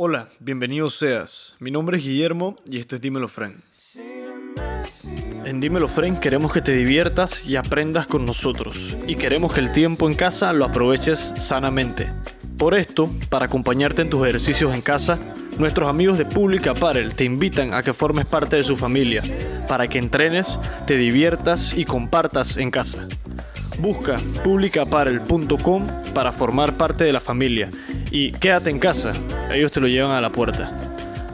Hola, 0.00 0.28
bienvenido 0.38 0.90
seas. 0.90 1.56
Mi 1.58 1.72
nombre 1.72 1.98
es 1.98 2.04
Guillermo 2.04 2.54
y 2.70 2.78
esto 2.78 2.94
es 2.94 3.00
Dímelo 3.00 3.26
Friend. 3.26 3.60
En 5.44 5.58
Dímelo 5.58 5.88
Friend 5.88 6.20
queremos 6.20 6.52
que 6.52 6.62
te 6.62 6.70
diviertas 6.70 7.44
y 7.44 7.56
aprendas 7.56 8.06
con 8.06 8.24
nosotros. 8.24 8.96
Y 9.08 9.16
queremos 9.16 9.52
que 9.52 9.58
el 9.58 9.72
tiempo 9.72 10.08
en 10.08 10.14
casa 10.14 10.52
lo 10.52 10.66
aproveches 10.66 11.18
sanamente. 11.18 12.12
Por 12.58 12.76
esto, 12.76 13.10
para 13.28 13.46
acompañarte 13.46 14.02
en 14.02 14.10
tus 14.10 14.24
ejercicios 14.24 14.72
en 14.72 14.82
casa, 14.82 15.18
nuestros 15.58 15.88
amigos 15.88 16.16
de 16.16 16.26
Public 16.26 16.68
Apparel 16.68 17.16
te 17.16 17.24
invitan 17.24 17.74
a 17.74 17.82
que 17.82 17.92
formes 17.92 18.26
parte 18.26 18.54
de 18.54 18.62
su 18.62 18.76
familia, 18.76 19.24
para 19.66 19.88
que 19.88 19.98
entrenes, 19.98 20.60
te 20.86 20.96
diviertas 20.96 21.76
y 21.76 21.84
compartas 21.84 22.56
en 22.56 22.70
casa. 22.70 23.08
Busca 23.78 24.16
publicaparel.com 24.42 25.86
para 26.12 26.32
formar 26.32 26.76
parte 26.76 27.04
de 27.04 27.12
la 27.12 27.20
familia 27.20 27.70
y 28.10 28.32
quédate 28.32 28.70
en 28.70 28.78
casa, 28.78 29.12
ellos 29.52 29.72
te 29.72 29.80
lo 29.80 29.86
llevan 29.86 30.10
a 30.10 30.20
la 30.20 30.32
puerta. 30.32 30.70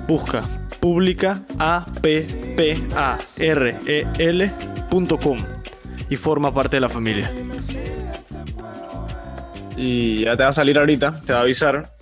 Busca 0.06 0.42
publica 0.80 1.42
a 1.58 1.86
p 2.02 2.22
p 2.54 2.76
a 2.94 3.18
r 3.38 3.78
e 3.86 4.06
l.com 4.18 5.38
y 6.10 6.16
forma 6.16 6.52
parte 6.52 6.76
de 6.76 6.80
la 6.80 6.90
familia. 6.90 7.32
Y 9.76 10.24
ya 10.24 10.36
te 10.36 10.42
va 10.42 10.50
a 10.50 10.52
salir 10.52 10.78
ahorita, 10.78 11.22
te 11.22 11.32
va 11.32 11.38
a 11.38 11.42
avisar. 11.42 11.96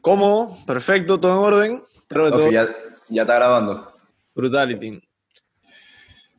¿Cómo? 0.00 0.56
Perfecto, 0.66 1.20
todo 1.20 1.32
en 1.32 1.38
orden. 1.38 1.82
Pero 2.08 2.30
todo... 2.30 2.50
Ya, 2.50 2.66
ya 3.08 3.22
está 3.22 3.34
grabando. 3.34 3.92
Brutality. 4.34 5.02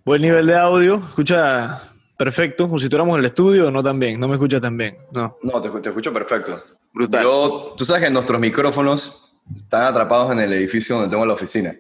Buen 0.04 0.22
nivel 0.22 0.48
de 0.48 0.56
audio. 0.56 1.04
Escucha 1.08 1.82
perfecto. 2.18 2.66
Como 2.66 2.80
si 2.80 2.90
tuviéramos 2.90 3.16
en 3.16 3.20
el 3.20 3.26
estudio, 3.28 3.72
no 3.72 3.84
tan 3.84 4.00
bien. 4.00 4.20
No 4.20 4.28
me 4.28 4.34
escuchas 4.36 4.60
tan 4.62 4.78
bien. 4.78 4.98
No, 5.14 5.38
no 5.44 5.62
te, 5.62 5.70
te 5.70 5.90
escucho 5.90 6.12
perfecto. 6.14 6.62
Brutal. 6.94 7.24
Yo, 7.24 7.76
tú 7.78 7.86
sabes 7.86 8.04
que 8.04 8.10
nuestros 8.10 8.40
micrófonos 8.40 9.38
están 9.56 9.84
atrapados 9.84 10.32
en 10.32 10.40
el 10.40 10.52
edificio 10.54 10.96
donde 10.96 11.10
tengo 11.12 11.26
la 11.26 11.34
oficina. 11.34 11.74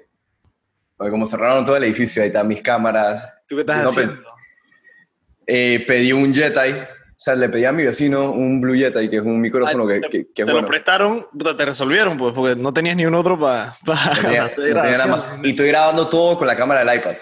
Porque 0.95 1.11
como 1.11 1.25
cerraron 1.27 1.65
todo 1.65 1.75
el 1.77 1.83
edificio, 1.83 2.21
ahí 2.21 2.27
están 2.29 2.47
mis 2.47 2.61
cámaras. 2.61 3.23
¿Tú 3.47 3.55
qué 3.55 3.61
estás 3.61 3.83
No 3.83 3.89
haciendo? 3.89 4.15
Eh, 5.45 5.83
pedí 5.87 6.11
un 6.13 6.33
Jedi. 6.33 6.71
O 6.71 7.19
sea, 7.19 7.33
le 7.35 7.49
pedí 7.49 7.65
a 7.65 7.71
mi 7.71 7.83
vecino 7.83 8.31
un 8.31 8.61
Blue 8.61 8.75
Yeti, 8.75 9.09
que 9.09 9.15
es 9.15 9.21
un 9.23 9.41
micrófono 9.41 9.85
Ah, 9.85 9.87
que, 9.87 9.99
te, 10.01 10.09
que, 10.09 10.17
que 10.27 10.33
te 10.33 10.43
bueno. 10.43 10.61
lo 10.61 10.67
prestaron, 10.67 11.25
te 11.57 11.65
resolvieron, 11.65 12.15
pues, 12.15 12.31
porque 12.35 12.55
no 12.55 12.71
tenías 12.71 12.95
ni 12.95 13.07
un 13.07 13.15
otro 13.15 13.39
para 13.39 13.75
No 13.87 13.93
tenía- 14.21 14.43
no 14.47 14.49
tenía 14.55 14.81
nada 14.91 15.07
más. 15.07 15.31
Y 15.41 15.49
estoy 15.49 15.67
grabando 15.69 16.07
todo 16.09 16.37
con 16.37 16.45
la 16.45 16.55
cámara 16.55 16.85
del 16.85 16.95
iPad. 16.99 17.15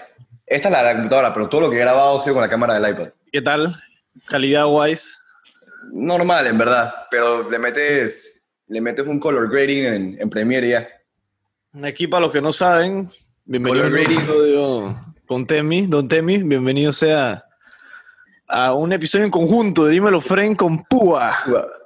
Esta 0.46 0.68
es 0.68 0.72
la 0.72 0.78
de 0.78 0.84
la 0.84 0.94
computadora, 0.94 1.34
pero 1.34 1.48
todo 1.48 1.62
lo 1.62 1.70
que 1.70 1.76
he 1.76 1.80
grabado 1.80 2.18
ha 2.18 2.22
sido 2.22 2.34
con 2.34 2.42
la 2.42 2.48
cámara 2.48 2.78
del 2.78 2.90
iPad. 2.92 3.08
¿Qué 3.32 3.42
tal? 3.42 3.74
Calidad 4.28 4.66
wise. 4.68 5.08
Normal, 5.92 6.46
en 6.46 6.58
verdad, 6.58 6.94
pero 7.10 7.48
le 7.50 7.58
metes, 7.58 8.44
le 8.68 8.80
metes 8.80 9.06
un 9.06 9.18
color 9.18 9.50
grading 9.50 9.84
en, 9.86 10.16
en 10.20 10.30
Premiere 10.30 10.66
y 10.66 10.70
ya. 10.70 10.88
Aquí 11.82 12.06
para 12.06 12.22
los 12.22 12.32
que 12.32 12.40
no 12.40 12.52
saben, 12.52 13.10
bienvenido 13.44 13.84
a 13.84 13.86
un 13.86 13.92
Color 13.92 14.04
grading. 14.04 14.18
episodio 14.24 15.06
con 15.26 15.46
Temi, 15.46 15.86
Don 15.86 16.06
Temi, 16.08 16.38
bienvenido 16.42 16.92
sea 16.92 17.44
a 18.48 18.72
un 18.74 18.92
episodio 18.92 19.24
en 19.24 19.30
conjunto 19.32 19.84
de 19.84 19.92
Dímelo 19.92 20.20
Friend 20.20 20.56
con 20.56 20.84
Púa. 20.84 21.36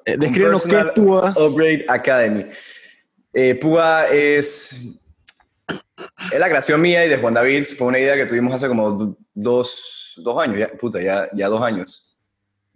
Eh, 0.05 0.15
Un 0.15 0.21
descríbenos 0.21 0.67
qué 0.67 0.79
es 0.79 0.85
Púa. 0.95 1.33
Upgrade 1.37 1.87
Academy. 1.89 2.47
Eh, 3.33 3.55
Púa 3.55 4.07
es 4.09 5.00
la 6.39 6.49
creación 6.49 6.81
mía 6.81 7.05
y 7.05 7.09
de 7.09 7.17
Juan 7.19 7.35
David. 7.35 7.65
Fue 7.77 7.87
una 7.87 7.99
idea 7.99 8.15
que 8.15 8.27
tuvimos 8.27 8.55
hace 8.55 8.69
como 8.69 8.91
do- 8.91 9.17
dos, 9.35 10.15
dos 10.19 10.41
años, 10.43 10.59
ya, 10.59 10.69
puta, 10.69 11.01
ya, 11.03 11.29
ya 11.35 11.49
dos 11.49 11.63
años. 11.63 12.17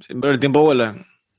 Siempre 0.00 0.30
el 0.30 0.40
tiempo 0.40 0.60
vuela, 0.62 0.96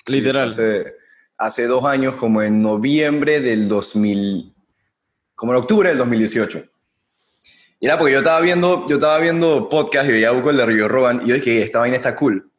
literal. 0.07 0.47
Hace, 0.49 0.93
hace 1.37 1.67
dos 1.67 1.83
años, 1.85 2.15
como 2.15 2.41
en 2.41 2.61
noviembre 2.61 3.39
del 3.41 3.67
2000, 3.67 4.53
como 5.35 5.51
en 5.53 5.57
octubre 5.59 5.89
del 5.89 5.97
2018. 5.97 6.63
Y 7.79 7.87
era 7.87 7.97
porque 7.97 8.13
yo 8.13 8.19
estaba 8.19 8.39
viendo, 8.39 8.85
yo 8.87 8.95
estaba 8.95 9.19
viendo 9.19 9.67
podcast 9.69 10.07
y 10.09 10.13
veía 10.13 10.31
Buco 10.31 10.49
el 10.49 10.57
de 10.57 10.65
Río 10.65 10.87
Roban 10.87 11.21
y 11.23 11.27
yo 11.29 11.35
dije, 11.35 11.61
esta 11.61 11.79
vaina 11.79 11.97
está 11.97 12.15
cool. 12.15 12.49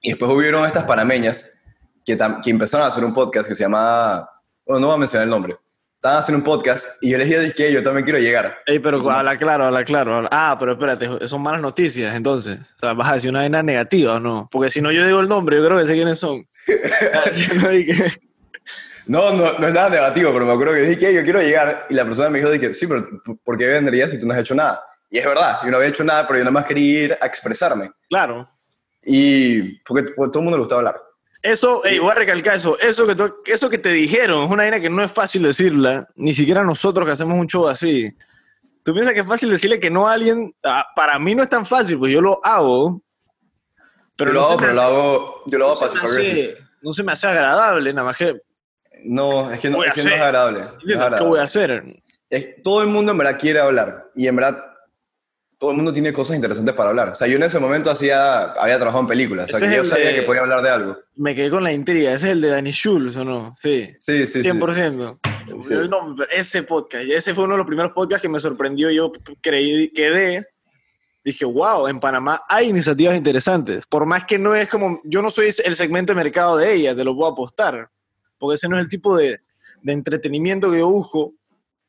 Y 0.00 0.10
después 0.10 0.30
hubieron 0.30 0.64
estas 0.64 0.84
panameñas 0.84 1.52
que, 2.04 2.16
que 2.16 2.50
empezaron 2.50 2.84
a 2.84 2.88
hacer 2.88 3.04
un 3.04 3.12
podcast 3.12 3.48
que 3.48 3.56
se 3.56 3.64
llama, 3.64 4.28
bueno, 4.64 4.80
no 4.80 4.86
voy 4.86 4.94
a 4.94 4.98
mencionar 4.98 5.24
el 5.24 5.30
nombre. 5.30 5.56
Estaban 6.06 6.20
haciendo 6.20 6.38
un 6.38 6.44
podcast 6.44 6.86
y 7.00 7.10
yo 7.10 7.18
les 7.18 7.28
dije 7.28 7.52
que 7.52 7.72
yo 7.72 7.82
también 7.82 8.04
quiero 8.04 8.20
llegar. 8.20 8.58
Ey, 8.64 8.78
pero 8.78 9.10
habla 9.10 9.36
claro, 9.36 9.64
habla 9.64 9.82
claro. 9.84 10.14
habla- 10.14 10.28
Ah, 10.30 10.56
pero 10.56 10.72
espérate, 10.74 11.26
son 11.26 11.42
malas 11.42 11.60
noticias, 11.60 12.14
entonces. 12.14 12.58
O 12.76 12.78
sea, 12.78 12.92
vas 12.92 13.10
a 13.10 13.14
decir 13.14 13.30
una 13.30 13.40
vaina 13.40 13.60
negativa 13.60 14.14
o 14.14 14.20
no. 14.20 14.48
Porque 14.52 14.70
si 14.70 14.80
no 14.80 14.92
yo 14.92 15.04
digo 15.04 15.18
el 15.18 15.28
nombre, 15.28 15.56
yo 15.56 15.64
creo 15.66 15.78
que 15.80 15.86
sé 15.86 15.94
quiénes 15.94 16.20
son. 16.20 16.46
No 19.08 19.32
No, 19.32 19.32
no, 19.58 19.66
es 19.66 19.74
nada 19.74 19.88
negativo, 19.88 20.32
pero 20.32 20.46
me 20.46 20.52
acuerdo 20.52 20.74
que 20.74 20.80
dije 20.80 20.98
que 20.98 21.14
yo 21.14 21.22
quiero 21.24 21.40
llegar 21.40 21.86
y 21.90 21.94
la 21.94 22.04
persona 22.04 22.30
me 22.30 22.38
dijo, 22.38 22.50
dije, 22.50 22.72
sí, 22.74 22.86
pero 22.86 23.04
¿por 23.44 23.56
qué 23.56 23.66
vendrías 23.66 24.10
si 24.10 24.18
tú 24.20 24.26
no 24.28 24.34
has 24.34 24.40
hecho 24.40 24.54
nada? 24.54 24.80
Y 25.10 25.18
es 25.18 25.24
verdad, 25.24 25.58
yo 25.64 25.70
no 25.70 25.76
había 25.76 25.88
hecho 25.88 26.04
nada, 26.04 26.24
pero 26.26 26.38
yo 26.38 26.44
nada 26.44 26.52
más 26.52 26.66
quería 26.66 27.02
ir 27.04 27.18
a 27.20 27.26
expresarme. 27.26 27.90
claro. 28.08 28.46
Y 29.08 29.78
porque 29.84 30.04
pues, 30.16 30.30
todo 30.30 30.40
el 30.40 30.44
mundo 30.44 30.56
le 30.58 30.62
gustaba 30.62 30.80
hablar. 30.80 31.00
Eso, 31.46 31.84
ey, 31.84 31.98
voy 32.00 32.10
a 32.10 32.14
recalcar 32.14 32.56
eso. 32.56 32.78
Eso 32.78 33.06
que, 33.06 33.14
tú- 33.14 33.36
eso 33.46 33.70
que 33.70 33.78
te 33.78 33.90
dijeron 33.90 34.44
es 34.44 34.50
una 34.50 34.64
vaina 34.64 34.80
que 34.80 34.90
no 34.90 35.02
es 35.04 35.12
fácil 35.12 35.42
decirla. 35.44 36.06
Ni 36.16 36.34
siquiera 36.34 36.64
nosotros 36.64 37.06
que 37.06 37.12
hacemos 37.12 37.38
un 37.38 37.46
show 37.46 37.68
así. 37.68 38.10
Tú 38.82 38.92
piensas 38.92 39.14
que 39.14 39.20
es 39.20 39.26
fácil 39.26 39.50
decirle 39.50 39.78
que 39.78 39.90
no 39.90 40.08
a 40.08 40.12
alguien. 40.14 40.52
Ah, 40.64 40.84
para 40.96 41.18
mí 41.18 41.34
no 41.34 41.42
es 41.44 41.48
tan 41.48 41.64
fácil, 41.64 41.98
pues 41.98 42.12
yo 42.12 42.20
lo 42.20 42.40
hago. 42.44 43.00
Pero 44.16 44.32
yo 44.32 44.34
no, 44.34 44.40
lo 44.40 44.46
hago, 44.46 44.56
pero 44.58 44.72
lo 44.74 44.80
hago, 44.82 45.42
yo 45.46 45.58
lo 45.58 45.64
hago 45.66 45.74
no 45.74 45.80
passive 45.80 46.06
hace- 46.22 46.58
no 46.82 46.92
se 46.94 47.02
me 47.02 47.12
hace 47.12 47.26
agradable, 47.28 47.92
nada 47.92 48.06
más 48.06 48.16
que. 48.16 48.34
No, 49.04 49.50
es 49.52 49.60
que 49.60 49.70
no, 49.70 49.84
es, 49.84 49.92
que 49.92 50.02
no 50.02 50.06
hacer. 50.08 50.12
es 50.18 50.20
agradable. 50.22 50.60
no 50.60 50.68
es 50.68 51.18
¿Qué 51.18 51.24
voy 51.24 51.38
a 51.38 51.42
hacer? 51.42 51.84
Es- 52.30 52.62
todo 52.64 52.82
el 52.82 52.88
mundo 52.88 53.12
en 53.12 53.18
verdad 53.18 53.38
quiere 53.38 53.60
hablar 53.60 54.10
y 54.16 54.26
en 54.26 54.34
verdad 54.36 54.64
todo 55.58 55.70
el 55.70 55.76
mundo 55.76 55.92
tiene 55.92 56.12
cosas 56.12 56.36
interesantes 56.36 56.74
para 56.74 56.90
hablar. 56.90 57.08
O 57.10 57.14
sea, 57.14 57.26
yo 57.26 57.36
en 57.36 57.42
ese 57.42 57.58
momento 57.58 57.90
hacía, 57.90 58.42
había 58.52 58.76
trabajado 58.76 59.00
en 59.02 59.06
películas, 59.06 59.46
o 59.52 59.58
sea, 59.58 59.68
que 59.68 59.76
yo 59.76 59.84
sabía 59.84 60.08
de- 60.08 60.14
que 60.16 60.22
podía 60.22 60.42
hablar 60.42 60.62
de 60.62 60.68
algo. 60.70 60.98
Me 61.14 61.34
quedé 61.34 61.48
con 61.50 61.64
la 61.64 61.72
intriga. 61.72 62.12
Ese 62.12 62.26
es 62.28 62.32
el 62.32 62.40
de 62.42 62.48
Danny 62.48 62.70
Schulz, 62.72 63.16
¿o 63.16 63.24
no? 63.24 63.54
Sí. 63.60 63.94
Sí, 63.96 64.26
sí, 64.26 64.42
sí. 64.42 64.50
100%. 64.50 65.18
Sí. 65.60 65.74
No, 65.88 66.16
ese 66.30 66.62
podcast, 66.64 67.08
ese 67.08 67.32
fue 67.32 67.44
uno 67.44 67.54
de 67.54 67.58
los 67.58 67.66
primeros 67.66 67.92
podcasts 67.92 68.20
que 68.22 68.28
me 68.28 68.40
sorprendió. 68.40 68.90
Yo 68.90 69.12
creí, 69.40 69.88
quedé, 69.90 70.44
dije, 71.24 71.44
wow, 71.44 71.86
en 71.88 72.00
Panamá 72.00 72.42
hay 72.48 72.68
iniciativas 72.68 73.16
interesantes. 73.16 73.86
Por 73.86 74.04
más 74.06 74.24
que 74.26 74.38
no 74.38 74.54
es 74.54 74.68
como, 74.68 75.00
yo 75.04 75.22
no 75.22 75.30
soy 75.30 75.50
el 75.64 75.74
segmento 75.76 76.12
de 76.12 76.16
mercado 76.16 76.56
de 76.58 76.74
ellas, 76.74 76.96
te 76.96 77.04
lo 77.04 77.14
puedo 77.16 77.30
apostar. 77.32 77.88
Porque 78.38 78.56
ese 78.56 78.68
no 78.68 78.76
es 78.76 78.82
el 78.84 78.88
tipo 78.90 79.16
de, 79.16 79.40
de 79.82 79.92
entretenimiento 79.92 80.70
que 80.70 80.80
yo 80.80 80.88
busco 80.90 81.32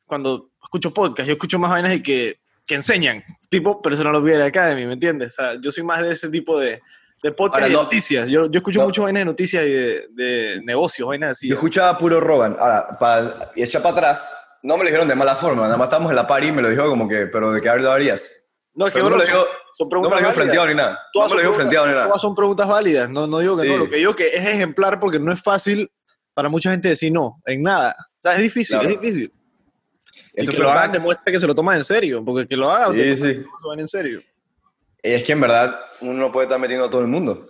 cuando 0.06 0.52
escucho 0.64 0.94
podcast. 0.94 1.28
Yo 1.28 1.34
escucho 1.34 1.60
más 1.60 1.72
vainas 1.72 1.94
y 1.96 2.02
que, 2.02 2.40
que 2.68 2.76
enseñan, 2.76 3.24
tipo 3.50 3.82
Personal 3.82 4.16
Upgrade 4.16 4.44
Academy, 4.44 4.86
¿me 4.86 4.94
entiendes? 4.94 5.30
O 5.40 5.42
sea, 5.42 5.56
yo 5.62 5.72
soy 5.72 5.84
más 5.84 6.02
de 6.04 6.12
ese 6.12 6.30
tipo 6.30 6.60
de, 6.60 6.82
de 7.24 7.32
podcast 7.32 7.56
Ahora, 7.64 7.68
y 7.68 7.70
de 7.72 7.76
no- 7.78 7.84
noticias. 7.84 8.30
Yo, 8.30 8.52
yo 8.52 8.58
escucho 8.60 8.80
no- 8.80 8.86
mucho 8.86 9.04
vainas 9.04 9.22
de 9.22 9.26
noticias 9.26 9.66
y 9.66 9.70
de, 9.72 10.06
de 10.12 10.62
negocios, 10.64 11.08
vainas 11.08 11.32
así. 11.32 11.48
Yo 11.48 11.56
escuchaba 11.56 11.98
puro 11.98 12.20
Rogan. 12.20 12.56
Ahora, 12.60 12.88
para 13.00 13.52
y 13.56 13.64
echar 13.64 13.82
para 13.82 13.94
atrás, 13.96 14.60
no 14.64 14.76
me 14.78 14.84
lo 14.84 14.90
dijeron 14.90 15.08
de 15.08 15.16
mala 15.16 15.36
forma, 15.36 15.64
nada 15.64 15.78
más 15.78 15.86
estábamos 15.88 16.12
en 16.12 16.18
la 16.18 16.28
party 16.28 16.48
y 16.48 16.52
me 16.52 16.62
lo 16.62 16.70
dijo 16.70 16.86
como 16.90 17.08
que, 17.08 17.28
pero 17.28 17.52
¿de 17.54 17.62
qué 17.62 17.70
hablarías? 17.70 18.30
No, 18.76 18.86
es 18.88 18.94
que 18.94 19.00
no 19.00 19.10
me 19.10 19.18
lo 19.18 19.24
dijo, 19.24 19.44
son 19.74 19.88
no 19.90 20.02
me 20.02 20.10
preguntas 20.10 20.12
lo 20.12 20.16
válidas. 20.28 20.36
frenteado 20.36 20.68
ni 20.68 20.76
nada. 20.76 20.90
No 20.92 20.98
Todas 21.14 21.30
me 21.30 21.36
lo 21.36 21.40
preguntas- 21.40 21.56
frenteado 21.62 21.88
ni 21.88 21.94
nada. 21.94 22.06
Todas 22.08 22.22
son 22.22 22.36
preguntas 22.36 22.68
válidas. 22.68 23.10
No, 23.10 23.26
no 23.28 23.40
digo 23.40 23.58
que 23.58 23.64
Sí. 23.64 23.70
no. 23.70 23.78
Lo 23.78 23.90
que 23.90 23.96
digo 23.96 24.16
que 24.16 24.28
es 24.28 24.46
ejemplar 24.48 25.00
porque 25.00 25.18
no 25.20 25.32
es 25.32 25.42
fácil 25.42 25.90
para 26.34 26.50
mucha 26.50 26.70
gente 26.70 26.90
decir 26.90 27.12
no 27.12 27.42
en 27.46 27.64
nada. 27.64 27.96
O 28.00 28.22
sea, 28.22 28.34
es 28.36 28.42
difícil, 28.44 28.76
Claro. 28.78 28.90
es 28.90 29.00
difícil. 29.00 29.34
Y 30.38 30.42
Esto 30.42 30.52
que 30.52 30.62
lo 30.62 30.70
hagan 30.70 30.92
demuestra 30.92 31.32
que 31.34 31.40
se 31.40 31.48
lo 31.48 31.56
toman 31.56 31.78
en 31.78 31.84
serio. 31.84 32.24
Porque 32.24 32.48
que 32.48 32.56
lo 32.56 32.70
hagan, 32.72 32.94
Sí, 32.94 33.16
sí. 33.16 33.24
no 33.24 33.60
se 33.60 33.68
van 33.68 33.80
en 33.80 33.88
serio. 33.88 34.22
Es 35.02 35.24
que 35.24 35.32
en 35.34 35.42
verdad 35.42 35.80
uno 36.00 36.14
no 36.14 36.32
puede 36.32 36.46
estar 36.46 36.60
metiendo 36.60 36.86
a 36.86 36.90
todo 36.90 37.02
el 37.02 37.08
mundo. 37.08 37.44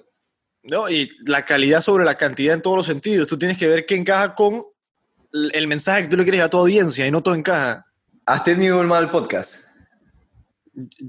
¿no? 0.63 0.89
Y 0.89 1.09
la 1.25 1.43
calidad 1.45 1.81
sobre 1.81 2.05
la 2.05 2.15
cantidad 2.15 2.53
en 2.53 2.61
todos 2.61 2.77
los 2.77 2.85
sentidos. 2.85 3.27
Tú 3.27 3.37
tienes 3.37 3.57
que 3.57 3.67
ver 3.67 3.85
qué 3.85 3.95
encaja 3.95 4.33
con 4.35 4.63
el 5.33 5.67
mensaje 5.67 6.03
que 6.03 6.07
tú 6.09 6.17
le 6.17 6.23
quieres 6.23 6.41
a 6.41 6.49
tu 6.49 6.57
audiencia 6.57 7.05
y 7.05 7.11
no 7.11 7.21
todo 7.21 7.35
encaja. 7.35 7.85
¿Has 8.25 8.43
tenido 8.43 8.79
un 8.79 8.87
mal 8.87 9.09
podcast? 9.09 9.65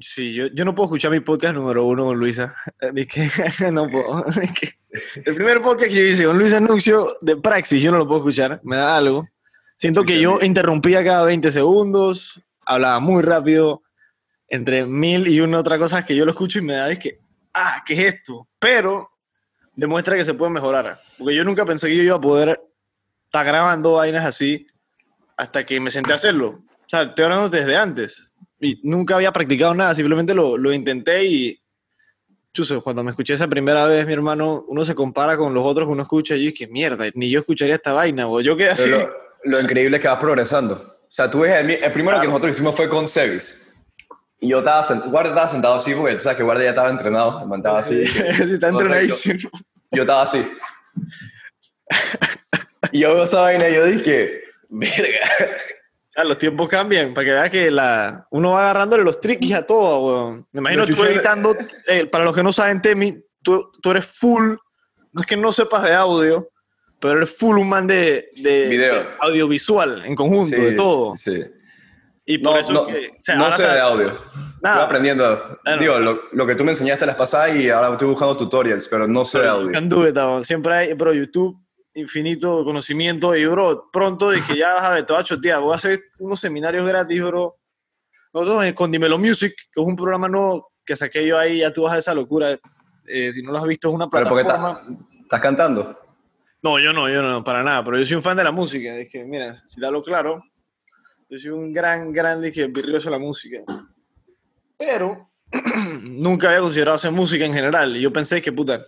Sí, 0.00 0.32
yo, 0.32 0.46
yo 0.48 0.64
no 0.64 0.74
puedo 0.74 0.86
escuchar 0.86 1.10
mi 1.10 1.20
podcast 1.20 1.54
número 1.54 1.84
uno 1.84 2.06
con 2.06 2.18
Luisa. 2.18 2.54
No 3.72 3.88
puedo. 3.88 4.24
El 5.24 5.34
primer 5.34 5.60
podcast 5.60 5.90
que 5.90 5.94
yo 5.96 6.02
hice 6.02 6.24
con 6.24 6.38
Luisa 6.38 6.56
Anuncio 6.56 7.16
de 7.20 7.36
Praxis, 7.36 7.82
yo 7.82 7.90
no 7.92 7.98
lo 7.98 8.06
puedo 8.06 8.20
escuchar. 8.20 8.60
Me 8.64 8.76
da 8.76 8.96
algo. 8.96 9.28
Siento 9.78 10.02
que 10.02 10.20
yo 10.20 10.40
interrumpía 10.42 11.04
cada 11.04 11.24
20 11.24 11.52
segundos, 11.52 12.42
hablaba 12.66 12.98
muy 12.98 13.22
rápido, 13.22 13.84
entre 14.48 14.84
mil 14.86 15.28
y 15.28 15.40
una 15.40 15.60
otra 15.60 15.78
cosa 15.78 16.04
que 16.04 16.16
yo 16.16 16.24
lo 16.24 16.32
escucho 16.32 16.58
y 16.58 16.62
me 16.62 16.72
da 16.72 16.90
es 16.90 16.98
que, 16.98 17.20
ah, 17.54 17.84
¿qué 17.86 17.94
es 17.94 18.14
esto? 18.14 18.48
Pero 18.58 19.08
demuestra 19.76 20.16
que 20.16 20.24
se 20.24 20.34
puede 20.34 20.50
mejorar. 20.50 20.98
Porque 21.16 21.36
yo 21.36 21.44
nunca 21.44 21.64
pensé 21.64 21.86
que 21.86 21.96
yo 21.96 22.02
iba 22.02 22.16
a 22.16 22.20
poder 22.20 22.60
estar 23.26 23.46
grabando 23.46 23.92
vainas 23.92 24.24
así 24.24 24.66
hasta 25.36 25.64
que 25.64 25.78
me 25.78 25.90
senté 25.90 26.10
a 26.10 26.16
hacerlo. 26.16 26.48
O 26.48 26.88
sea, 26.88 27.02
estoy 27.02 27.26
hablando 27.26 27.48
desde 27.48 27.76
antes. 27.76 28.32
Y 28.58 28.80
nunca 28.82 29.14
había 29.14 29.30
practicado 29.30 29.74
nada, 29.74 29.94
simplemente 29.94 30.34
lo, 30.34 30.58
lo 30.58 30.72
intenté 30.72 31.24
y... 31.24 31.60
Chuso, 32.52 32.82
cuando 32.82 33.04
me 33.04 33.10
escuché 33.10 33.34
esa 33.34 33.46
primera 33.46 33.86
vez, 33.86 34.04
mi 34.04 34.12
hermano, 34.12 34.64
uno 34.66 34.84
se 34.84 34.96
compara 34.96 35.36
con 35.36 35.54
los 35.54 35.64
otros 35.64 35.86
que 35.86 35.92
uno 35.92 36.02
escucha 36.02 36.34
y 36.34 36.46
yo, 36.46 36.50
que 36.52 36.66
mierda, 36.66 37.04
ni 37.14 37.30
yo 37.30 37.38
escucharía 37.38 37.76
esta 37.76 37.92
vaina, 37.92 38.26
o 38.26 38.40
yo 38.40 38.56
quedé 38.56 38.70
así. 38.70 38.90
Pero 38.90 39.27
lo, 39.44 39.60
increíble 39.60 39.96
es 39.96 40.02
que 40.02 40.08
vas 40.08 40.18
progresando. 40.18 40.74
O 40.76 41.10
sea, 41.10 41.30
tú 41.30 41.40
ves, 41.40 41.52
el, 41.56 41.70
el 41.70 41.92
primero 41.92 42.20
que 42.20 42.26
nosotros 42.28 42.54
hicimos 42.54 42.74
fue 42.74 42.88
con 42.88 43.08
Sevis. 43.08 43.64
Y 44.40 44.48
yo 44.48 44.58
estaba, 44.58 44.84
sent- 44.84 45.10
Guardia 45.10 45.30
estaba 45.32 45.48
sentado 45.48 45.74
así, 45.74 45.94
porque 45.94 46.14
tú 46.14 46.20
sabes 46.22 46.36
que 46.36 46.44
Guardia 46.44 46.64
ya 46.64 46.70
estaba 46.70 46.90
entrenado, 46.90 47.44
man 47.46 47.58
estaba 47.60 47.78
así. 47.78 48.06
Sí, 48.06 48.18
está 48.52 48.68
entrenadísimo. 48.68 49.50
Yo 49.90 50.02
estaba 50.02 50.22
así. 50.22 50.46
Y 52.92 53.00
yo 53.00 53.14
veo 53.14 53.24
esa 53.24 53.40
vaina 53.42 53.68
y 53.68 53.74
yo 53.74 53.84
dije, 53.84 54.40
verga. 54.68 55.18
Ah, 56.16 56.24
los 56.24 56.38
tiempos 56.38 56.68
cambian, 56.68 57.12
para 57.12 57.24
que 57.24 57.32
veas 57.32 57.50
que 57.50 57.70
la, 57.70 58.26
uno 58.30 58.52
va 58.52 58.62
agarrándole 58.62 59.04
los 59.04 59.20
tricks 59.20 59.52
a 59.52 59.66
todo, 59.66 60.06
weón. 60.06 60.46
Me 60.52 60.60
imagino 60.60 60.86
tú 60.86 61.04
editando, 61.04 61.54
eh, 61.86 62.06
para 62.06 62.24
los 62.24 62.34
que 62.34 62.42
no 62.42 62.52
saben, 62.52 62.80
Temi, 62.80 63.22
tú, 63.42 63.70
tú 63.82 63.90
eres 63.90 64.06
full, 64.06 64.54
no 65.12 65.20
es 65.20 65.26
que 65.26 65.36
no 65.36 65.52
sepas 65.52 65.82
de 65.82 65.94
audio, 65.94 66.48
pero 67.00 67.18
eres 67.18 67.36
full 67.36 67.58
un 67.58 67.68
man 67.68 67.86
de, 67.86 68.30
de- 68.36 68.68
de 68.68 69.04
audiovisual, 69.20 70.04
en 70.04 70.14
conjunto, 70.14 70.56
Sí, 70.56 70.62
de 70.62 70.72
todo. 70.72 71.16
Sí. 71.16 71.44
Y 72.26 72.38
por 72.38 72.54
No, 72.54 72.58
eso 72.60 72.72
no, 72.72 72.86
que, 72.86 73.08
o 73.08 73.22
sea, 73.22 73.36
no 73.36 73.50
sé 73.52 73.62
de 73.62 73.68
sabes- 73.68 73.80
audio. 73.82 74.18
Nada. 74.60 74.74
Estoy 74.76 74.84
aprendiendo. 74.86 75.58
Bueno. 75.64 75.80
Digo, 75.80 75.98
lo, 76.00 76.20
lo 76.32 76.46
que 76.46 76.54
tú 76.56 76.64
me 76.64 76.72
enseñaste 76.72 77.06
las 77.06 77.14
pasadas 77.14 77.54
y 77.56 77.70
ahora 77.70 77.92
estoy 77.92 78.08
buscando 78.08 78.36
tutorials, 78.36 78.88
pero 78.88 79.06
no 79.06 79.24
sé 79.24 79.38
de 79.40 79.48
audio. 79.48 79.72
Can 79.72 79.88
do 79.88 80.06
it, 80.06 80.12
bro. 80.14 80.42
Siempre 80.44 80.74
hay, 80.74 80.92
bro, 80.94 81.14
YouTube, 81.14 81.56
infinito 81.94 82.64
conocimiento. 82.64 83.34
Y, 83.36 83.46
bro, 83.46 83.88
pronto 83.92 84.30
dije, 84.30 84.56
ya 84.58 84.74
vas 84.74 84.82
a 84.84 84.90
ver, 84.94 85.06
te 85.06 85.12
voy 85.12 85.20
a 85.20 85.24
chotear. 85.24 85.60
Voy 85.60 85.72
a 85.72 85.76
hacer 85.76 86.00
unos 86.18 86.40
seminarios 86.40 86.84
gratis, 86.86 87.22
bro. 87.22 87.56
Nosotros 88.34 88.64
en- 88.64 88.74
con 88.74 88.90
Dimelo 88.90 89.16
Music, 89.16 89.54
que 89.72 89.80
es 89.80 89.86
un 89.86 89.96
programa 89.96 90.28
nuevo 90.28 90.72
que 90.84 90.96
saqué 90.96 91.24
yo 91.26 91.38
ahí, 91.38 91.58
ya 91.60 91.72
tú 91.72 91.82
vas 91.84 91.94
a 91.94 91.98
esa 91.98 92.12
locura. 92.14 92.58
Eh, 93.06 93.32
si 93.32 93.42
no 93.42 93.52
lo 93.52 93.58
has 93.58 93.64
visto, 93.64 93.88
es 93.88 93.94
una 93.94 94.10
Pero 94.10 94.28
porque 94.28 94.44
plataforma. 94.44 94.98
estás 95.22 95.40
cantando. 95.40 95.98
No, 96.62 96.78
yo 96.78 96.92
no, 96.92 97.08
yo 97.08 97.22
no, 97.22 97.44
para 97.44 97.62
nada. 97.62 97.84
Pero 97.84 97.98
yo 97.98 98.06
soy 98.06 98.16
un 98.16 98.22
fan 98.22 98.36
de 98.36 98.44
la 98.44 98.52
música. 98.52 98.94
Es 98.96 99.08
que, 99.08 99.24
mira, 99.24 99.56
si 99.66 99.80
te 99.80 99.86
hablo 99.86 100.02
claro, 100.02 100.42
yo 101.28 101.38
soy 101.38 101.50
un 101.50 101.72
gran, 101.72 102.12
gran 102.12 102.40
dije, 102.40 102.66
virtuoso 102.66 103.10
de 103.10 103.16
la 103.16 103.18
música. 103.18 103.58
Pero 104.76 105.16
nunca 106.02 106.48
había 106.48 106.60
considerado 106.60 106.96
hacer 106.96 107.12
música 107.12 107.44
en 107.44 107.54
general. 107.54 107.96
Y 107.96 108.00
yo 108.00 108.12
pensé 108.12 108.42
que, 108.42 108.52
puta, 108.52 108.84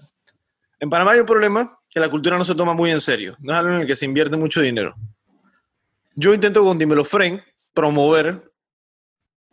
en 0.78 0.90
Panamá 0.90 1.12
hay 1.12 1.20
un 1.20 1.26
problema 1.26 1.78
que 1.88 2.00
la 2.00 2.08
cultura 2.08 2.38
no 2.38 2.44
se 2.44 2.54
toma 2.54 2.74
muy 2.74 2.90
en 2.90 3.00
serio. 3.00 3.36
No 3.40 3.52
es 3.52 3.58
algo 3.58 3.74
en 3.74 3.80
el 3.82 3.86
que 3.86 3.96
se 3.96 4.04
invierte 4.04 4.36
mucho 4.36 4.60
dinero. 4.60 4.94
Yo 6.14 6.34
intento 6.34 6.64
con 6.64 6.78
Dimelo 6.78 7.04
Friend 7.04 7.40
promover 7.74 8.50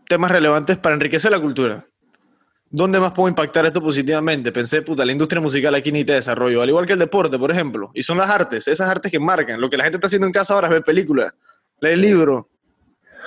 temas 0.07 0.31
relevantes 0.31 0.77
para 0.77 0.95
enriquecer 0.95 1.31
la 1.31 1.39
cultura. 1.39 1.85
¿Dónde 2.69 2.99
más 2.99 3.13
puedo 3.13 3.29
impactar 3.29 3.65
esto 3.65 3.81
positivamente? 3.81 4.51
Pensé, 4.51 4.81
puta, 4.81 5.05
la 5.05 5.11
industria 5.13 5.41
musical 5.41 5.73
aquí 5.75 5.91
ni 5.91 6.03
te 6.03 6.13
desarrollo, 6.13 6.61
al 6.61 6.69
igual 6.69 6.85
que 6.85 6.93
el 6.93 6.99
deporte, 6.99 7.37
por 7.39 7.49
ejemplo. 7.49 7.91
Y 7.93 8.03
son 8.03 8.17
las 8.17 8.29
artes, 8.29 8.67
esas 8.67 8.89
artes 8.89 9.11
que 9.11 9.19
marcan. 9.19 9.61
Lo 9.61 9.69
que 9.69 9.77
la 9.77 9.83
gente 9.85 9.97
está 9.97 10.07
haciendo 10.07 10.27
en 10.27 10.33
casa 10.33 10.53
ahora 10.53 10.67
es 10.67 10.73
ver 10.73 10.83
películas, 10.83 11.33
leer 11.79 11.97
libros, 11.97 12.45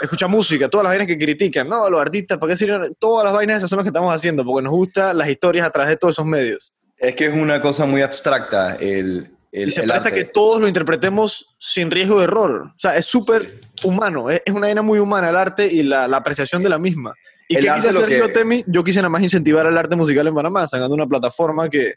escuchar 0.02 0.28
música, 0.28 0.68
todas 0.68 0.84
las 0.84 0.90
vainas 0.90 1.06
que 1.06 1.16
critican. 1.16 1.68
No, 1.68 1.88
los 1.88 2.00
artistas, 2.00 2.36
¿para 2.36 2.52
qué 2.52 2.56
sirven? 2.56 2.94
Todas 2.98 3.24
las 3.24 3.32
vainas 3.32 3.58
esas 3.58 3.70
son 3.70 3.78
las 3.78 3.84
que 3.84 3.88
estamos 3.90 4.14
haciendo, 4.14 4.44
porque 4.44 4.62
nos 4.62 4.72
gustan 4.72 5.16
las 5.16 5.28
historias 5.28 5.66
a 5.66 5.70
través 5.70 5.88
de 5.90 5.96
todos 5.96 6.14
esos 6.14 6.26
medios. 6.26 6.74
Es 6.98 7.16
que 7.16 7.26
es 7.26 7.34
una 7.34 7.62
cosa 7.62 7.86
muy 7.86 8.02
abstracta 8.02 8.74
el, 8.76 9.30
el, 9.52 9.68
y 9.68 9.70
se 9.70 9.80
el 9.80 9.88
presta 9.88 10.08
arte. 10.08 10.18
que 10.18 10.24
todos 10.26 10.60
lo 10.60 10.68
interpretemos 10.68 11.46
sin 11.58 11.90
riesgo 11.90 12.18
de 12.18 12.24
error. 12.24 12.72
O 12.76 12.78
sea, 12.78 12.94
es 12.94 13.06
súper 13.06 13.58
humano, 13.84 14.28
es, 14.28 14.42
es 14.44 14.52
una 14.52 14.66
vaina 14.66 14.82
muy 14.82 14.98
humana 14.98 15.30
el 15.30 15.36
arte 15.36 15.66
y 15.66 15.82
la, 15.82 16.06
la 16.06 16.18
apreciación 16.18 16.62
de 16.62 16.68
la 16.68 16.78
misma. 16.78 17.14
¿Y 17.50 17.56
El 17.56 17.64
qué 17.64 17.72
quise 17.74 17.88
hacer 17.88 18.06
que- 18.08 18.18
yo, 18.18 18.28
Temi? 18.30 18.62
Yo 18.68 18.84
quise 18.84 19.00
nada 19.00 19.08
más 19.08 19.22
incentivar 19.22 19.66
el 19.66 19.76
arte 19.76 19.96
musical 19.96 20.24
en 20.24 20.34
Panamá, 20.36 20.68
sacando 20.68 20.94
una 20.94 21.08
plataforma 21.08 21.68
que 21.68 21.94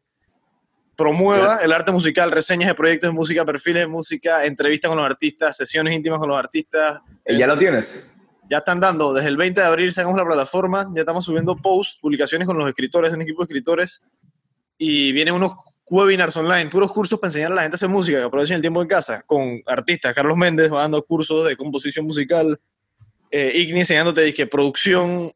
promueva 0.95 1.57
el 1.57 1.71
arte 1.71 1.91
musical, 1.91 2.31
reseñas 2.31 2.69
de 2.69 2.73
proyectos 2.73 3.11
de 3.11 3.13
música, 3.13 3.45
perfiles 3.45 3.83
de 3.83 3.87
música, 3.87 4.45
entrevistas 4.45 4.89
con 4.89 4.97
los 4.97 5.05
artistas, 5.05 5.55
sesiones 5.55 5.93
íntimas 5.93 6.17
con 6.19 6.27
los 6.29 6.39
artistas. 6.39 7.01
¿Y 7.27 7.37
¿Ya 7.37 7.45
lo 7.45 7.55
tienes? 7.55 8.11
Ya 8.49 8.57
están 8.57 8.79
dando, 8.79 9.13
desde 9.13 9.29
el 9.29 9.37
20 9.37 9.61
de 9.61 9.67
abril 9.67 9.93
sacamos 9.93 10.17
la 10.17 10.25
plataforma, 10.25 10.89
ya 10.95 11.01
estamos 11.01 11.23
subiendo 11.23 11.55
posts, 11.55 11.99
publicaciones 12.01 12.47
con 12.47 12.57
los 12.57 12.67
escritores, 12.67 13.13
un 13.13 13.21
equipo 13.21 13.43
de 13.43 13.45
escritores, 13.45 14.01
y 14.75 15.11
vienen 15.11 15.35
unos 15.35 15.53
webinars 15.87 16.35
online, 16.35 16.67
puros 16.71 16.91
cursos 16.91 17.19
para 17.19 17.29
enseñar 17.29 17.51
a 17.51 17.55
la 17.55 17.61
gente 17.61 17.75
a 17.75 17.77
hacer 17.77 17.89
música, 17.89 18.17
que 18.17 18.23
aprovechen 18.23 18.55
el 18.55 18.61
tiempo 18.61 18.81
en 18.81 18.87
casa, 18.87 19.21
con 19.27 19.61
artistas. 19.67 20.15
Carlos 20.15 20.35
Méndez 20.35 20.73
va 20.73 20.81
dando 20.81 21.03
cursos 21.03 21.47
de 21.47 21.55
composición 21.55 22.07
musical, 22.07 22.59
eh, 23.29 23.51
Igni 23.55 23.81
enseñándote, 23.81 24.21
dije, 24.21 24.45
producción, 24.45 25.31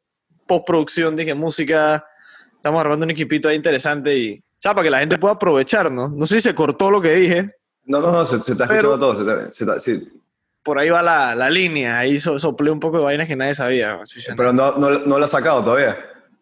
postproducción, 0.47 1.15
dije, 1.15 1.33
música. 1.35 2.05
Estamos 2.55 2.79
armando 2.81 3.03
un 3.05 3.11
equipito 3.11 3.47
ahí 3.49 3.55
interesante 3.55 4.17
y, 4.17 4.43
ya, 4.61 4.73
para 4.73 4.83
que 4.83 4.89
la 4.91 4.99
gente 4.99 5.17
pueda 5.17 5.35
aprovechar, 5.35 5.91
¿no? 5.91 6.09
No 6.09 6.25
sé 6.25 6.35
si 6.35 6.41
se 6.41 6.55
cortó 6.55 6.89
lo 6.89 7.01
que 7.01 7.13
dije, 7.13 7.51
No, 7.85 7.99
no, 8.01 8.11
no, 8.11 8.25
se, 8.25 8.41
se 8.41 8.53
está 8.53 8.63
escuchando 8.65 8.99
todo. 8.99 9.13
Se 9.15 9.21
está- 9.21 9.53
se 9.53 9.63
está- 9.63 9.79
sí. 9.79 10.09
por 10.63 10.77
ahí 10.79 10.89
va 10.89 11.01
la, 11.01 11.33
la 11.35 11.49
línea, 11.49 11.99
ahí 11.99 12.19
so- 12.19 12.37
soplé 12.39 12.69
un 12.71 12.79
poco 12.79 12.97
de 12.97 13.03
vainas 13.05 13.27
que 13.27 13.35
nadie 13.37 13.55
sabía. 13.55 13.97
Pero 14.35 14.51
no, 14.51 14.75
no, 14.77 14.89
no 14.99 15.17
lo 15.19 15.23
has 15.23 15.31
sacado 15.31 15.63
todavía. 15.63 15.95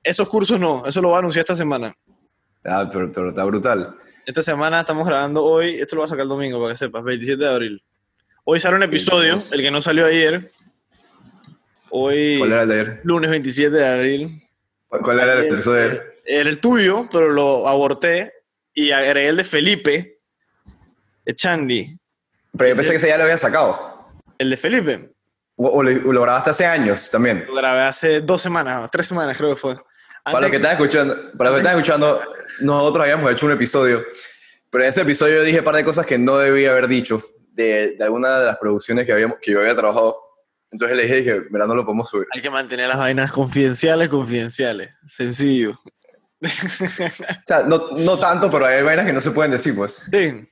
Esos 0.04 0.28
cursos 0.30 0.60
no, 0.60 0.86
eso 0.88 1.02
lo 1.02 1.10
voy 1.10 1.16
a 1.18 1.20
anunciar 1.20 1.42
esta 1.44 1.56
semana. 1.56 1.94
Ah, 2.64 2.90
pero, 2.92 3.12
pero 3.12 3.30
está 3.30 3.44
brutal. 3.44 3.96
Esta 4.26 4.42
semana 4.42 4.80
estamos 4.80 5.06
grabando 5.08 5.44
hoy, 5.44 5.76
esto 5.76 5.96
lo 5.96 6.00
va 6.02 6.06
a 6.06 6.08
sacar 6.08 6.24
el 6.24 6.30
domingo 6.30 6.60
para 6.60 6.72
que 6.74 6.78
sepas, 6.78 7.04
27 7.04 7.44
de 7.44 7.50
abril. 7.50 7.84
Hoy 8.44 8.60
sale 8.60 8.76
un 8.78 8.84
episodio, 8.84 9.38
el 9.52 9.62
que 9.62 9.70
no 9.70 9.82
salió 9.82 10.06
ayer. 10.08 10.52
Hoy, 11.98 12.36
¿Cuál 12.40 12.52
era 12.52 12.64
el 12.64 12.68
de 12.68 12.74
ayer? 12.82 13.00
lunes 13.04 13.30
27 13.30 13.74
de 13.74 13.88
abril. 13.88 14.30
¿Cuál 14.90 15.18
era 15.20 15.34
el 15.40 15.46
episodio 15.54 15.80
de 15.80 15.86
ayer? 15.92 16.22
Era 16.26 16.50
el 16.50 16.60
tuyo, 16.60 17.08
pero 17.10 17.30
lo 17.30 17.68
aborté 17.70 18.34
y 18.74 18.92
agregué 18.92 19.30
el 19.30 19.38
de 19.38 19.44
Felipe, 19.46 20.20
de 21.24 21.36
Chandy. 21.36 21.98
Pero 22.58 22.70
yo 22.70 22.76
pensé 22.76 22.92
que 22.92 22.98
ese 22.98 23.08
ya 23.08 23.18
lo 23.18 23.24
había 23.24 23.38
sacado. 23.38 24.10
El 24.38 24.50
de 24.50 24.58
Felipe, 24.58 25.10
O, 25.56 25.70
o 25.70 25.84
lo, 25.84 25.90
lo 26.12 26.22
grabaste 26.22 26.50
hace 26.50 26.66
años 26.66 27.10
también. 27.10 27.46
lo 27.48 27.56
grabé 27.56 27.82
hace 27.84 28.20
dos 28.20 28.42
semanas, 28.42 28.90
tres 28.92 29.08
semanas 29.08 29.38
creo 29.38 29.52
que 29.56 29.62
fue. 29.62 29.76
Para 30.26 30.42
los 30.42 30.50
que 30.52 30.58
Antes- 30.58 30.62
están 30.62 30.72
escuchando, 30.74 31.32
para 31.38 31.50
los 31.52 31.60
que 31.60 31.64
están 31.66 31.80
escuchando, 31.80 32.22
nosotros 32.60 33.04
habíamos 33.04 33.32
hecho 33.32 33.46
un 33.46 33.54
episodio, 33.54 34.04
pero 34.70 34.84
en 34.84 34.90
ese 34.90 35.02
episodio 35.04 35.44
dije 35.44 35.60
un 35.60 35.66
par 35.66 35.76
de 35.78 35.86
cosas 35.86 36.06
que 36.06 36.18
no 36.18 36.38
debía 36.40 36.72
haber 36.72 36.90
dicho 36.90 37.22
de, 37.54 37.96
de 37.98 38.04
alguna 38.04 38.40
de 38.42 38.46
las 38.48 38.58
producciones 38.58 39.06
que, 39.06 39.14
habíamos, 39.14 39.38
que 39.42 39.52
yo 39.52 39.62
había 39.62 39.74
trabajado. 39.76 40.25
Entonces 40.76 40.98
le 40.98 41.04
dije, 41.04 41.16
dije, 41.22 41.42
mira, 41.52 41.66
no 41.66 41.74
lo 41.74 41.86
podemos 41.86 42.10
subir. 42.10 42.28
Hay 42.34 42.42
que 42.42 42.50
mantener 42.50 42.90
las 42.90 42.98
vainas 42.98 43.32
confidenciales, 43.32 44.10
confidenciales. 44.10 44.94
Sencillo. 45.08 45.80
O 46.46 47.46
sea, 47.46 47.64
no, 47.64 47.92
no 47.98 48.20
tanto, 48.20 48.52
pero 48.52 48.66
hay 48.66 48.84
vainas 48.84 49.06
que 49.06 49.14
no 49.14 49.22
se 49.22 49.32
pueden 49.32 49.52
decir, 49.52 49.74
pues. 49.74 50.06
Sí. 50.12 50.48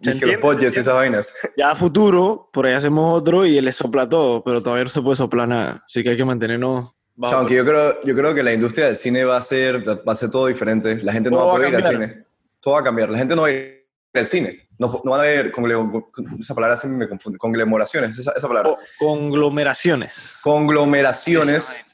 ¿Se 0.00 0.12
Dije 0.12 0.26
los 0.26 0.40
budgets 0.40 0.76
y 0.76 0.80
esas 0.80 0.94
vainas. 0.94 1.34
Ya 1.56 1.72
a 1.72 1.74
futuro, 1.74 2.48
por 2.52 2.66
ahí 2.66 2.72
hacemos 2.74 3.18
otro 3.18 3.44
y 3.44 3.58
él 3.58 3.64
le 3.64 3.72
sopla 3.72 4.08
todo, 4.08 4.44
pero 4.44 4.62
todavía 4.62 4.84
no 4.84 4.90
se 4.90 5.02
puede 5.02 5.16
soplar 5.16 5.48
nada. 5.48 5.84
Así 5.86 6.02
que 6.04 6.10
hay 6.10 6.16
que 6.16 6.24
mantenernos 6.24 6.84
O 6.84 6.94
bajo. 7.16 7.30
sea, 7.30 7.38
aunque 7.40 7.56
yo 7.56 7.64
creo, 7.64 8.00
yo 8.04 8.14
creo 8.14 8.32
que 8.32 8.44
la 8.44 8.52
industria 8.54 8.86
del 8.86 8.96
cine 8.96 9.24
va 9.24 9.38
a 9.38 9.42
ser, 9.42 9.86
va 9.86 10.12
a 10.12 10.16
ser 10.16 10.30
todo 10.30 10.46
diferente. 10.46 11.02
La 11.02 11.12
gente 11.12 11.30
no 11.30 11.38
va 11.38 11.42
a 11.42 11.46
va 11.46 11.52
a 11.52 11.56
poder 11.56 11.68
ir 11.70 11.76
al 11.76 11.84
cine. 11.84 12.24
Todo 12.60 12.74
va 12.74 12.80
a 12.80 12.84
cambiar. 12.84 13.10
La 13.10 13.18
gente 13.18 13.34
no 13.34 13.42
va 13.42 13.48
a 13.48 13.50
ir 13.50 13.83
al 14.20 14.26
cine. 14.26 14.68
No, 14.78 15.00
no 15.04 15.10
van 15.12 15.20
a 15.48 15.52
con, 15.52 16.10
esa 16.40 16.54
palabra 16.54 16.76
siempre 16.76 16.98
me 16.98 17.08
confunde, 17.08 17.38
conglomeraciones, 17.38 18.18
esa, 18.18 18.32
esa 18.32 18.48
palabra. 18.48 18.70
Co- 18.70 18.78
conglomeraciones. 18.98 20.36
Conglomeraciones 20.42 21.84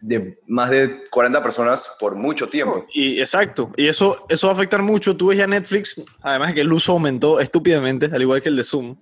de 0.00 0.38
más 0.46 0.70
de 0.70 1.08
40 1.10 1.42
personas 1.42 1.96
por 1.98 2.14
mucho 2.14 2.48
tiempo. 2.48 2.84
Y 2.92 3.18
exacto, 3.20 3.72
y 3.76 3.88
eso, 3.88 4.26
eso 4.28 4.46
va 4.48 4.52
a 4.52 4.56
afectar 4.56 4.82
mucho. 4.82 5.16
Tú 5.16 5.28
ves 5.28 5.38
ya 5.38 5.46
Netflix, 5.46 6.02
además 6.20 6.48
de 6.48 6.54
que 6.56 6.60
el 6.60 6.72
uso 6.72 6.92
aumentó 6.92 7.40
estúpidamente, 7.40 8.06
al 8.12 8.20
igual 8.20 8.42
que 8.42 8.50
el 8.50 8.56
de 8.56 8.62
Zoom. 8.62 8.96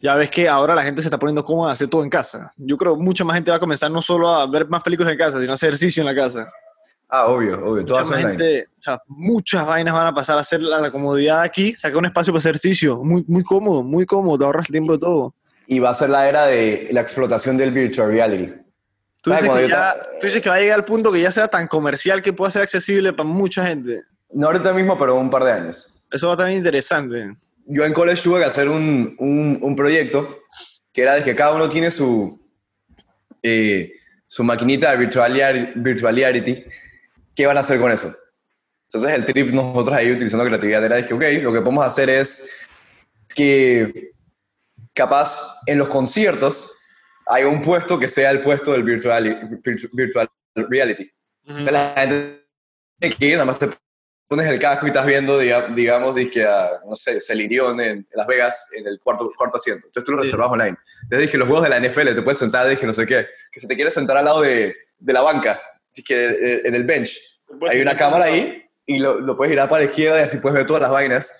Ya 0.00 0.16
ves 0.16 0.30
que 0.30 0.48
ahora 0.48 0.74
la 0.74 0.82
gente 0.82 1.00
se 1.00 1.06
está 1.06 1.18
poniendo 1.18 1.44
cómoda 1.44 1.70
a 1.70 1.74
hacer 1.74 1.88
todo 1.88 2.02
en 2.02 2.10
casa. 2.10 2.52
Yo 2.56 2.76
creo 2.76 2.96
que 2.96 3.02
mucha 3.02 3.24
más 3.24 3.34
gente 3.36 3.52
va 3.52 3.56
a 3.56 3.60
comenzar 3.60 3.88
no 3.90 4.02
solo 4.02 4.28
a 4.28 4.46
ver 4.50 4.68
más 4.68 4.82
películas 4.82 5.12
en 5.12 5.18
casa, 5.18 5.38
sino 5.40 5.52
a 5.52 5.54
hacer 5.54 5.68
ejercicio 5.68 6.00
en 6.02 6.06
la 6.08 6.14
casa. 6.14 6.50
Ah, 7.14 7.26
obvio, 7.26 7.62
obvio. 7.62 7.84
Todo 7.84 7.98
Mucha, 7.98 8.10
más 8.10 8.10
online. 8.10 8.28
gente, 8.30 8.68
o 8.78 8.82
sea, 8.82 9.02
muchas 9.06 9.66
vainas 9.66 9.92
van 9.92 10.06
a 10.06 10.14
pasar 10.14 10.38
a 10.38 10.40
hacer 10.40 10.62
la, 10.62 10.80
la 10.80 10.90
comodidad 10.90 11.42
aquí, 11.42 11.74
sacar 11.74 11.98
un 11.98 12.06
espacio 12.06 12.32
para 12.32 12.38
hacer 12.38 12.56
ejercicio. 12.56 13.04
Muy, 13.04 13.22
muy 13.28 13.42
cómodo, 13.42 13.82
muy 13.82 14.06
cómodo, 14.06 14.38
te 14.38 14.44
ahorras 14.46 14.66
el 14.66 14.72
tiempo 14.72 14.92
de 14.94 14.98
todo. 14.98 15.34
Y 15.66 15.78
va 15.78 15.90
a 15.90 15.94
ser 15.94 16.08
la 16.08 16.26
era 16.26 16.46
de 16.46 16.88
la 16.90 17.02
explotación 17.02 17.58
del 17.58 17.70
virtual 17.70 18.08
reality. 18.08 18.54
Tú 19.20 19.28
¿Sabes 19.28 19.44
dices, 19.44 19.58
que 19.58 19.68
ya, 19.68 19.94
tú 20.20 20.26
dices 20.26 20.40
que 20.40 20.48
va 20.48 20.54
a 20.54 20.60
llegar 20.60 20.78
al 20.78 20.86
punto 20.86 21.12
que 21.12 21.20
ya 21.20 21.30
sea 21.30 21.48
tan 21.48 21.68
comercial 21.68 22.22
que 22.22 22.32
pueda 22.32 22.50
ser 22.50 22.62
accesible 22.62 23.12
para 23.12 23.28
mucha 23.28 23.66
gente. 23.66 24.00
No 24.32 24.46
ahorita 24.46 24.72
mismo, 24.72 24.96
pero 24.96 25.14
un 25.16 25.28
par 25.28 25.44
de 25.44 25.52
años. 25.52 26.02
Eso 26.10 26.28
va 26.28 26.32
a 26.32 26.36
estar 26.36 26.50
interesante. 26.50 27.36
Yo 27.66 27.84
en 27.84 27.92
college 27.92 28.22
tuve 28.22 28.40
que 28.40 28.46
hacer 28.46 28.70
un, 28.70 29.14
un, 29.18 29.58
un 29.60 29.76
proyecto 29.76 30.44
que 30.90 31.02
era 31.02 31.16
de 31.16 31.22
que 31.22 31.36
cada 31.36 31.52
uno 31.52 31.68
tiene 31.68 31.90
su, 31.90 32.40
eh, 33.42 33.92
su 34.26 34.42
maquinita 34.42 34.90
de 34.92 34.96
virtual, 34.96 35.72
virtual 35.76 36.16
reality. 36.16 36.64
¿Qué 37.34 37.46
van 37.46 37.56
a 37.56 37.60
hacer 37.60 37.80
con 37.80 37.90
eso? 37.90 38.14
Entonces 38.92 39.18
el 39.18 39.24
trip 39.24 39.50
nosotros 39.50 39.96
ahí 39.96 40.12
utilizando 40.12 40.44
creatividad 40.44 40.84
era 40.84 41.06
que, 41.06 41.14
ok, 41.14 41.22
lo 41.42 41.52
que 41.52 41.60
podemos 41.60 41.84
hacer 41.84 42.10
es 42.10 42.50
que 43.34 44.12
capaz 44.92 45.60
en 45.66 45.78
los 45.78 45.88
conciertos 45.88 46.70
hay 47.26 47.44
un 47.44 47.62
puesto 47.62 47.98
que 47.98 48.08
sea 48.08 48.30
el 48.30 48.42
puesto 48.42 48.72
del 48.72 48.82
virtual, 48.82 49.48
virtu- 49.62 49.88
virtual 49.92 50.28
reality. 50.54 51.10
O 51.48 51.62
sea, 51.62 51.72
la 51.72 51.94
gente 51.96 52.44
que 53.18 53.32
nada 53.32 53.46
más 53.46 53.58
te 53.58 53.70
pones 54.28 54.46
el 54.46 54.58
casco 54.58 54.86
y 54.86 54.90
estás 54.90 55.06
viendo, 55.06 55.38
digamos, 55.38 56.14
dije 56.14 56.44
a, 56.44 56.70
no 56.86 56.94
sé, 56.94 57.20
Celirion 57.20 57.80
en 57.80 58.06
Las 58.12 58.26
Vegas 58.26 58.68
en 58.76 58.86
el 58.86 58.98
cuarto, 59.00 59.30
cuarto 59.36 59.56
asiento. 59.56 59.86
Entonces 59.86 60.04
tú 60.04 60.12
lo 60.12 60.22
reservas 60.22 60.50
online. 60.50 60.76
Entonces 61.02 61.26
dije, 61.28 61.38
los 61.38 61.48
juegos 61.48 61.64
de 61.68 61.70
la 61.70 61.80
NFL, 61.80 62.14
te 62.14 62.22
puedes 62.22 62.38
sentar, 62.38 62.68
dije, 62.68 62.86
no 62.86 62.92
sé 62.92 63.06
qué, 63.06 63.26
que 63.50 63.60
si 63.60 63.66
te 63.66 63.74
quieres 63.74 63.94
sentar 63.94 64.16
al 64.18 64.24
lado 64.26 64.42
de, 64.42 64.74
de 64.98 65.12
la 65.12 65.22
banca, 65.22 65.60
así 65.92 66.02
que 66.02 66.30
eh, 66.30 66.62
en 66.64 66.74
el 66.74 66.84
bench, 66.84 67.20
hay 67.70 67.80
una 67.80 67.96
cámara 67.96 68.24
ahí 68.24 68.64
y 68.86 68.98
lo, 68.98 69.20
lo, 69.20 69.36
puedes 69.36 69.52
girar 69.52 69.68
para 69.68 69.84
la 69.84 69.90
izquierda 69.90 70.20
y 70.20 70.24
así 70.24 70.38
puedes 70.38 70.56
ver 70.56 70.66
todas 70.66 70.82
las 70.82 70.90
vainas. 70.90 71.32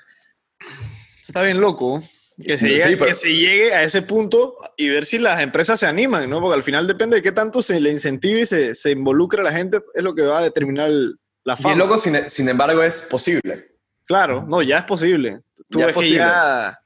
Está 1.27 1.43
bien 1.43 1.61
loco. 1.61 2.03
Que, 2.43 2.57
se 2.57 2.69
llegue, 2.69 2.99
que 2.99 3.15
se 3.15 3.33
llegue 3.33 3.75
a 3.75 3.83
ese 3.83 4.03
punto 4.03 4.57
y 4.77 4.89
ver 4.89 5.05
si 5.05 5.19
las 5.19 5.41
empresas 5.41 5.79
se 5.79 5.87
animan, 5.87 6.29
¿no? 6.29 6.41
Porque 6.41 6.55
al 6.55 6.63
final 6.63 6.87
depende 6.87 7.17
de 7.17 7.23
qué 7.23 7.31
tanto 7.31 7.63
se 7.63 7.79
le 7.79 7.91
incentive 7.91 8.41
y 8.41 8.47
se, 8.47 8.75
se 8.75 8.91
involucre 8.91 9.41
a 9.41 9.45
la 9.45 9.53
gente, 9.53 9.81
es 9.95 10.03
lo 10.03 10.15
que 10.15 10.23
va 10.23 10.39
a 10.39 10.43
determinar 10.43 10.89
el, 10.89 11.17
la 11.45 11.57
fama. 11.57 11.75
Y 11.75 11.79
loco, 11.79 11.99
sin, 11.99 12.29
sin, 12.29 12.49
embargo, 12.49 12.83
es 12.83 13.03
posible. 13.03 13.77
Claro, 14.05 14.45
no, 14.49 14.63
ya 14.63 14.79
es 14.79 14.85
posible. 14.85 15.41
Tú 15.69 15.81
ya 15.81 15.87
ves 15.87 15.97
que 15.97 16.11
ya 16.11 16.79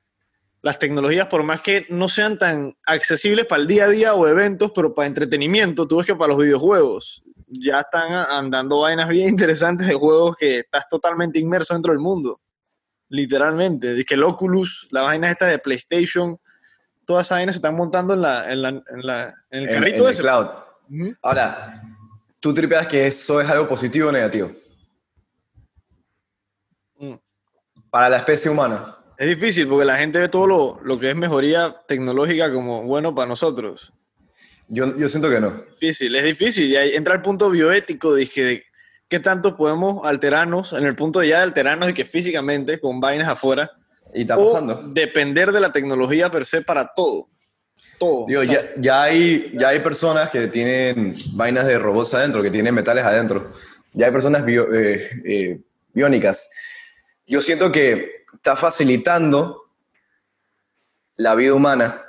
las 0.63 0.79
tecnologías, 0.79 1.29
por 1.29 1.45
más 1.45 1.63
que 1.63 1.87
no 1.89 2.09
sean 2.09 2.39
tan 2.39 2.77
accesibles 2.85 3.47
para 3.47 3.63
el 3.63 3.69
día 3.69 3.85
a 3.85 3.89
día 3.89 4.15
o 4.15 4.27
eventos, 4.27 4.73
pero 4.75 4.95
para 4.95 5.07
entretenimiento, 5.07 5.87
tú 5.87 5.99
ves 5.99 6.07
que 6.07 6.17
para 6.17 6.29
los 6.29 6.39
videojuegos 6.39 7.23
ya 7.47 7.81
están 7.81 8.13
andando 8.13 8.81
vainas 8.81 9.09
bien 9.09 9.29
interesantes 9.29 9.87
de 9.87 9.95
juegos 9.95 10.37
que 10.37 10.59
estás 10.61 10.89
totalmente 10.89 11.39
inmerso 11.39 11.75
dentro 11.75 11.93
del 11.93 12.01
mundo. 12.01 12.41
Literalmente. 13.09 13.95
Dice 13.95 14.05
que 14.05 14.15
el 14.15 14.25
Oculus, 14.25 14.89
la 14.91 15.03
vaina 15.03 15.31
esta 15.31 15.47
de 15.47 15.59
PlayStation, 15.59 16.39
todas 17.05 17.27
esas 17.27 17.37
vainas 17.37 17.55
se 17.55 17.59
están 17.59 17.77
montando 17.77 18.15
en, 18.15 18.23
la, 18.23 18.53
en, 18.53 18.63
la, 18.63 18.69
en, 18.69 18.83
la, 19.07 19.35
en 19.51 19.63
el 19.63 19.69
carrito 19.71 20.07
de 20.07 20.17
cloud. 20.17 20.47
Ahora, 21.23 21.83
¿Tú 22.47 22.55
tripeas 22.55 22.87
que 22.87 23.09
eso 23.09 23.41
es 23.41 23.51
algo 23.51 23.67
positivo 23.67 24.09
o 24.09 24.13
negativo? 24.13 24.53
Mm. 26.97 27.15
Para 27.91 28.09
la 28.09 28.19
especie 28.19 28.49
humana. 28.49 28.97
Es 29.19 29.29
difícil 29.29 29.67
porque 29.67 29.85
la 29.85 29.97
gente 29.97 30.21
ve 30.21 30.29
todo 30.29 30.47
lo, 30.47 30.81
lo, 30.85 30.97
que 30.97 31.11
es 31.11 31.17
mejoría 31.17 31.83
tecnológica 31.89 32.53
como 32.53 32.85
bueno 32.85 33.13
para 33.13 33.27
nosotros. 33.27 33.93
Yo, 34.69 34.97
yo 34.97 35.09
siento 35.09 35.31
que 35.31 35.41
no. 35.41 35.53
Difícil, 35.81 36.15
es 36.17 36.25
difícil. 36.25 36.71
Y 36.71 36.77
ahí 36.77 36.95
entra 36.95 37.15
el 37.15 37.23
punto 37.23 37.51
bioético 37.51 38.15
de 38.15 38.27
que 38.29 38.65
qué 39.09 39.21
tanto 39.21 39.57
podemos 39.57 40.07
alterarnos, 40.07 40.73
en 40.73 40.85
el 40.85 40.97
punto 40.97 41.21
de 41.21 41.29
ya 41.29 41.39
de 41.39 41.45
alterarnos 41.45 41.89
de 41.89 41.95
que 41.95 42.05
físicamente, 42.05 42.81
con 42.81 43.01
vainas 43.01 43.29
afuera. 43.29 43.71
Y 44.15 44.23
está 44.23 44.37
pasando. 44.37 44.83
depender 44.89 45.53
de 45.53 45.61
la 45.61 45.73
tecnología 45.73 46.31
per 46.31 46.47
se 46.47 46.63
para 46.63 46.93
todo. 46.95 47.27
Todo. 47.99 48.27
Digo, 48.27 48.43
ya, 48.43 48.71
ya, 48.77 49.03
hay, 49.03 49.53
ya 49.55 49.69
hay 49.69 49.81
personas 49.81 50.31
que 50.31 50.49
tienen 50.49 51.17
vainas 51.33 51.67
de 51.67 51.79
robots 51.79 52.15
adentro, 52.15 52.43
que 52.43 52.51
tienen 52.51 52.75
metales 52.75 53.05
adentro. 53.05 53.53
Ya 53.93 54.07
hay 54.07 54.13
personas 54.13 54.45
eh, 54.47 55.11
eh, 55.25 55.61
biónicas. 55.93 56.49
Yo 57.27 57.41
siento 57.41 57.73
que 57.73 58.25
está 58.35 58.57
facilitando 58.57 59.71
la 61.17 61.35
vida 61.35 61.55
humana, 61.55 62.05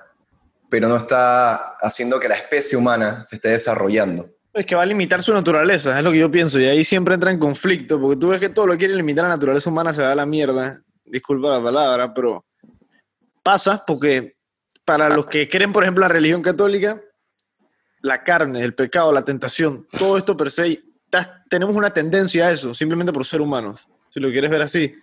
pero 0.69 0.87
no 0.87 0.97
está 0.97 1.75
haciendo 1.77 2.19
que 2.19 2.27
la 2.27 2.35
especie 2.35 2.77
humana 2.77 3.23
se 3.23 3.35
esté 3.35 3.49
desarrollando. 3.49 4.29
Es 4.53 4.65
que 4.65 4.75
va 4.75 4.81
a 4.81 4.85
limitar 4.85 5.21
su 5.21 5.33
naturaleza, 5.33 5.97
es 5.97 6.03
lo 6.03 6.11
que 6.11 6.17
yo 6.19 6.31
pienso, 6.31 6.59
y 6.59 6.65
ahí 6.65 6.83
siempre 6.83 7.13
entra 7.13 7.31
en 7.31 7.39
conflicto, 7.39 8.01
porque 8.01 8.19
tú 8.19 8.29
ves 8.29 8.39
que 8.39 8.49
todo 8.49 8.65
lo 8.67 8.73
que 8.73 8.79
quiere 8.79 8.95
limitar 8.95 9.23
la 9.23 9.29
naturaleza 9.29 9.69
humana 9.69 9.93
se 9.93 10.01
va 10.01 10.11
a 10.11 10.15
la 10.15 10.25
mierda, 10.25 10.81
disculpa 11.05 11.49
la 11.49 11.63
palabra, 11.63 12.13
pero 12.13 12.45
pasa 13.43 13.83
porque 13.85 14.35
para 14.83 15.09
los 15.09 15.25
que 15.25 15.47
creen, 15.47 15.71
por 15.71 15.83
ejemplo, 15.83 16.01
la 16.01 16.07
religión 16.07 16.41
católica, 16.41 17.01
la 18.01 18.23
carne, 18.23 18.63
el 18.63 18.73
pecado, 18.73 19.11
la 19.11 19.23
tentación, 19.23 19.85
todo 19.97 20.17
esto 20.17 20.35
per 20.35 20.49
se, 20.49 20.81
tenemos 21.49 21.75
una 21.75 21.91
tendencia 21.91 22.47
a 22.47 22.51
eso, 22.51 22.73
simplemente 22.73 23.13
por 23.13 23.25
ser 23.25 23.41
humanos, 23.41 23.87
si 24.09 24.19
lo 24.19 24.29
quieres 24.31 24.49
ver 24.49 24.61
así. 24.61 24.95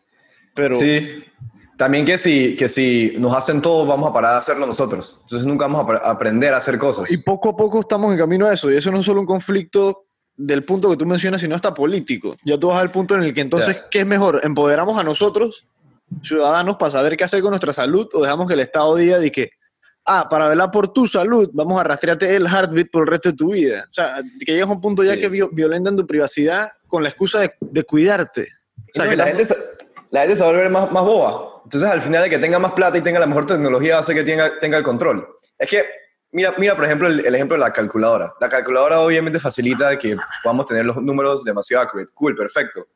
Pero... 0.55 0.79
Sí, 0.79 1.25
también 1.77 2.05
que 2.05 2.19
si, 2.19 2.57
que 2.57 2.69
si 2.69 3.15
nos 3.19 3.35
hacen 3.35 3.61
todo, 3.61 3.85
vamos 3.87 4.09
a 4.09 4.13
parar 4.13 4.33
de 4.33 4.39
hacerlo 4.39 4.67
nosotros. 4.67 5.19
Entonces 5.23 5.47
nunca 5.47 5.67
vamos 5.67 5.87
a 6.03 6.11
aprender 6.11 6.55
a 6.55 6.59
hacer 6.59 6.79
cosas. 6.79 7.11
Y 7.11 7.19
poco 7.19 7.51
a 7.51 7.57
poco 7.57 7.81
estamos 7.81 8.13
en 8.13 8.19
camino 8.19 8.47
a 8.47 8.53
eso, 8.53 8.71
y 8.71 8.77
eso 8.77 8.91
no 8.91 9.01
es 9.01 9.07
solo 9.07 9.21
un 9.21 9.27
conflicto 9.27 10.07
del 10.37 10.65
punto 10.65 10.91
que 10.91 10.97
tú 10.97 11.07
mencionas, 11.07 11.41
sino 11.41 11.55
hasta 11.55 11.75
político. 11.75 12.37
Ya 12.45 12.59
tú 12.59 12.69
vas 12.69 12.81
al 12.81 12.91
punto 12.91 13.15
en 13.15 13.23
el 13.23 13.35
que 13.35 13.41
entonces, 13.41 13.83
¿qué 13.91 14.01
es 14.01 14.07
mejor? 14.07 14.41
¿Empoderamos 14.43 14.99
a 14.99 15.05
nosotros, 15.05 15.67
ciudadanos, 16.23 16.77
para 16.77 16.91
saber 16.91 17.17
qué 17.17 17.25
hacer 17.25 17.43
con 17.43 17.51
nuestra 17.51 17.73
salud, 17.73 18.09
o 18.13 18.23
dejamos 18.23 18.47
que 18.49 18.55
el 18.55 18.61
Estado 18.61 18.95
diga 18.97 19.19
de 19.19 19.33
que 19.33 19.51
ah, 20.07 20.29
para 20.29 20.49
velar 20.49 20.71
por 20.71 20.93
tu 20.93 21.07
salud, 21.07 21.49
vamos 21.53 21.79
a 21.81 21.85
rastrearte 21.85 22.37
el 22.37 22.47
heartbeat 22.47 22.91
por 22.91 23.03
el 23.03 23.09
resto 23.09 23.31
de 23.31 23.37
tu 23.37 23.53
vida. 23.53 23.87
O 23.91 23.95
sea, 23.95 24.21
que 24.45 24.53
llegas 24.53 24.69
a 24.69 24.73
un 24.73 24.81
punto 24.81 25.03
ya 25.03 25.17
que 25.17 25.29
violentan 25.29 25.97
tu 25.97 26.07
privacidad 26.07 26.71
con 26.87 27.03
la 27.03 27.09
excusa 27.09 27.41
de, 27.41 27.85
cuidarte. 27.85 28.49
O 28.77 28.91
sea, 28.93 29.09
que 29.09 29.17
la, 29.17 29.27
gente, 29.27 29.45
la 30.11 30.21
gente 30.21 30.37
se 30.37 30.43
va 30.43 30.51
a 30.51 30.53
volver 30.53 30.71
más, 30.71 30.93
más 30.93 31.05
boba. 31.05 31.54
Entonces, 31.65 31.91
al 31.91 32.03
final 32.03 32.23
de 32.23 32.31
que 32.31 32.39
tenga 32.39 32.59
más 32.59 32.73
plata 32.73 32.99
y 32.99 33.01
tenga 33.01 33.19
la 33.19 33.27
mejor 33.27 33.47
tecnología, 33.47 33.99
hace 33.99 34.15
que 34.15 34.23
tenga, 34.23 34.59
tenga 34.59 34.79
el 34.79 34.85
control. 34.85 35.27
Es 35.59 35.69
que, 35.69 35.85
mira, 36.33 36.55
mira 36.59 36.77
por 36.77 36.85
ejemplo, 36.85 37.09
el, 37.09 37.35
ejemplo 37.35 37.57
de 37.57 37.61
la 37.61 37.73
calculadora. 37.73 38.35
La 38.41 38.49
calculadora 38.49 39.01
obviamente 39.01 39.41
facilita 39.41 39.99
que 39.99 40.17
podamos 40.43 40.67
tener 40.67 40.85
los 40.85 40.97
números 40.97 41.43
demasiado 41.43 41.85
accurate. 41.85 42.13
Cool, 42.15 42.37
perfecto. 42.37 42.87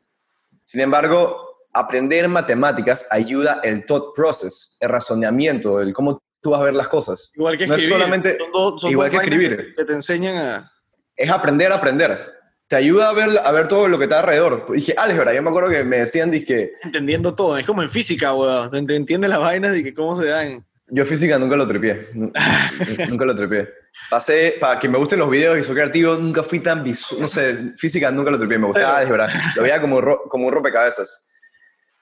Sin 0.63 0.83
embargo, 0.83 1.67
aprender 1.73 2.29
matemáticas 2.29 3.07
ayuda 3.11 3.61
el 3.63 3.87
thought 3.87 4.15
process, 4.15 4.77
el 4.81 4.91
razonamiento, 4.91 5.81
el 5.81 5.93
cómo 5.95 6.23
tú 6.41 6.51
vas 6.51 6.61
a 6.61 6.65
ver 6.65 6.75
las 6.75 6.89
cosas. 6.89 7.33
Igual 7.35 7.57
que 7.57 7.65
escribir. 7.65 7.89
solamente, 7.89 8.39
igual 8.83 9.11
que 9.11 9.17
escribir. 9.17 9.75
Que 9.75 9.85
te 9.85 9.93
enseñan 9.95 10.37
a... 10.37 10.73
Es 11.17 11.31
aprender 11.31 11.73
a 11.73 11.77
aprender. 11.77 12.38
Te 12.69 12.77
ayuda 12.77 13.09
a 13.09 13.15
ver, 13.15 13.41
a 13.43 13.51
ver 13.51 13.67
todo 13.67 13.89
lo 13.89 13.99
que 13.99 14.05
está 14.05 14.21
alrededor. 14.21 14.67
Y 14.69 14.73
dije, 14.75 14.95
álgebra, 14.97 15.33
yo 15.33 15.43
me 15.43 15.49
acuerdo 15.49 15.71
que 15.71 15.85
me 15.85 16.01
decían, 16.01 16.31
dije... 16.31 16.75
Entendiendo 16.83 17.35
todo, 17.35 17.57
es 17.57 17.67
como 17.67 17.83
en 17.83 17.89
física, 17.89 18.35
weón. 18.35 18.91
Entiendes 18.91 19.31
las 19.31 19.41
vainas 19.41 19.75
y 19.75 19.83
que 19.83 19.95
cómo 19.95 20.15
se 20.15 20.27
dan. 20.27 20.65
Yo 20.91 21.05
física 21.07 21.39
nunca 21.39 21.57
lo 21.57 21.67
trepié. 21.67 22.07
nunca 22.15 23.25
lo 23.25 23.35
trepié. 23.35 23.69
Pasé, 24.11 24.57
para 24.61 24.79
que 24.79 24.89
me 24.89 24.99
gusten 24.99 25.19
los 25.19 25.31
videos 25.31 25.59
y 25.59 25.63
soy 25.63 25.75
creativo, 25.75 26.17
nunca 26.17 26.43
fui 26.43 26.61
tan 26.61 26.85
visual. 26.85 27.23
No 27.23 27.29
sé, 27.29 27.73
física 27.79 28.11
nunca 28.11 28.31
lo 28.31 28.39
trepié. 28.39 28.59
Me 28.59 28.67
gustaba 28.67 28.99
álgebra. 28.99 29.29
Lo 29.57 29.63
veía 29.63 29.81
como, 29.81 30.01
como 30.29 30.47
un 30.47 30.53
rompecabezas. 30.53 31.27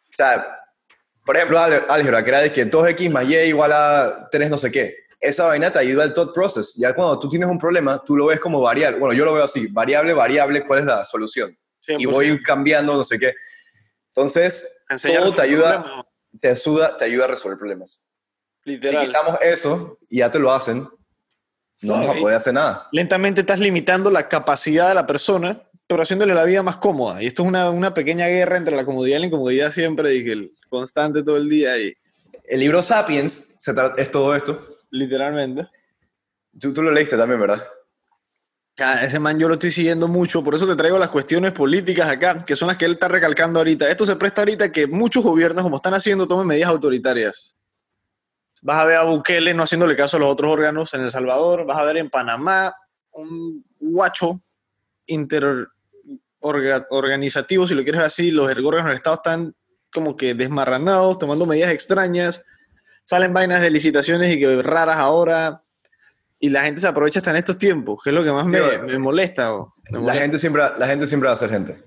O 0.08 0.16
sea, 0.16 0.46
por 1.24 1.36
ejemplo, 1.36 1.60
álgebra, 1.60 2.24
que 2.24 2.30
era 2.30 2.40
de 2.40 2.52
que 2.52 2.68
2x 2.68 3.10
más 3.10 3.28
y 3.28 3.36
igual 3.36 3.72
a 3.72 4.28
3 4.30 4.50
no 4.50 4.58
sé 4.58 4.72
qué. 4.72 5.05
Esa 5.20 5.46
vaina 5.46 5.70
te 5.70 5.78
ayuda 5.78 6.04
al 6.04 6.12
thought 6.12 6.34
process. 6.34 6.74
Ya 6.76 6.94
cuando 6.94 7.18
tú 7.18 7.28
tienes 7.28 7.48
un 7.48 7.58
problema, 7.58 8.02
tú 8.04 8.16
lo 8.16 8.26
ves 8.26 8.40
como 8.40 8.60
variable. 8.60 8.98
Bueno, 8.98 9.14
yo 9.14 9.24
lo 9.24 9.32
veo 9.32 9.44
así, 9.44 9.66
variable, 9.68 10.12
variable, 10.12 10.66
¿cuál 10.66 10.80
es 10.80 10.84
la 10.84 11.04
solución? 11.04 11.56
Y 11.88 12.06
voy 12.06 12.42
cambiando 12.42 12.94
no 12.94 13.04
sé 13.04 13.18
qué. 13.18 13.34
Entonces, 14.08 14.84
todo 15.02 15.34
te 15.34 15.42
ayuda, 15.42 16.04
te 16.40 16.48
ayuda, 16.48 16.96
te 16.96 17.04
ayuda 17.04 17.24
a 17.24 17.28
resolver 17.28 17.58
problemas. 17.58 18.06
Literal. 18.64 19.02
Si 19.02 19.06
quitamos 19.06 19.38
eso 19.42 19.98
y 20.08 20.18
ya 20.18 20.32
te 20.32 20.38
lo 20.38 20.50
hacen, 20.52 20.88
no, 21.82 21.92
vas 21.94 22.16
a 22.16 22.20
poder 22.20 22.36
hacer 22.36 22.54
nada. 22.54 22.88
Lentamente 22.92 23.42
estás 23.42 23.60
limitando 23.60 24.10
la 24.10 24.28
capacidad 24.28 24.88
de 24.88 24.94
la 24.94 25.06
persona 25.06 25.62
pero 25.86 26.02
haciéndole 26.02 26.34
la 26.34 26.44
vida 26.44 26.62
más 26.62 26.76
cómoda. 26.76 27.22
Y 27.22 27.26
esto 27.26 27.42
es 27.42 27.48
una, 27.48 27.70
una 27.70 27.94
pequeña 27.94 28.26
guerra 28.26 28.56
entre 28.56 28.74
la 28.74 28.84
comodidad 28.84 29.18
y 29.18 29.20
la 29.20 29.26
incomodidad 29.26 29.72
siempre, 29.72 30.14
y 30.16 30.28
el 30.28 30.52
constante 30.68 31.22
todo 31.22 31.36
el 31.36 31.48
día. 31.48 31.78
Y... 31.78 31.94
El 32.44 32.60
libro 32.60 32.82
Sapiens 32.82 33.54
se 33.58 33.72
es 33.96 34.10
todo 34.10 34.34
esto. 34.34 34.75
Literalmente. 34.90 35.68
Tú, 36.58 36.72
tú 36.72 36.82
lo 36.82 36.90
leíste 36.90 37.16
también, 37.16 37.40
¿verdad? 37.40 37.66
ese 39.02 39.18
man 39.18 39.38
yo 39.38 39.48
lo 39.48 39.54
estoy 39.54 39.70
siguiendo 39.70 40.06
mucho, 40.06 40.44
por 40.44 40.54
eso 40.54 40.66
te 40.66 40.76
traigo 40.76 40.98
las 40.98 41.08
cuestiones 41.08 41.52
políticas 41.52 42.08
acá, 42.08 42.44
que 42.44 42.54
son 42.54 42.68
las 42.68 42.76
que 42.76 42.84
él 42.84 42.92
está 42.92 43.08
recalcando 43.08 43.58
ahorita. 43.60 43.88
Esto 43.88 44.04
se 44.04 44.16
presta 44.16 44.42
ahorita 44.42 44.70
que 44.70 44.86
muchos 44.86 45.24
gobiernos, 45.24 45.62
como 45.62 45.76
están 45.76 45.94
haciendo, 45.94 46.28
tomen 46.28 46.46
medidas 46.46 46.68
autoritarias. 46.68 47.56
Vas 48.62 48.78
a 48.78 48.84
ver 48.84 48.96
a 48.96 49.04
Bukele 49.04 49.54
no 49.54 49.62
haciéndole 49.62 49.96
caso 49.96 50.16
a 50.16 50.20
los 50.20 50.30
otros 50.30 50.52
órganos 50.52 50.92
en 50.92 51.02
El 51.02 51.10
Salvador, 51.10 51.64
vas 51.64 51.78
a 51.78 51.84
ver 51.84 51.96
en 51.96 52.10
Panamá 52.10 52.74
un 53.12 53.64
guacho 53.78 54.42
inter, 55.06 55.68
organizativos, 56.40 57.68
si 57.68 57.74
lo 57.74 57.82
quieres 57.82 58.02
así, 58.02 58.30
los 58.30 58.50
órganos 58.50 58.86
del 58.86 58.96
Estado 58.96 59.16
están 59.16 59.54
como 59.90 60.16
que 60.16 60.34
desmarranados, 60.34 61.18
tomando 61.18 61.46
medidas 61.46 61.70
extrañas, 61.70 62.44
salen 63.06 63.32
vainas 63.32 63.62
de 63.62 63.70
licitaciones 63.70 64.34
y 64.34 64.38
que 64.38 64.62
raras 64.62 64.98
ahora, 64.98 65.62
y 66.40 66.50
la 66.50 66.64
gente 66.64 66.80
se 66.80 66.88
aprovecha 66.88 67.20
hasta 67.20 67.30
en 67.30 67.36
estos 67.36 67.56
tiempos, 67.56 68.02
que 68.02 68.10
es 68.10 68.14
lo 68.14 68.24
que 68.24 68.32
más 68.32 68.44
me, 68.46 68.98
molesta, 68.98 69.52
La, 69.90 70.14
gente 70.14 70.38
siempre, 70.38 70.62
la 70.76 70.86
gente 70.86 71.06
siempre 71.06 71.28
va 71.28 71.34
a 71.34 71.38
ser 71.38 71.50
gente. 71.50 71.82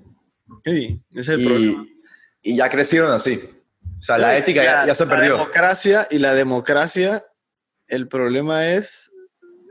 Sí, 0.64 1.00
ese 1.12 1.20
es 1.20 1.28
el 1.30 1.42
y, 1.42 1.46
problema. 1.46 1.86
Y 2.42 2.56
ya 2.56 2.70
crecieron 2.70 3.12
así. 3.12 3.40
O 4.00 4.02
sea, 4.02 4.18
la 4.18 4.38
ética 4.38 4.64
ya, 4.64 4.88
ya 4.88 4.96
se 4.96 5.06
perdió. 5.06 5.34
La 5.34 5.40
democracia 5.40 6.08
y 6.10 6.20
la 6.20 6.34
democracia, 6.34 7.26
el 7.88 8.08
problema 8.08 8.70
es 8.70 9.10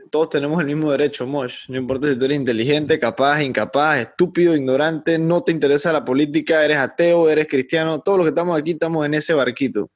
todos 0.09 0.29
tenemos 0.29 0.59
el 0.59 0.67
mismo 0.67 0.91
derecho, 0.91 1.25
Mosh. 1.25 1.65
No 1.67 1.77
importa 1.77 2.09
si 2.09 2.15
tú 2.15 2.25
eres 2.25 2.37
inteligente, 2.37 2.99
capaz, 2.99 3.41
incapaz, 3.43 3.99
estúpido, 3.99 4.55
ignorante, 4.55 5.17
no 5.17 5.43
te 5.43 5.51
interesa 5.51 5.93
la 5.93 6.03
política, 6.03 6.63
eres 6.63 6.77
ateo, 6.77 7.29
eres 7.29 7.47
cristiano, 7.47 7.99
todos 7.99 8.17
los 8.17 8.25
que 8.25 8.29
estamos 8.29 8.57
aquí 8.59 8.71
estamos 8.71 9.05
en 9.05 9.13
ese 9.13 9.33
barquito. 9.33 9.89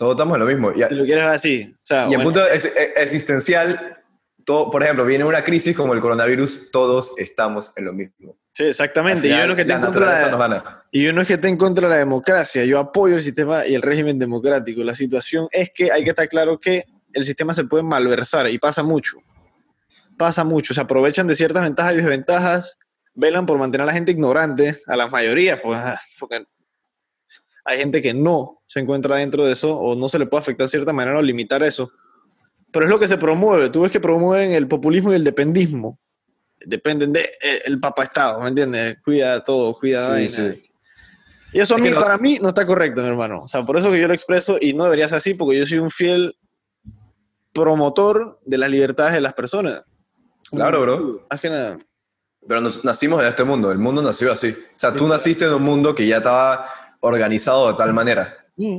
Todos 0.00 0.12
estamos 0.12 0.34
en 0.36 0.40
lo 0.40 0.46
mismo. 0.46 0.72
Y, 0.72 0.82
si 0.82 0.94
lo 0.94 1.04
quieres 1.04 1.24
así. 1.24 1.76
y 2.08 2.14
en 2.14 2.22
punto 2.22 2.40
existencial, 2.48 3.98
todo, 4.46 4.70
por 4.70 4.82
ejemplo, 4.82 5.04
viene 5.04 5.26
una 5.26 5.44
crisis 5.44 5.76
como 5.76 5.92
el 5.92 6.00
coronavirus, 6.00 6.70
todos 6.70 7.12
estamos 7.18 7.70
en 7.76 7.84
lo 7.84 7.92
mismo. 7.92 8.34
Sí, 8.54 8.64
exactamente. 8.64 9.26
Y 9.26 9.30
yo 9.30 9.44
no 9.44 9.50
es 9.50 9.56
que 9.56 9.64
la 9.66 9.74
en 9.74 9.80
contra 9.82 10.06
de 10.06 10.24
naturaleza 10.24 10.48
la-. 10.48 10.84
Y 10.90 11.02
yo 11.02 11.12
no 11.12 11.20
es 11.20 11.28
que 11.28 11.34
esté 11.34 11.48
en 11.48 11.58
contra 11.58 11.86
de 11.86 11.92
la 11.92 11.98
democracia, 11.98 12.64
yo 12.64 12.78
apoyo 12.78 13.16
el 13.16 13.22
sistema 13.22 13.66
y 13.66 13.74
el 13.74 13.82
régimen 13.82 14.18
democrático. 14.18 14.82
La 14.82 14.94
situación 14.94 15.48
es 15.52 15.70
que 15.70 15.92
hay 15.92 16.02
que 16.02 16.08
estar 16.08 16.26
claro 16.30 16.58
que 16.58 16.86
el 17.12 17.24
sistema 17.24 17.52
se 17.52 17.64
puede 17.64 17.82
malversar 17.82 18.48
y 18.48 18.56
pasa 18.56 18.82
mucho. 18.82 19.18
Pasa 20.16 20.44
mucho, 20.44 20.72
se 20.72 20.80
aprovechan 20.80 21.26
de 21.26 21.34
ciertas 21.34 21.62
ventajas 21.62 21.92
y 21.92 21.96
desventajas, 21.96 22.78
velan 23.12 23.44
por 23.44 23.58
mantener 23.58 23.82
a 23.82 23.86
la 23.88 23.92
gente 23.92 24.12
ignorante, 24.12 24.78
a 24.86 24.96
la 24.96 25.08
mayoría, 25.08 25.60
pues, 25.60 25.78
porque 26.18 26.46
hay 27.64 27.78
gente 27.78 28.00
que 28.02 28.14
no 28.14 28.62
se 28.66 28.80
encuentra 28.80 29.16
dentro 29.16 29.44
de 29.44 29.52
eso 29.52 29.76
o 29.76 29.94
no 29.94 30.08
se 30.08 30.18
le 30.18 30.26
puede 30.26 30.42
afectar 30.42 30.66
de 30.66 30.70
cierta 30.70 30.92
manera 30.92 31.18
o 31.18 31.22
limitar 31.22 31.62
eso. 31.62 31.90
Pero 32.72 32.84
es 32.86 32.90
lo 32.90 32.98
que 32.98 33.08
se 33.08 33.18
promueve. 33.18 33.68
Tú 33.70 33.82
ves 33.82 33.90
que 33.92 34.00
promueven 34.00 34.52
el 34.52 34.68
populismo 34.68 35.12
y 35.12 35.16
el 35.16 35.24
dependismo. 35.24 35.98
Dependen 36.64 37.12
del 37.12 37.24
de, 37.24 37.30
el 37.64 37.80
Papa 37.80 38.04
Estado, 38.04 38.40
¿me 38.40 38.48
entiendes? 38.48 38.98
Cuida 39.04 39.42
todo, 39.42 39.72
cuida 39.74 40.16
Sí, 40.16 40.28
sí. 40.28 40.62
Y 41.52 41.58
eso 41.58 41.74
a 41.74 41.78
Es 41.78 41.82
mí, 41.82 41.88
que 41.88 41.94
no- 41.96 42.00
para 42.00 42.16
mí, 42.18 42.38
no 42.40 42.50
está 42.50 42.64
correcto, 42.64 43.02
mi 43.02 43.08
hermano. 43.08 43.38
O 43.38 43.48
sea, 43.48 43.62
por 43.64 43.76
eso 43.76 43.90
que 43.90 43.98
yo 44.00 44.06
lo 44.06 44.14
expreso 44.14 44.56
y 44.60 44.72
no 44.72 44.84
debería 44.84 45.08
ser 45.08 45.18
así, 45.18 45.34
porque 45.34 45.58
yo 45.58 45.66
soy 45.66 45.78
un 45.78 45.90
fiel 45.90 46.36
promotor 47.52 48.38
de 48.44 48.58
las 48.58 48.70
libertades 48.70 49.14
de 49.14 49.20
las 49.20 49.34
personas. 49.34 49.82
Claro, 50.50 50.80
bro. 50.82 51.26
Más 51.30 51.40
que 51.40 51.48
nada. 51.48 51.78
Pero 52.46 52.60
nos- 52.60 52.84
nacimos 52.84 53.20
en 53.22 53.28
este 53.28 53.44
mundo, 53.44 53.70
el 53.70 53.78
mundo 53.78 54.02
nació 54.02 54.32
así. 54.32 54.48
O 54.50 54.78
sea, 54.78 54.92
tú 54.94 55.06
naciste 55.06 55.44
en 55.44 55.54
un 55.54 55.62
mundo 55.62 55.94
que 55.94 56.06
ya 56.06 56.18
estaba 56.18 56.66
organizado 57.00 57.68
de 57.68 57.74
tal 57.74 57.92
manera. 57.92 58.36
Mm. 58.56 58.78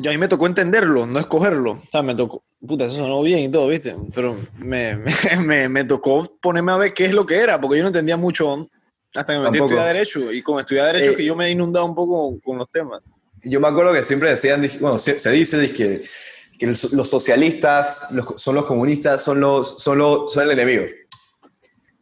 Yo 0.00 0.10
a 0.10 0.14
mí 0.14 0.18
me 0.18 0.28
tocó 0.28 0.46
entenderlo, 0.46 1.04
no 1.06 1.18
escogerlo. 1.18 1.72
O 1.72 1.82
sea, 1.90 2.02
me 2.02 2.14
tocó, 2.14 2.44
puta, 2.66 2.84
eso 2.84 2.94
sonó 2.96 3.22
bien 3.22 3.40
y 3.40 3.48
todo, 3.50 3.66
¿viste? 3.68 3.94
Pero 4.14 4.36
me, 4.56 4.96
me, 4.96 5.12
me, 5.44 5.68
me 5.68 5.84
tocó 5.84 6.22
ponerme 6.40 6.72
a 6.72 6.76
ver 6.76 6.94
qué 6.94 7.04
es 7.06 7.12
lo 7.12 7.26
que 7.26 7.36
era, 7.36 7.60
porque 7.60 7.76
yo 7.78 7.82
no 7.82 7.88
entendía 7.88 8.16
mucho 8.16 8.68
hasta 9.14 9.32
que 9.32 9.38
me 9.40 9.44
metí 9.50 9.58
a 9.58 9.62
estudiar 9.64 9.86
Derecho. 9.86 10.32
Y 10.32 10.42
con 10.42 10.60
estudiar 10.60 10.86
Derecho 10.86 11.12
Eh, 11.12 11.16
que 11.16 11.24
yo 11.24 11.34
me 11.36 11.46
he 11.46 11.50
inundado 11.50 11.84
un 11.84 11.94
poco 11.94 12.30
con, 12.30 12.38
con 12.40 12.58
los 12.58 12.70
temas. 12.70 13.02
Yo 13.42 13.58
me 13.60 13.68
acuerdo 13.68 13.92
que 13.92 14.02
siempre 14.02 14.30
decían, 14.30 14.66
bueno, 14.80 14.98
se, 14.98 15.30
dice 15.32 15.72
que, 15.72 16.02
que 16.58 16.66
los 16.68 16.92
los 16.92 17.08
socialistas 17.10 18.06
los- 18.12 18.40
son 18.40 18.54
los 18.54 18.64
comunistas, 18.66 19.20
son, 19.22 19.40
los, 19.40 19.82
son, 19.82 19.98
los, 19.98 20.32
son 20.32 20.44
el 20.44 20.52
enemigo. 20.52 20.84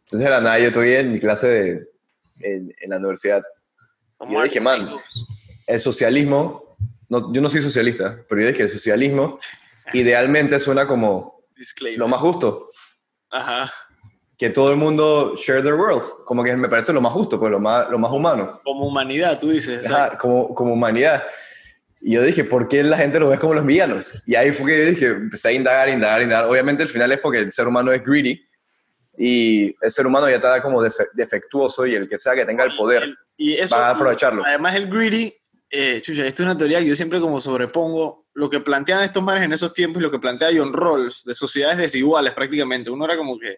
Entonces 0.05 0.27
era 0.27 0.39
nada, 0.39 0.59
yo 0.59 0.67
estoy 0.67 0.93
en 0.93 1.11
mi 1.13 1.19
clase 1.19 1.47
de, 1.47 1.87
en, 2.41 2.73
en 2.79 2.89
la 2.89 2.97
universidad. 2.97 3.41
Yo 4.29 4.43
dije, 4.43 4.59
man, 4.59 4.89
el 5.67 5.79
socialismo, 5.79 6.75
no, 7.09 7.33
yo 7.33 7.41
no 7.41 7.49
soy 7.49 7.61
socialista, 7.61 8.17
pero 8.29 8.41
yo 8.41 8.47
dije 8.47 8.57
que 8.57 8.63
el 8.63 8.69
socialismo 8.69 9.39
idealmente 9.93 10.59
suena 10.59 10.87
como 10.87 11.43
Disclaimer. 11.55 11.99
lo 11.99 12.07
más 12.07 12.19
justo, 12.21 12.67
Ajá. 13.29 13.71
que 14.37 14.49
todo 14.49 14.71
el 14.71 14.77
mundo 14.77 15.35
share 15.37 15.61
their 15.61 15.75
world, 15.75 16.01
como 16.25 16.43
que 16.43 16.55
me 16.55 16.69
parece 16.69 16.93
lo 16.93 17.01
más 17.01 17.13
justo, 17.13 17.39
pues 17.39 17.51
lo 17.51 17.59
más, 17.59 17.89
lo 17.89 17.97
más 17.99 18.11
humano. 18.11 18.59
Como 18.63 18.87
humanidad, 18.87 19.39
tú 19.39 19.49
dices. 19.49 19.85
Ajá, 19.89 20.17
como, 20.17 20.53
como 20.55 20.73
humanidad. 20.73 21.23
Y 22.03 22.13
yo 22.15 22.23
dije, 22.23 22.43
¿por 22.43 22.67
qué 22.67 22.83
la 22.83 22.97
gente 22.97 23.19
lo 23.19 23.29
ve 23.29 23.37
como 23.37 23.53
los 23.53 23.63
villanos? 23.65 24.21
Y 24.25 24.33
ahí 24.35 24.51
fue 24.51 24.71
que 24.71 24.85
dije, 24.85 25.07
empecé 25.07 25.49
a 25.49 25.51
indagar, 25.51 25.87
indagar, 25.89 26.21
indagar. 26.23 26.45
Obviamente 26.49 26.81
el 26.81 26.89
final 26.89 27.11
es 27.11 27.19
porque 27.19 27.37
el 27.39 27.53
ser 27.53 27.67
humano 27.67 27.91
es 27.93 28.03
greedy 28.03 28.41
y 29.17 29.75
el 29.81 29.91
ser 29.91 30.07
humano 30.07 30.27
ya 30.27 30.37
está 30.37 30.61
como 30.63 30.81
defe- 30.81 31.09
defectuoso 31.13 31.85
y 31.85 31.93
el 31.93 32.09
que 32.09 32.17
sea 32.17 32.33
que 32.33 32.43
tenga 32.45 32.63
el 32.63 32.75
poder 32.75 33.13
Y 33.43 33.55
eso, 33.55 33.75
va 33.75 33.87
a 33.87 33.91
aprovecharlo. 33.91 34.45
Además, 34.45 34.75
el 34.75 34.87
greedy, 34.87 35.33
eh, 35.71 35.99
chucha, 36.03 36.27
esto 36.27 36.43
es 36.43 36.45
una 36.45 36.55
teoría 36.55 36.77
que 36.77 36.85
yo 36.85 36.95
siempre 36.95 37.19
como 37.19 37.41
sobrepongo 37.41 38.27
lo 38.35 38.47
que 38.51 38.59
plantean 38.59 39.03
estos 39.03 39.23
manes 39.23 39.43
en 39.43 39.51
esos 39.51 39.73
tiempos 39.73 39.99
y 39.99 40.03
lo 40.03 40.11
que 40.11 40.19
plantea 40.19 40.51
John 40.55 40.71
Rawls 40.71 41.23
de 41.25 41.33
sociedades 41.33 41.79
desiguales 41.79 42.33
prácticamente. 42.33 42.91
Uno 42.91 43.03
era 43.03 43.17
como 43.17 43.39
que 43.39 43.57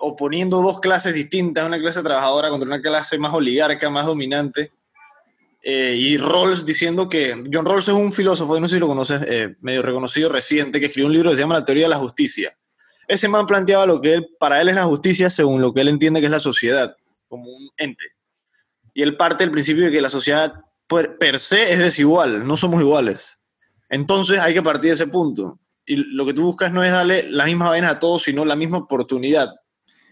oponiendo 0.00 0.60
dos 0.60 0.80
clases 0.80 1.14
distintas, 1.14 1.64
una 1.64 1.78
clase 1.78 2.02
trabajadora 2.02 2.48
contra 2.48 2.66
una 2.66 2.82
clase 2.82 3.16
más 3.18 3.32
oligarca, 3.32 3.88
más 3.88 4.04
dominante. 4.04 4.72
Eh, 5.62 5.94
y 5.96 6.16
Rawls 6.16 6.66
diciendo 6.66 7.08
que 7.08 7.44
John 7.52 7.66
Rawls 7.66 7.86
es 7.86 7.94
un 7.94 8.12
filósofo, 8.12 8.58
no 8.58 8.66
sé 8.66 8.74
si 8.74 8.80
lo 8.80 8.88
conoces, 8.88 9.22
eh, 9.28 9.54
medio 9.60 9.82
reconocido 9.82 10.28
reciente, 10.28 10.80
que 10.80 10.86
escribió 10.86 11.06
un 11.06 11.12
libro 11.12 11.30
que 11.30 11.36
se 11.36 11.42
llama 11.42 11.54
La 11.54 11.64
teoría 11.64 11.84
de 11.84 11.90
la 11.90 11.98
justicia. 11.98 12.58
Ese 13.06 13.28
man 13.28 13.46
planteaba 13.46 13.86
lo 13.86 14.00
que 14.00 14.14
él, 14.14 14.28
para 14.40 14.60
él 14.60 14.68
es 14.70 14.74
la 14.74 14.84
justicia 14.86 15.30
según 15.30 15.60
lo 15.60 15.72
que 15.72 15.82
él 15.82 15.88
entiende 15.88 16.18
que 16.18 16.26
es 16.26 16.32
la 16.32 16.40
sociedad, 16.40 16.96
como 17.28 17.44
un 17.44 17.70
ente. 17.76 18.17
Y 18.98 19.02
él 19.02 19.16
parte 19.16 19.44
del 19.44 19.52
principio 19.52 19.84
de 19.84 19.92
que 19.92 20.02
la 20.02 20.08
sociedad 20.08 20.54
per, 20.88 21.38
se 21.38 21.72
es 21.72 21.78
desigual, 21.78 22.44
no 22.44 22.56
somos 22.56 22.80
iguales. 22.80 23.38
Entonces 23.88 24.40
hay 24.40 24.54
que 24.54 24.60
partir 24.60 24.90
de 24.90 24.94
ese 24.94 25.06
punto. 25.06 25.60
Y 25.86 25.94
lo 26.16 26.26
que 26.26 26.34
tú 26.34 26.42
buscas 26.42 26.72
no 26.72 26.82
es 26.82 26.90
darle 26.90 27.30
las 27.30 27.46
mismas 27.46 27.68
vainas 27.68 27.92
a 27.92 28.00
todos, 28.00 28.24
sino 28.24 28.44
la 28.44 28.56
misma 28.56 28.78
oportunidad. 28.78 29.54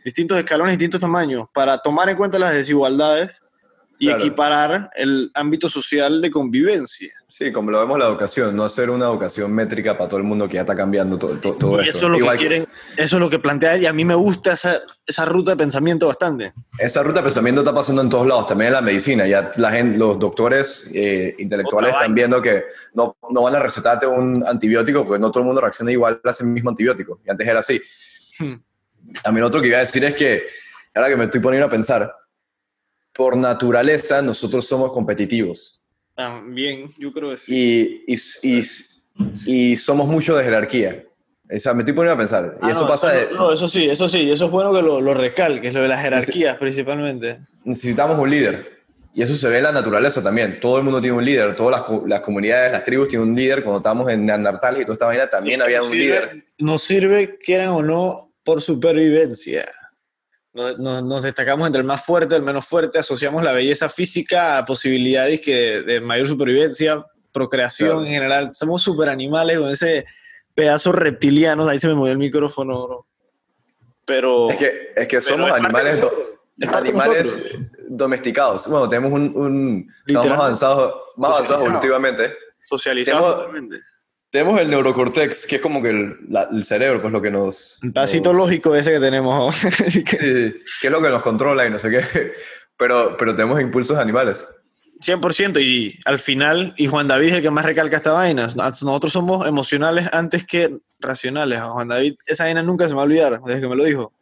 Distintos 0.04 0.38
escalones, 0.38 0.78
distintos 0.78 1.00
tamaños, 1.00 1.46
para 1.52 1.78
tomar 1.78 2.08
en 2.10 2.16
cuenta 2.16 2.38
las 2.38 2.54
desigualdades 2.54 3.42
y 3.98 4.06
Claro. 4.06 4.20
equiparar 4.22 4.90
el 4.94 5.30
ámbito 5.34 5.68
social 5.68 6.20
de 6.20 6.30
convivencia. 6.30 7.12
Sí, 7.28 7.52
como 7.52 7.70
lo 7.70 7.80
vemos 7.80 7.98
la 7.98 8.06
educación, 8.06 8.56
no 8.56 8.64
hacer 8.64 8.88
una 8.88 9.06
educación 9.06 9.52
métrica 9.52 9.96
para 9.96 10.08
todo 10.08 10.18
el 10.18 10.24
mundo 10.24 10.48
que 10.48 10.54
ya 10.54 10.60
está 10.60 10.74
cambiando 10.74 11.18
todo, 11.18 11.36
todo, 11.38 11.54
todo 11.54 11.76
y 11.82 11.88
esto. 11.88 11.98
eso 11.98 12.06
es 12.06 12.12
lo 12.12 12.18
Igual 12.18 12.36
que 12.36 12.40
quieren, 12.40 12.66
eso 12.96 13.16
es 13.16 13.20
lo 13.20 13.28
que 13.28 13.38
plantea 13.38 13.76
y 13.76 13.86
a 13.86 13.92
mí 13.92 14.04
me 14.04 14.14
gusta 14.14 14.52
esa, 14.52 14.80
esa 15.06 15.24
ruta 15.24 15.50
de 15.50 15.56
pensamiento 15.58 16.06
bastante. 16.06 16.52
Esa 16.78 17.02
ruta 17.02 17.20
de 17.20 17.24
pensamiento 17.24 17.60
está 17.60 17.74
pasando 17.74 18.00
en 18.02 18.08
todos 18.08 18.26
lados, 18.26 18.46
también 18.46 18.68
en 18.68 18.74
la 18.74 18.80
medicina. 18.80 19.26
Ya 19.26 19.50
la 19.56 19.70
gente, 19.70 19.98
los 19.98 20.18
doctores 20.18 20.90
eh, 20.94 21.34
intelectuales 21.38 21.92
están 21.94 22.14
viendo 22.14 22.40
que 22.40 22.64
no, 22.94 23.16
no 23.30 23.42
van 23.42 23.56
a 23.56 23.60
recetarte 23.60 24.06
un 24.06 24.42
antibiótico 24.46 25.04
porque 25.04 25.20
no 25.20 25.30
todo 25.30 25.40
el 25.40 25.46
mundo 25.46 25.60
reacciona 25.60 25.92
igual 25.92 26.20
a 26.24 26.30
ese 26.30 26.44
mismo 26.44 26.70
antibiótico. 26.70 27.20
Y 27.26 27.30
antes 27.30 27.46
era 27.46 27.58
así. 27.58 27.80
Hmm. 28.38 28.54
También 29.22 29.44
otro 29.44 29.60
que 29.60 29.68
iba 29.68 29.76
a 29.76 29.80
decir 29.80 30.04
es 30.04 30.14
que, 30.14 30.44
ahora 30.94 31.08
que 31.08 31.16
me 31.16 31.24
estoy 31.24 31.40
poniendo 31.40 31.66
a 31.66 31.70
pensar, 31.70 32.14
por 33.16 33.36
naturaleza 33.36 34.20
nosotros 34.22 34.66
somos 34.66 34.92
competitivos 34.92 35.82
También, 36.14 36.90
yo 36.98 37.12
creo 37.12 37.30
que 37.30 37.36
sí. 37.38 38.04
y, 38.06 38.14
y, 38.14 38.60
y, 38.60 38.62
y 39.72 39.76
somos 39.76 40.06
mucho 40.06 40.36
de 40.36 40.44
jerarquía. 40.44 41.02
O 41.54 41.58
sea, 41.58 41.72
me 41.74 41.82
estoy 41.82 41.94
poniendo 41.94 42.14
a 42.14 42.18
pensar. 42.18 42.56
Y 42.60 42.66
Ah, 42.66 42.70
esto 42.70 42.82
no, 42.82 42.88
pasa 42.88 43.16
eso, 43.16 43.28
de, 43.28 43.34
no, 43.34 43.52
eso 43.52 43.68
sí, 43.68 43.84
eso 43.88 44.08
sí, 44.08 44.30
eso 44.30 44.46
es 44.46 44.50
bueno 44.50 44.72
que 44.74 44.82
lo, 44.82 45.00
lo 45.00 45.14
recalques, 45.14 45.72
lo 45.72 45.80
de 45.82 45.88
las 45.88 46.02
jerarquías 46.02 46.56
principalmente. 46.58 47.38
necesitamos 47.64 48.18
un 48.18 48.28
líder. 48.30 48.76
Y 49.14 49.22
eso 49.22 49.34
se 49.34 49.48
ve 49.48 49.58
en 49.58 49.62
la 49.62 49.72
naturaleza 49.72 50.22
también. 50.22 50.58
Todo 50.60 50.76
el 50.78 50.84
mundo 50.84 51.00
tiene 51.00 51.16
un 51.16 51.24
líder. 51.24 51.56
Todas 51.56 51.80
las, 51.88 52.02
las 52.06 52.20
comunidades, 52.20 52.72
las 52.72 52.84
tribus 52.84 53.08
tienen 53.08 53.28
un 53.30 53.34
líder. 53.34 53.62
Cuando 53.62 53.78
estábamos 53.78 54.10
en 54.10 54.26
Neandertal 54.26 54.78
y 54.78 54.82
toda 54.82 54.92
esta 54.94 55.06
vaina, 55.06 55.26
también 55.28 55.62
había 55.62 55.82
un 55.82 55.88
sirve- 55.90 55.98
líder. 55.98 56.44
Nos 56.58 56.82
sirve, 56.82 57.38
quieran 57.38 57.68
o 57.68 57.82
no, 57.82 58.32
por 58.44 58.60
supervivencia. 58.60 59.70
Nos, 60.78 61.22
destacamos 61.22 61.66
entre 61.66 61.82
el 61.82 61.86
más 61.86 62.02
fuerte, 62.04 62.34
el 62.34 62.42
menos 62.42 62.64
fuerte, 62.64 62.98
asociamos 62.98 63.42
la 63.42 63.52
belleza 63.52 63.88
física 63.90 64.56
a 64.58 64.64
posibilidades 64.64 65.40
que, 65.42 65.82
de 65.82 66.00
mayor 66.00 66.26
supervivencia, 66.26 67.04
procreación 67.30 67.88
Claro. 67.90 68.04
en 68.06 68.12
general. 68.12 68.50
Somos 68.54 68.80
superanimales 68.82 69.58
con 69.58 69.68
ese 69.68 70.06
pedazo 70.54 70.92
reptiliano. 70.92 71.68
Ahí 71.68 71.78
se 71.78 71.88
me 71.88 71.94
movió 71.94 72.12
el 72.12 72.18
micrófono, 72.18 72.86
bro. 72.86 73.06
Pero. 74.06 74.48
Es 74.50 74.56
que, 74.56 74.92
es 74.96 75.06
que 75.08 75.20
somos 75.20 75.48
es 75.48 75.54
animales, 75.54 76.00
do- 76.00 76.12
animales 76.72 77.38
domesticados. 77.88 78.66
Bueno, 78.66 78.88
tenemos 78.88 79.12
un... 79.12 79.32
un 79.36 79.92
estamos 80.06 80.30
avanzados, 80.32 80.94
más 81.16 81.32
avanzados 81.32 81.64
evolutivamente. 81.64 82.34
Socializados 82.68 83.48
Tenemos- 84.36 84.60
el 84.60 84.70
neurocortex, 84.70 85.46
que 85.46 85.56
es 85.56 85.62
como 85.62 85.82
que 85.82 85.90
el, 85.90 86.16
la- 86.28 86.48
el 86.52 86.64
cerebro, 86.64 87.00
pues 87.00 87.12
lo 87.12 87.22
que 87.22 87.30
nos... 87.30 87.78
El 87.82 87.92
pedacito 87.92 88.32
nos- 88.32 88.42
lógico 88.42 88.74
ese 88.74 88.92
que 88.92 89.00
tenemos. 89.00 89.56
Sí, 89.90 90.04
que 90.04 90.46
es 90.82 90.90
lo 90.90 91.00
que 91.02 91.08
nos 91.10 91.22
controla 91.22 91.66
y 91.66 91.70
no 91.70 91.78
sé 91.78 91.90
qué. 91.90 92.32
Pero, 92.76 93.16
pero 93.18 93.34
tenemos 93.34 93.60
impulsos 93.60 93.96
animales. 93.98 94.46
100% 95.00 95.60
y 95.62 95.98
al 96.04 96.18
final, 96.18 96.74
y 96.76 96.86
Juan 96.86 97.06
David 97.08 97.28
es 97.28 97.34
el 97.34 97.42
que 97.42 97.50
más 97.50 97.64
recalca 97.66 97.96
esta 97.98 98.12
vaina, 98.12 98.46
nosotros 98.54 99.12
somos 99.12 99.46
emocionales 99.46 100.08
antes 100.12 100.46
que 100.46 100.76
racionales. 101.00 101.60
Juan 101.62 101.88
David 101.88 102.14
esa 102.26 102.44
vaina 102.44 102.62
nunca 102.62 102.84
se 102.86 102.90
me 102.94 102.96
va 102.96 103.02
a 103.02 103.04
olvidar 103.06 103.40
desde 103.44 103.60
que 103.60 103.68
me 103.68 103.76
lo 103.76 103.84
dijo. 103.84 104.12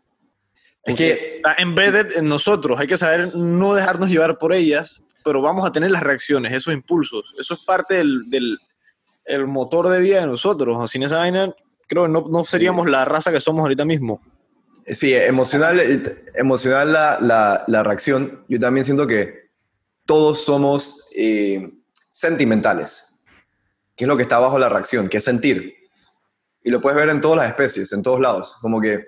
Es 0.84 0.96
que 0.96 1.36
Está 1.36 1.54
embedded 1.62 2.16
en 2.18 2.28
nosotros, 2.28 2.78
hay 2.78 2.86
que 2.86 2.96
saber 2.96 3.34
no 3.34 3.74
dejarnos 3.74 4.08
llevar 4.10 4.36
por 4.38 4.52
ellas, 4.52 5.00
pero 5.24 5.40
vamos 5.40 5.64
a 5.64 5.72
tener 5.72 5.90
las 5.90 6.02
reacciones, 6.02 6.52
esos 6.52 6.72
impulsos. 6.74 7.32
Eso 7.38 7.54
es 7.54 7.60
parte 7.60 7.94
del, 7.94 8.28
del 8.28 8.58
el 9.24 9.46
motor 9.46 9.88
de 9.88 10.00
vida 10.00 10.20
de 10.20 10.26
nosotros. 10.26 10.90
Sin 10.90 11.02
esa 11.02 11.18
vaina, 11.18 11.54
creo 11.88 12.04
que 12.04 12.10
no, 12.10 12.26
no 12.28 12.44
seríamos 12.44 12.88
la 12.88 13.04
raza 13.04 13.32
que 13.32 13.40
somos 13.40 13.62
ahorita 13.62 13.84
mismo. 13.84 14.20
Sí, 14.86 15.14
emocional, 15.14 15.80
emocional 16.34 16.92
la, 16.92 17.18
la, 17.20 17.64
la 17.66 17.82
reacción. 17.82 18.44
Yo 18.48 18.60
también 18.60 18.84
siento 18.84 19.06
que 19.06 19.50
todos 20.04 20.44
somos 20.44 21.08
eh, 21.16 21.70
sentimentales, 22.10 23.06
que 23.96 24.04
es 24.04 24.08
lo 24.08 24.16
que 24.16 24.22
está 24.22 24.38
bajo 24.38 24.58
la 24.58 24.68
reacción, 24.68 25.08
que 25.08 25.18
es 25.18 25.24
sentir. 25.24 25.74
Y 26.62 26.70
lo 26.70 26.80
puedes 26.80 26.96
ver 26.96 27.08
en 27.08 27.20
todas 27.20 27.38
las 27.38 27.48
especies, 27.48 27.92
en 27.92 28.02
todos 28.02 28.20
lados. 28.20 28.56
Como 28.60 28.80
que 28.80 29.06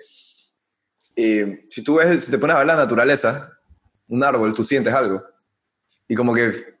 eh, 1.15 1.67
si 1.69 1.83
tú 1.83 1.95
ves, 1.95 2.23
si 2.23 2.31
te 2.31 2.37
pones 2.37 2.55
a 2.55 2.59
ver 2.59 2.67
la 2.67 2.75
naturaleza, 2.75 3.51
un 4.07 4.23
árbol, 4.23 4.53
tú 4.53 4.63
sientes 4.63 4.93
algo. 4.93 5.23
Y 6.07 6.15
como 6.15 6.33
que 6.33 6.76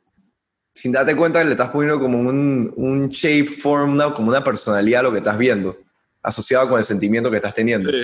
sin 0.77 0.91
darte 0.91 1.15
cuenta 1.15 1.43
le 1.43 1.51
estás 1.51 1.69
poniendo 1.69 1.99
como 1.99 2.19
un, 2.19 2.71
un 2.75 3.09
shape, 3.09 3.47
form, 3.47 3.93
una- 3.93 4.13
como 4.13 4.29
una 4.29 4.43
personalidad 4.43 4.99
a 4.99 5.03
lo 5.03 5.11
que 5.11 5.17
estás 5.17 5.37
viendo. 5.37 5.75
asociado 6.23 6.67
con 6.67 6.77
el 6.77 6.83
sentimiento 6.85 7.29
que 7.31 7.37
estás 7.37 7.55
teniendo. 7.55 7.89
Sí. 7.89 8.03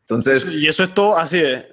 Entonces, 0.00 0.50
Y 0.50 0.66
eso 0.68 0.82
es 0.84 0.92
todo 0.94 1.16
así 1.16 1.38
de... 1.38 1.68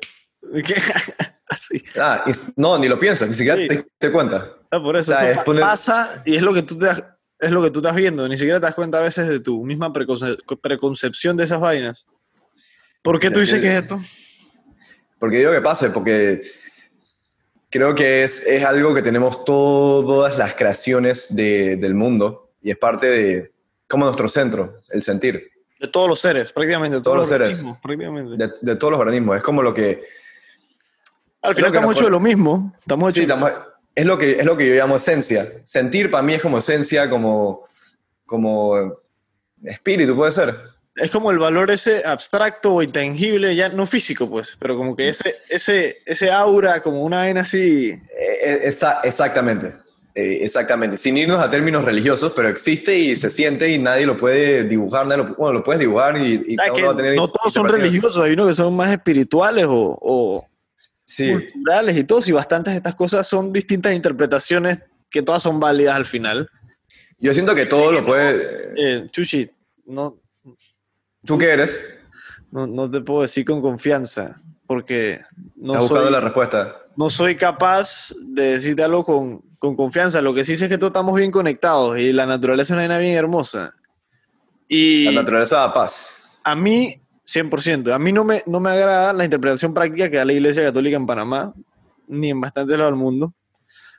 ¿Qué? 0.65 0.76
así. 1.48 1.84
ah, 2.00 2.24
no, 2.56 2.78
ni 2.78 2.88
lo 2.88 3.00
piensas, 3.00 3.28
ni 3.30 3.34
siquiera 3.36 3.58
Sí. 3.62 3.67
te, 3.67 3.88
te 3.98 4.12
cuenta. 4.12 4.52
Ah, 4.72 4.80
por 4.82 4.96
eso, 4.96 5.13
O 5.13 5.17
sea, 5.17 5.32
eso 5.32 5.39
es 5.39 5.46
poner- 5.46 5.62
pasa 5.63 6.22
y 6.26 6.36
es 6.36 6.41
lo 6.41 6.54
que 6.54 6.62
tú 6.63 6.78
te 6.78 6.86
das- 6.88 7.04
es 7.39 7.52
lo 7.52 7.62
que 7.63 7.72
tú 7.72 7.80
estás 7.80 7.96
viendo, 7.96 8.28
ni 8.28 8.38
siquiera 8.38 8.60
te 8.60 8.65
das 8.67 8.76
cuenta 8.76 9.00
a 9.00 9.02
veces 9.02 9.28
de 9.28 9.39
tu 9.39 9.63
misma 9.65 9.91
preconce- 9.91 10.38
preconcepción 10.62 11.36
de 11.36 11.43
esas 11.46 11.60
vainas. 11.60 12.06
¿Por 13.02 13.19
qué 13.19 13.30
tú 13.32 13.39
dices 13.39 13.60
que 13.60 13.67
es 13.76 13.82
esto? 13.84 14.00
Porque 15.19 15.38
digo 15.39 15.52
que 15.52 15.62
pase, 15.62 15.89
porque 15.89 16.41
creo 17.73 17.95
que 17.95 18.23
es, 18.23 18.45
es 18.45 18.63
algo 18.63 18.93
que 18.93 19.01
tenemos 19.01 19.43
todas 19.43 20.38
las 20.38 20.53
creaciones 20.53 21.36
de- 21.36 21.75
del 21.77 21.95
mundo 21.95 22.51
y 22.62 22.69
es 22.69 22.77
parte 22.77 23.07
de, 23.07 23.51
como 23.89 24.05
nuestro 24.05 24.29
centro, 24.29 24.77
el 24.91 25.01
sentir, 25.01 25.49
De 25.79 25.88
todos 25.88 26.07
los 26.07 26.19
seres, 26.19 26.51
prácticamente, 26.53 26.97
de 26.97 27.01
Todos 27.01 27.17
los 27.17 27.27
seres. 27.27 27.65
prácticamente. 27.81 28.38
de, 28.38 28.53
de 28.62 28.75
todos 28.75 28.91
los 28.91 28.99
organismos. 28.99 29.38
Es 29.38 29.41
como 29.43 29.63
lo 29.63 29.73
que, 29.73 30.03
Al 31.41 31.55
final 31.55 31.73
estamos 31.73 31.93
hechos 31.95 32.05
de 32.05 32.12
lo 32.12 32.19
mismo, 32.19 32.73
estamos 32.79 33.12
sí, 33.12 33.21
hechos 33.21 33.33
estamos- 33.36 33.51
es 33.95 34.05
lo 34.05 34.17
que 34.19 34.31
es 34.33 34.45
lo 34.45 34.55
que 34.55 34.67
yo 34.69 34.75
llamo 34.75 34.95
esencia. 34.97 35.51
Sentir 35.63 36.09
para 36.12 36.21
mí 36.23 36.33
es 36.36 36.41
como 36.41 36.59
esencia, 36.59 37.09
como, 37.09 37.63
como 38.25 38.93
espíritu, 39.63 40.15
puede 40.15 40.31
ser. 40.31 40.55
Es 40.95 41.10
como 41.12 41.32
el 41.32 41.39
valor 41.39 41.71
ese 41.71 42.06
abstracto 42.06 42.75
o 42.75 42.84
intangible, 42.84 43.56
ya 43.56 43.69
no 43.69 43.86
físico, 43.86 44.29
pues, 44.29 44.56
pero 44.60 44.75
como 44.77 44.95
que 44.95 45.10
ese, 45.10 45.36
ese, 45.49 45.97
ese 46.06 46.32
aura, 46.32 46.82
como 46.82 47.03
una 47.03 47.17
vaina 47.19 47.41
así. 47.41 47.89
Eh, 47.89 47.99
eh, 48.43 48.60
esa- 48.63 48.99
exactamente. 49.03 49.73
Eh, 50.15 50.39
exactamente. 50.43 50.95
Sin 50.97 51.17
irnos 51.17 51.39
a 51.43 51.49
términos 51.49 51.84
religiosos, 51.84 52.34
pero 52.36 52.47
existe 52.47 52.95
y 52.95 53.15
se 53.15 53.32
siente 53.32 53.67
y 53.71 53.79
nadie 53.79 54.06
lo 54.06 54.15
puede 54.15 54.63
dibujar. 54.63 55.08
Nadie 55.08 55.23
lo, 55.23 55.36
bueno, 55.36 55.53
lo 55.60 55.63
puedes 55.63 55.79
dibujar 55.79 56.17
y, 56.17 56.34
y 56.49 56.56
uno 56.71 56.86
va 56.88 56.93
a 56.93 56.95
tener 56.95 57.15
no 57.15 57.27
todos 57.27 57.51
son 57.51 57.67
religiosos, 57.67 58.23
hay 58.23 58.34
unos 58.34 58.49
que 58.49 58.53
son 58.53 58.75
más 58.75 58.91
espirituales 58.91 59.65
o, 59.67 59.97
o 59.99 60.47
Sí, 61.06 61.29
culturales 61.32 61.97
y 61.97 62.03
todos, 62.06 62.27
y 62.29 62.32
bastantes 62.32 62.73
de 62.73 62.77
estas 62.77 62.95
cosas 62.95 63.27
son 63.27 63.51
distintas 63.51 63.93
interpretaciones 63.93 64.79
que 65.10 65.21
todas 65.21 65.41
son 65.43 65.60
válidas 65.60 65.95
al 65.95 66.06
final. 66.06 66.47
yo 67.19 67.34
siento 67.34 67.53
que 67.56 67.65
todo 67.65 67.91
lo 67.91 68.06
puede. 68.06 68.73
Eh, 68.77 69.06
Chuchi, 69.12 69.49
no, 69.88 70.17
¿Tú 71.25 71.38
qué 71.38 71.51
eres? 71.51 71.99
no, 72.53 72.67
no 72.67 72.89
te 72.89 73.01
puedo 73.01 73.21
decir 73.23 73.45
con 73.45 73.62
confianza, 73.62 74.36
porque 74.67 75.19
no 75.55 75.73
buscando 75.73 76.03
soy, 76.03 76.12
la 76.12 76.21
respuesta. 76.21 76.77
no 76.95 77.09
soy 77.09 77.36
capaz 77.36 78.13
de 78.27 78.53
decirte 78.53 78.83
algo 78.83 79.03
con, 79.03 79.41
con 79.57 79.75
confianza. 79.75 80.21
Lo 80.21 80.36
que 80.36 80.45
sí 80.45 80.55
sé 80.55 80.65
es 80.65 80.69
que 80.69 80.77
todos 80.77 80.91
estamos 80.91 81.15
bien 81.15 81.31
conectados 81.31 81.97
y 81.97 82.13
la 82.13 82.27
naturaleza 82.27 82.73
es 82.73 82.75
una 82.75 82.81
vaina 82.83 82.99
bien 82.99 83.15
hermosa. 83.15 83.73
Y 84.67 85.05
La 85.05 85.13
naturaleza 85.13 85.57
da 85.57 85.73
paz. 85.73 86.09
a 86.43 86.55
mí, 86.55 87.01
100%, 87.25 87.91
a 87.91 87.97
mí 87.97 88.12
no 88.12 88.23
me, 88.23 88.43
no 88.45 88.59
me 88.59 88.69
agrada 88.69 89.13
la 89.13 89.23
interpretación 89.23 89.73
práctica 89.73 90.09
que 90.12 90.17
da 90.17 90.25
la 90.25 90.33
Iglesia 90.33 90.62
Católica 90.62 90.95
en 90.95 91.07
Panamá, 91.07 91.53
ni 92.07 92.29
en 92.29 92.39
bastantes 92.39 92.77
lados 92.77 92.91
del 92.91 92.99
mundo. 92.99 93.33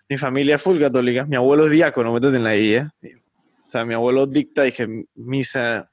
Mi 0.09 0.17
familia 0.17 0.57
es 0.57 0.63
full 0.63 0.79
católica, 0.79 1.27
mi 1.27 1.35
abuelo 1.35 1.65
es 1.65 1.73
diácono, 1.73 2.13
métete 2.13 2.37
en 2.37 2.45
la 2.45 2.55
guía. 2.55 2.95
O 3.67 3.71
sea, 3.71 3.85
mi 3.85 3.95
abuelo 3.95 4.27
dicta, 4.27 4.63
dije, 4.63 4.87
misa 5.15 5.91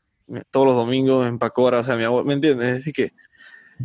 todos 0.50 0.66
los 0.68 0.76
domingos 0.76 1.28
en 1.28 1.38
Pacora, 1.40 1.80
o 1.80 1.84
sea, 1.84 1.96
mi 1.96 2.04
abuelo, 2.04 2.26
¿me 2.26 2.34
entiendes? 2.34 2.68
Es 2.68 2.76
decir, 2.78 2.94
que 2.94 3.14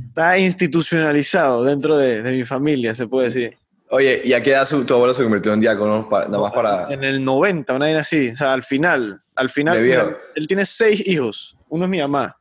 está 0.08 0.38
institucionalizado 0.38 1.64
dentro 1.64 1.96
de, 1.96 2.22
de 2.22 2.32
mi 2.32 2.44
familia, 2.44 2.94
se 2.94 3.06
puede 3.06 3.26
decir. 3.26 3.56
Oye, 3.90 4.20
¿y 4.24 4.32
a 4.32 4.42
qué 4.42 4.50
edad 4.50 4.66
su- 4.66 4.84
tu 4.84 4.94
abuelo 4.94 5.14
se 5.14 5.22
convirtió 5.22 5.52
en 5.52 5.60
diácono? 5.60 6.08
Nada 6.10 6.38
más 6.38 6.52
para. 6.52 6.92
En 6.92 7.04
el 7.04 7.24
90, 7.24 7.72
una 7.74 7.86
vaina 7.86 8.00
así, 8.00 8.30
o 8.30 8.36
sea, 8.36 8.52
al 8.52 8.62
final, 8.62 9.22
al 9.34 9.48
final, 9.48 9.76
mira, 9.82 10.16
él 10.34 10.46
tiene 10.46 10.66
seis 10.66 11.06
hijos, 11.06 11.56
uno 11.68 11.84
es 11.84 11.90
mi 11.90 12.00
mamá. 12.00 12.36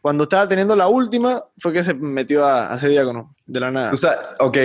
Cuando 0.00 0.22
estaba 0.24 0.48
teniendo 0.48 0.76
la 0.76 0.86
última, 0.86 1.42
fue 1.58 1.72
que 1.72 1.82
se 1.82 1.92
metió 1.94 2.44
a, 2.46 2.68
a 2.68 2.78
ser 2.78 2.90
diácono, 2.90 3.34
de 3.46 3.60
la 3.60 3.70
nada. 3.72 3.92
O 3.92 3.96
sea, 3.96 4.16
ok, 4.38 4.56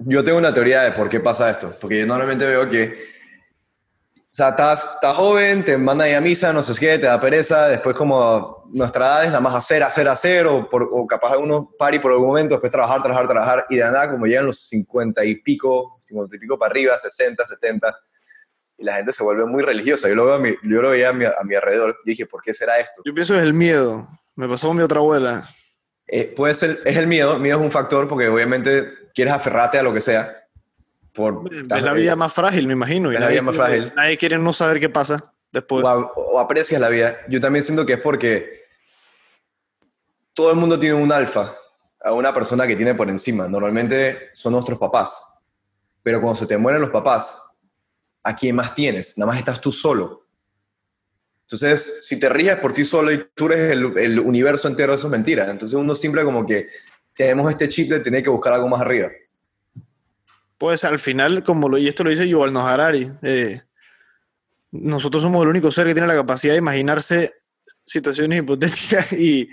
yo 0.00 0.24
tengo 0.24 0.38
una 0.38 0.52
teoría 0.52 0.82
de 0.82 0.92
por 0.92 1.08
qué 1.08 1.20
pasa 1.20 1.48
esto. 1.48 1.72
Porque 1.80 2.00
yo 2.00 2.06
normalmente 2.06 2.44
veo 2.44 2.68
que. 2.68 2.96
O 4.30 4.34
sea, 4.38 4.50
estás, 4.50 4.90
estás 4.94 5.16
joven, 5.16 5.64
te 5.64 5.78
mandan 5.78 6.14
a 6.14 6.20
misa, 6.20 6.52
no 6.52 6.62
sé 6.62 6.78
qué, 6.78 6.98
te 6.98 7.06
da 7.06 7.18
pereza. 7.18 7.68
Después, 7.68 7.96
como 7.96 8.68
nuestra 8.70 9.06
edad 9.06 9.24
es 9.24 9.28
nada 9.30 9.40
más 9.40 9.54
hacer, 9.54 9.82
hacer, 9.82 10.06
hacer, 10.06 10.46
o, 10.46 10.68
por, 10.68 10.88
o 10.92 11.06
capaz 11.06 11.32
algunos 11.32 11.68
pari 11.78 11.98
por 11.98 12.12
algún 12.12 12.28
momento, 12.28 12.54
después 12.54 12.70
trabajar, 12.70 13.02
trabajar, 13.02 13.26
trabajar. 13.26 13.66
Y 13.70 13.76
de 13.76 13.84
nada, 13.84 14.10
como 14.10 14.26
llegan 14.26 14.46
los 14.46 14.68
50 14.68 15.24
y 15.24 15.36
pico, 15.36 15.98
50 16.06 16.36
y 16.36 16.38
pico 16.38 16.58
para 16.58 16.70
arriba, 16.70 16.98
60, 16.98 17.44
70, 17.44 17.98
y 18.76 18.84
la 18.84 18.96
gente 18.96 19.12
se 19.12 19.24
vuelve 19.24 19.46
muy 19.46 19.62
religiosa. 19.62 20.08
Yo 20.08 20.14
lo, 20.14 20.26
veo 20.26 20.34
a 20.34 20.38
mi, 20.38 20.50
yo 20.62 20.82
lo 20.82 20.90
veía 20.90 21.08
a 21.08 21.12
mi, 21.12 21.24
a 21.24 21.42
mi 21.44 21.54
alrededor. 21.54 21.92
Yo 21.92 22.02
dije, 22.04 22.26
¿por 22.26 22.42
qué 22.42 22.52
será 22.52 22.78
esto? 22.78 23.02
Yo 23.04 23.14
pienso 23.14 23.32
que 23.32 23.38
es 23.38 23.44
el 23.44 23.54
miedo. 23.54 24.08
Me 24.36 24.46
pasó 24.46 24.68
con 24.68 24.76
mi 24.76 24.82
otra 24.82 24.98
abuela. 24.98 25.48
Eh, 26.06 26.32
puede 26.34 26.54
ser, 26.54 26.78
es 26.84 26.96
el 26.96 27.06
miedo, 27.06 27.38
miedo 27.38 27.58
es 27.58 27.64
un 27.64 27.72
factor 27.72 28.08
porque 28.08 28.28
obviamente 28.28 28.88
quieres 29.14 29.34
aferrarte 29.34 29.78
a 29.78 29.82
lo 29.82 29.92
que 29.92 30.00
sea. 30.00 30.47
Por, 31.18 31.52
Es 31.52 31.82
la 31.82 31.92
vida 31.94 32.14
más 32.14 32.32
frágil, 32.32 32.68
me 32.68 32.74
imagino. 32.74 33.10
y 33.10 33.14
Es 33.16 33.20
la 33.20 33.26
nadie 33.26 33.40
vida 33.40 33.42
más 33.42 33.56
quiere- 33.56 33.70
frágil. 33.72 33.92
Nadie 33.96 34.16
quiere 34.18 34.38
no 34.38 34.52
saber 34.52 34.78
qué 34.78 34.88
pasa 34.88 35.34
después. 35.50 35.84
o, 35.84 36.12
o 36.14 36.38
aprecias 36.38 36.80
la 36.80 36.88
vida. 36.88 37.18
Yo 37.28 37.40
también 37.40 37.64
siento 37.64 37.84
que 37.84 37.94
es 37.94 38.00
porque 38.00 38.62
todo 40.32 40.50
el 40.52 40.56
mundo 40.56 40.78
tiene 40.78 40.94
un 40.94 41.10
alfa, 41.10 41.52
a 42.00 42.12
una 42.12 42.32
persona 42.32 42.66
que 42.66 42.76
tiene 42.76 42.94
por 42.94 43.10
encima. 43.10 43.48
Normalmente 43.48 44.30
son 44.34 44.52
nuestros 44.52 44.78
papás. 44.78 45.20
Pero 46.02 46.20
cuando 46.20 46.38
se 46.38 46.46
te 46.46 46.56
mueren 46.56 46.80
los 46.80 46.90
papás, 46.90 47.42
¿a 48.22 48.36
quién 48.36 48.54
más 48.54 48.74
tienes? 48.74 49.18
Nada 49.18 49.32
más 49.32 49.38
estás 49.40 49.60
tú 49.60 49.72
solo. 49.72 50.24
Entonces, 51.42 52.06
si 52.06 52.20
te 52.20 52.28
ríes 52.28 52.56
por 52.58 52.72
ti 52.72 52.84
solo 52.84 53.10
y 53.10 53.26
tú 53.34 53.46
eres 53.46 53.72
el, 53.72 53.98
el 53.98 54.20
universo 54.20 54.68
entero, 54.68 54.94
eso 54.94 55.08
es 55.08 55.10
mentira. 55.10 55.50
Entonces 55.50 55.76
uno 55.76 55.94
siempre 55.94 56.22
como 56.22 56.46
que 56.46 56.68
tenemos 57.14 57.50
este 57.50 57.68
chip 57.68 57.90
de 57.90 58.00
tener 58.00 58.22
que 58.22 58.30
buscar 58.30 58.52
algo 58.52 58.68
más 58.68 58.80
arriba. 58.82 59.08
Pues 60.58 60.82
al 60.84 60.98
final, 60.98 61.42
como 61.44 61.68
lo, 61.68 61.78
y 61.78 61.86
esto 61.88 62.02
lo 62.04 62.10
dice 62.10 62.28
Yuval 62.28 62.52
Noah 62.52 62.74
Harari, 62.74 63.08
eh, 63.22 63.62
nosotros 64.72 65.22
somos 65.22 65.42
el 65.42 65.48
único 65.48 65.70
ser 65.72 65.86
que 65.86 65.94
tiene 65.94 66.08
la 66.08 66.14
capacidad 66.14 66.52
de 66.54 66.58
imaginarse 66.58 67.32
situaciones 67.84 68.40
hipotéticas 68.42 69.12
y, 69.14 69.48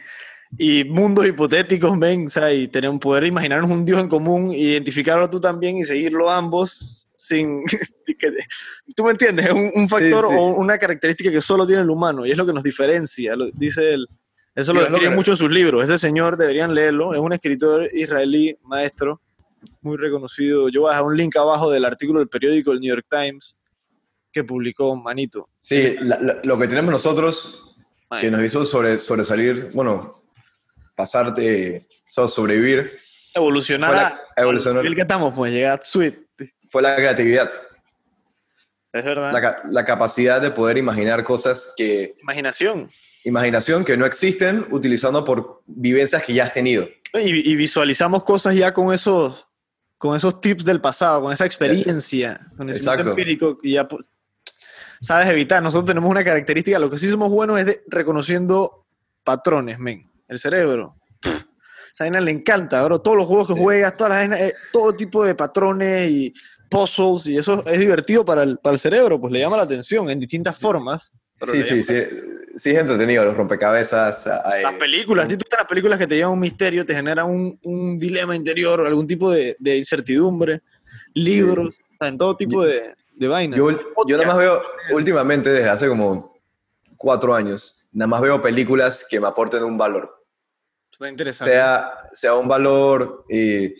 y 0.58 0.84
mundos 0.86 1.26
hipotéticos, 1.28 1.98
ven, 2.00 2.26
o 2.26 2.30
sea, 2.30 2.52
y 2.54 2.68
tener 2.68 2.89
un 2.89 3.00
poder 3.00 3.26
imaginarnos 3.26 3.70
un 3.70 3.86
Dios 3.86 4.02
en 4.02 4.10
común, 4.10 4.52
identificarlo 4.52 5.30
tú 5.30 5.39
también 5.39 5.78
y 5.78 5.86
seguirlo 5.86 6.30
ambos 6.30 7.08
sin... 7.15 7.63
¿Tú 8.96 9.04
me 9.04 9.12
entiendes? 9.12 9.46
Es 9.48 9.54
un, 9.54 9.72
un 9.74 9.88
factor 9.89 10.26
Sí, 10.28 10.34
sí. 10.34 10.38
o 10.39 10.48
una 10.56 10.78
característica 10.78 11.32
que 11.32 11.41
solo 11.41 11.65
tiene 11.65 11.82
el 11.82 11.89
humano 11.89 12.26
y 12.26 12.32
es 12.32 12.38
lo 12.38 12.46
que 12.46 12.54
nos 12.54 12.63
diferencia, 12.63 13.36
lo- 13.36 13.50
dice 13.54 13.94
él. 13.94 14.08
Eso 14.54 14.74
lo 14.74 14.82
describe 14.82 15.13
mucho 15.13 15.32
en 15.32 15.38
sus 15.38 15.52
libros. 15.52 15.84
Ese 15.84 15.98
señor 15.98 16.38
deberían 16.38 16.74
leerlo. 16.74 17.13
Es 17.13 17.20
un 17.20 17.34
escritor 17.34 17.89
israelí, 17.94 18.58
maestro, 18.63 19.22
muy 19.82 19.97
reconocido. 19.97 20.69
Yo 20.69 20.82
voy 20.82 20.89
a 20.89 20.91
dejar 20.93 21.06
un 21.06 21.17
link 21.17 21.36
abajo 21.38 21.71
del 21.71 21.86
artículo 21.86 22.19
del 22.19 22.30
periódico 22.30 22.71
El 22.71 22.80
New 22.80 22.93
York 22.93 23.06
Times 23.10 23.56
que 24.32 24.43
publicó 24.43 24.95
Manito. 24.95 25.49
Sí, 25.60 25.95
la- 26.01 26.19
la- 26.19 26.41
lo 26.43 26.58
que 26.60 26.67
tenemos 26.67 26.91
nosotros 26.91 27.78
que 28.19 28.30
nos 28.30 28.41
hizo 28.43 28.63
sobre, 28.65 28.99
sobresalir, 28.99 29.69
bueno, 29.73 30.12
pasar 30.95 31.34
de 31.34 31.82
so- 32.08 32.28
sobrevivir, 32.28 32.97
Evolucionar. 33.34 33.89
Fue 33.89 33.95
la- 33.97 34.08
a- 34.38 34.41
evolucionar. 34.41 34.84
que 34.95 35.01
estamos, 35.01 35.34
pues 35.34 35.51
llegar 35.51 35.82
Sweet. 35.84 36.15
fue 36.69 36.82
la 36.82 36.95
creatividad, 36.95 37.51
Es 38.93 39.04
verdad. 39.04 39.62
la 39.69 39.84
capacidad 39.86 40.39
de 40.41 40.51
poder 40.51 40.78
imaginar 40.78 41.23
cosas 41.25 41.73
que, 41.75 42.15
Imaginación. 42.21 42.89
imaginación 43.25 43.84
que 43.84 43.97
no 43.97 44.06
existen 44.06 44.65
utilizando 44.71 45.25
por 45.25 45.62
vivencias 45.65 46.23
que 46.23 46.34
ya 46.34 46.45
has 46.45 46.54
tenido. 46.54 46.88
Y, 47.15 47.51
y 47.51 47.56
visualizamos 47.58 48.23
cosas 48.23 48.56
ya 48.56 48.73
con 48.73 48.93
esos, 48.93 49.45
con 49.97 50.15
esos 50.15 50.41
tips 50.41 50.65
del 50.65 50.81
pasado, 50.81 51.21
con 51.21 51.34
esa 51.34 51.45
experiencia, 51.45 52.39
con 52.58 52.69
ese 52.69 52.89
empírico 52.89 53.58
que 53.58 53.71
ya 53.71 53.88
sabes 55.01 55.29
evitar. 55.29 55.62
Nosotros 55.63 55.86
tenemos 55.86 56.10
una 56.10 56.23
característica, 56.23 56.79
lo 56.79 56.89
que 56.89 56.97
sí 56.97 57.10
somos 57.10 57.29
buenos 57.29 57.60
es 57.60 57.65
de 57.65 57.84
reconociendo 57.88 58.86
patrones, 59.23 59.79
men. 59.79 60.10
El 60.27 60.39
cerebro. 60.39 60.95
pff, 61.21 61.43
Esa 61.93 62.03
vaina 62.05 62.19
le 62.19 62.31
encanta, 62.31 62.84
bro. 62.84 62.99
Todos 63.01 63.17
los 63.17 63.25
juegos 63.25 63.47
que 63.47 63.53
Sí. 63.53 63.60
juegas, 63.60 63.95
todas 63.97 64.29
las 64.29 64.39
eh, 64.41 64.53
todo 64.73 64.93
tipo 64.93 65.23
de 65.23 65.34
patrones 65.36 66.10
y 66.10 66.34
puzzles, 66.69 67.27
y 67.27 67.38
eso 67.38 67.63
es 67.65 67.79
divertido 67.79 68.25
para 68.25 68.43
el, 68.43 68.58
para 68.58 68.73
el 68.73 68.79
cerebro, 68.79 69.19
pues 69.21 69.31
le 69.31 69.39
llama 69.39 69.55
la 69.58 69.63
atención 69.63 70.10
en 70.10 70.19
distintas 70.19 70.58
formas. 70.60 71.12
Sí, 71.38 71.63
sí, 71.63 71.84
sí, 71.84 71.93
sí 72.56 72.72
es 72.72 72.78
entretenido, 72.78 73.24
los 73.26 73.36
rompecabezas. 73.38 74.26
hay- 74.46 74.63
Las 74.63 74.74
películas, 74.74 75.26
a 75.26 75.28
ti 75.28 75.38
te 75.38 75.44
gustan 75.44 75.60
las 75.60 75.68
películas 75.68 76.00
que 76.00 76.08
te 76.08 76.15
llevan 76.15 76.34
un 76.34 76.39
misterio, 76.39 76.86
te 76.86 76.96
generan 76.96 77.28
un, 77.30 77.60
un 77.63 78.00
dilema 78.00 78.36
interior, 78.36 78.86
algún 78.86 79.06
tipo 79.08 79.30
de, 79.32 79.56
de 79.60 79.78
incertidumbre, 79.78 80.62
libros, 81.13 81.78
sea, 82.00 82.08
en 82.08 82.18
todo 82.18 82.36
tipo 82.36 82.63
de, 82.63 82.94
de 83.13 83.28
vainas. 83.28 83.58
Yo, 83.58 83.70
yo 84.08 84.18
nada 84.18 84.28
más 84.28 84.38
veo, 84.38 84.62
últimamente, 84.94 85.50
desde 85.52 85.70
hace 85.70 85.88
como 85.88 86.34
cuatro 86.98 87.36
años, 87.36 87.88
nada 87.91 88.08
más 88.08 88.22
veo 88.22 88.41
películas 88.41 89.06
que 89.10 89.20
me 89.20 89.28
aporten 89.28 89.63
un 89.63 89.78
valor. 89.78 90.12
Está 90.91 91.10
interesante. 91.10 91.52
sea, 91.52 91.91
sea 92.12 92.36
un 92.36 92.48
valor 92.48 93.26
eh, 93.30 93.76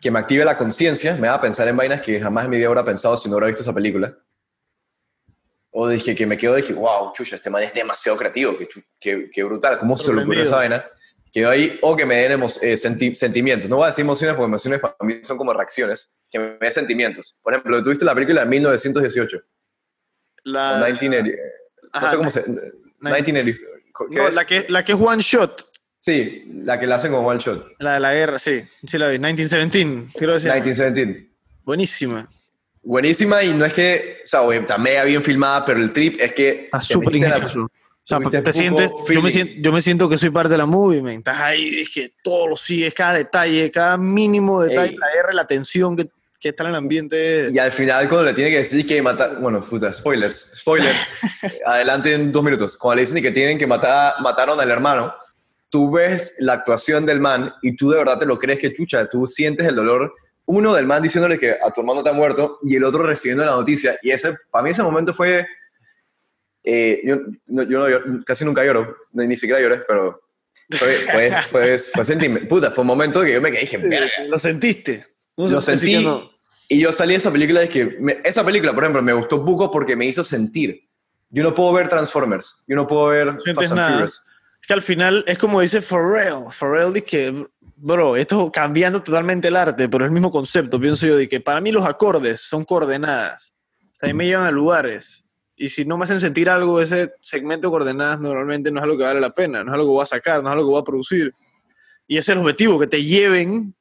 que 0.00 0.10
me 0.10 0.18
active 0.18 0.44
la 0.44 0.56
conciencia, 0.56 1.16
me 1.16 1.26
haga 1.28 1.40
pensar 1.40 1.66
en 1.68 1.76
vainas 1.76 2.02
que 2.02 2.20
jamás 2.20 2.44
en 2.44 2.50
mi 2.50 2.56
vida 2.58 2.68
hubiera 2.68 2.84
pensado 2.84 3.16
si 3.16 3.28
no 3.28 3.36
hubiera 3.36 3.46
visto 3.46 3.62
esa 3.62 3.72
película. 3.72 4.14
O 5.76 5.88
dije 5.88 6.14
que 6.14 6.24
me 6.24 6.36
quedo, 6.36 6.54
dije, 6.54 6.72
wow, 6.72 7.12
chucha, 7.12 7.34
este 7.34 7.50
man 7.50 7.64
es 7.64 7.74
demasiado 7.74 8.16
creativo, 8.16 8.56
que, 8.56 8.68
que, 9.00 9.28
que 9.28 9.42
brutal, 9.42 9.80
¿cómo 9.80 9.96
se 9.96 10.14
le 10.14 10.22
ocurrió 10.22 10.44
esa 10.44 10.54
vaina? 10.54 10.86
Quedo 11.32 11.50
ahí, 11.50 11.80
o 11.82 11.96
que 11.96 12.06
me 12.06 12.14
den 12.14 12.40
eh, 12.62 12.76
sentimientos. 12.76 13.68
No 13.68 13.78
voy 13.78 13.86
a 13.86 13.88
decir 13.88 14.04
emociones 14.04 14.36
porque 14.36 14.46
emociones 14.46 14.80
para 14.80 14.94
mí 15.00 15.18
son 15.22 15.36
como 15.36 15.52
reacciones, 15.52 16.16
que 16.30 16.38
me 16.38 16.58
den 16.60 16.70
sentimientos. 16.70 17.36
Por 17.42 17.54
ejemplo, 17.54 17.82
tuviste 17.82 18.04
la 18.04 18.14
película 18.14 18.42
de 18.42 18.50
1918. 18.50 19.40
La... 20.44 20.74
1980, 20.86 21.42
no 22.00 22.08
sé 22.08 22.16
cómo 22.18 22.30
se... 22.30 22.44
1980. 23.00 23.60
No, 24.10 24.30
la, 24.30 24.44
que, 24.44 24.66
la 24.68 24.84
que 24.84 24.92
es 24.92 24.98
One 25.00 25.22
Shot. 25.22 25.72
Sí, 25.98 26.44
la 26.62 26.78
que 26.78 26.86
la 26.86 26.96
hacen 26.96 27.10
como 27.10 27.26
One 27.26 27.40
Shot. 27.40 27.72
La 27.80 27.94
de 27.94 28.00
la 28.00 28.14
guerra, 28.14 28.38
sí. 28.38 28.62
Sí 28.86 28.96
la 28.96 29.08
vi. 29.08 29.18
1917, 29.18 30.12
quiero 30.16 30.34
decir. 30.34 30.52
1917. 30.52 31.30
Buenísima. 31.64 32.28
Buenísima 32.84 33.42
y 33.42 33.52
no 33.54 33.64
es 33.64 33.72
que, 33.72 34.20
o 34.24 34.26
sea, 34.26 34.40
está 34.54 34.78
mega 34.78 35.04
bien 35.04 35.22
filmada, 35.22 35.64
pero 35.64 35.80
el 35.80 35.92
trip 35.92 36.20
es 36.20 36.32
que... 36.32 36.64
Está 36.64 36.80
súper 36.80 37.16
ingenioso. 37.16 37.60
O 38.06 38.06
sea, 38.06 38.42
te 38.42 38.52
sientes, 38.52 38.90
yo 39.08 39.22
me, 39.22 39.30
siento, 39.30 39.54
yo 39.56 39.72
me, 39.72 39.80
siento, 39.80 40.10
que 40.10 40.18
soy 40.18 40.28
parte 40.28 40.50
de 40.50 40.58
la 40.58 40.66
movie, 40.66 41.00
man. 41.00 41.14
Estás 41.14 41.40
ahí, 41.40 41.80
es 41.80 41.88
que 41.88 42.12
todo 42.22 42.48
lo 42.48 42.56
sigues, 42.56 42.92
cada 42.92 43.14
detalle, 43.14 43.70
cada 43.70 43.96
mínimo 43.96 44.62
detalle, 44.62 44.94
la 44.98 45.06
R, 45.20 45.32
la 45.32 45.46
tensión 45.46 45.96
que, 45.96 46.10
que, 46.38 46.50
está 46.50 46.64
en 46.64 46.68
el 46.68 46.74
ambiente. 46.74 47.50
Y 47.50 47.58
al 47.58 47.70
final, 47.70 48.06
cuando 48.10 48.26
le 48.26 48.34
tiene 48.34 48.50
que 48.50 48.58
decir 48.58 48.86
que 48.86 49.00
matar, 49.00 49.40
bueno, 49.40 49.62
puta, 49.62 49.90
spoilers, 49.90 50.50
spoilers, 50.54 51.12
adelante 51.64 52.12
en 52.12 52.30
dos 52.30 52.44
minutos. 52.44 52.76
Cuando 52.76 52.96
le 52.96 53.06
dicen 53.06 53.22
que 53.22 53.30
tienen 53.32 53.56
que 53.56 53.66
matar, 53.66 54.16
mataron 54.20 54.60
al 54.60 54.70
hermano, 54.70 55.14
tú 55.70 55.90
ves 55.90 56.34
la 56.40 56.52
actuación 56.52 57.06
del 57.06 57.20
man 57.20 57.54
y 57.62 57.74
tú 57.74 57.88
de 57.88 57.96
verdad 57.96 58.18
te 58.18 58.26
lo 58.26 58.38
crees 58.38 58.58
que 58.58 58.74
chucha, 58.74 59.06
tú 59.06 59.26
sientes 59.26 59.66
el 59.66 59.76
dolor. 59.76 60.14
Uno 60.46 60.74
del 60.74 60.86
man 60.86 61.02
diciéndole 61.02 61.38
que 61.38 61.52
a 61.52 61.70
tu 61.70 61.80
hermano 61.80 62.02
te 62.02 62.10
ha 62.10 62.12
muerto 62.12 62.58
y 62.62 62.76
el 62.76 62.84
otro 62.84 63.02
recibiendo 63.02 63.44
la 63.44 63.52
noticia. 63.52 63.98
Y 64.02 64.10
ese, 64.10 64.36
para 64.50 64.64
mí 64.64 64.70
ese 64.70 64.82
momento 64.82 65.14
fue 65.14 65.46
eh, 66.64 67.02
yo, 67.04 67.18
no, 67.46 67.62
yo 67.62 67.98
casi 68.24 68.44
nunca 68.44 68.64
lloro, 68.64 68.96
ni 69.12 69.36
siquiera 69.36 69.60
lloré, 69.60 69.82
pero 69.86 70.22
fue, 70.70 70.88
fue, 70.88 71.30
fue, 71.50 71.78
fue. 71.78 72.40
Puta, 72.48 72.70
fue 72.70 72.82
un 72.82 72.88
momento 72.88 73.22
que 73.22 73.34
yo 73.34 73.42
me 73.42 73.50
dije, 73.50 73.78
¿Lo 74.26 74.38
sentiste? 74.38 75.06
lo 75.36 75.60
sentí. 75.60 76.06
Y 76.68 76.80
yo 76.80 76.92
salí 76.94 77.12
de 77.12 77.18
esa 77.18 77.30
película 77.30 77.60
de 77.60 77.68
que. 77.68 78.18
esa 78.24 78.42
película, 78.44 78.72
por 78.72 78.84
ejemplo, 78.84 79.02
me 79.02 79.12
gustó 79.12 79.44
poco 79.44 79.70
porque 79.70 79.94
me 79.94 80.06
hizo 80.06 80.24
sentir. 80.24 80.88
Yo 81.28 81.42
no 81.42 81.54
puedo 81.54 81.72
ver 81.74 81.88
Transformers. 81.88 82.64
Yo 82.66 82.76
no 82.76 82.86
puedo 82.86 83.08
ver 83.08 83.36
Fast 83.54 83.72
and 83.72 83.92
Furious. 83.92 84.22
Es 84.62 84.66
que 84.68 84.72
al 84.72 84.82
final 84.82 85.24
es 85.26 85.36
como 85.36 85.60
dice 85.60 85.82
Pharrell. 85.82 86.50
Pharrell 86.50 86.94
dice 86.94 87.04
que, 87.04 87.46
bro, 87.84 88.16
esto 88.16 88.50
cambiando 88.50 89.02
totalmente 89.02 89.48
el 89.48 89.56
arte, 89.56 89.90
pero 89.90 90.04
es 90.04 90.08
el 90.08 90.12
mismo 90.12 90.30
concepto, 90.30 90.80
pienso 90.80 91.06
yo, 91.06 91.16
de 91.16 91.28
que 91.28 91.40
para 91.40 91.60
mí 91.60 91.70
los 91.70 91.84
acordes 91.84 92.40
son 92.40 92.64
coordenadas. 92.64 93.52
También 94.00 94.16
me 94.16 94.26
llevan 94.26 94.46
a 94.46 94.50
lugares. 94.50 95.22
Y 95.54 95.68
si 95.68 95.84
no 95.84 95.98
me 95.98 96.04
hacen 96.04 96.18
sentir 96.18 96.48
algo, 96.48 96.80
ese 96.80 97.12
segmento 97.20 97.68
de 97.68 97.72
coordenadas 97.72 98.20
normalmente 98.20 98.70
no 98.70 98.80
es 98.80 98.84
algo 98.84 98.96
que 98.96 99.04
vale 99.04 99.20
la 99.20 99.34
pena, 99.34 99.62
no 99.62 99.70
es 99.70 99.74
algo 99.74 99.86
que 99.86 99.92
voy 99.92 100.02
a 100.02 100.06
sacar, 100.06 100.42
no 100.42 100.48
es 100.48 100.52
algo 100.52 100.64
que 100.64 100.70
voy 100.70 100.80
a 100.80 100.84
producir. 100.84 101.34
Y 102.08 102.16
ese 102.16 102.32
es 102.32 102.36
el 102.36 102.42
objetivo, 102.42 102.78
que 102.78 102.86
te 102.86 103.04
lleven 103.04 103.74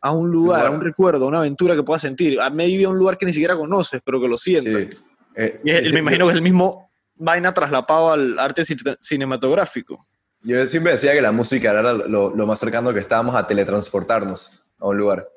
a 0.00 0.12
un 0.12 0.30
lugar, 0.30 0.66
a 0.66 0.70
un 0.70 0.80
recuerdo, 0.80 1.24
a 1.24 1.28
una 1.28 1.38
aventura 1.38 1.74
que 1.74 1.82
puedas 1.82 2.02
sentir. 2.02 2.40
A 2.40 2.48
medio 2.48 2.88
a 2.88 2.92
un 2.92 2.98
lugar 2.98 3.18
que 3.18 3.26
ni 3.26 3.32
siquiera 3.32 3.56
conoces, 3.56 4.00
pero 4.04 4.20
que 4.20 4.28
lo 4.28 4.36
sientes. 4.36 4.96
Eh, 5.34 5.60
y 5.64 5.92
me 5.92 5.98
imagino 5.98 6.26
que 6.26 6.30
es 6.30 6.36
el 6.36 6.42
mismo 6.42 6.90
vaina 7.16 7.52
traslapado 7.52 8.12
al 8.12 8.38
arte 8.38 8.62
cinematográfico. 9.00 10.06
Yo 10.44 10.66
siempre 10.66 10.92
decía 10.92 11.12
que 11.12 11.22
la 11.22 11.32
música 11.32 11.70
era 11.70 11.92
lo, 11.92 12.34
lo 12.34 12.46
más 12.46 12.58
cercano 12.58 12.92
que 12.92 13.00
estábamos 13.00 13.34
a 13.34 13.46
teletransportarnos 13.46 14.50
a 14.78 14.88
un 14.88 14.98
lugar. 14.98 15.28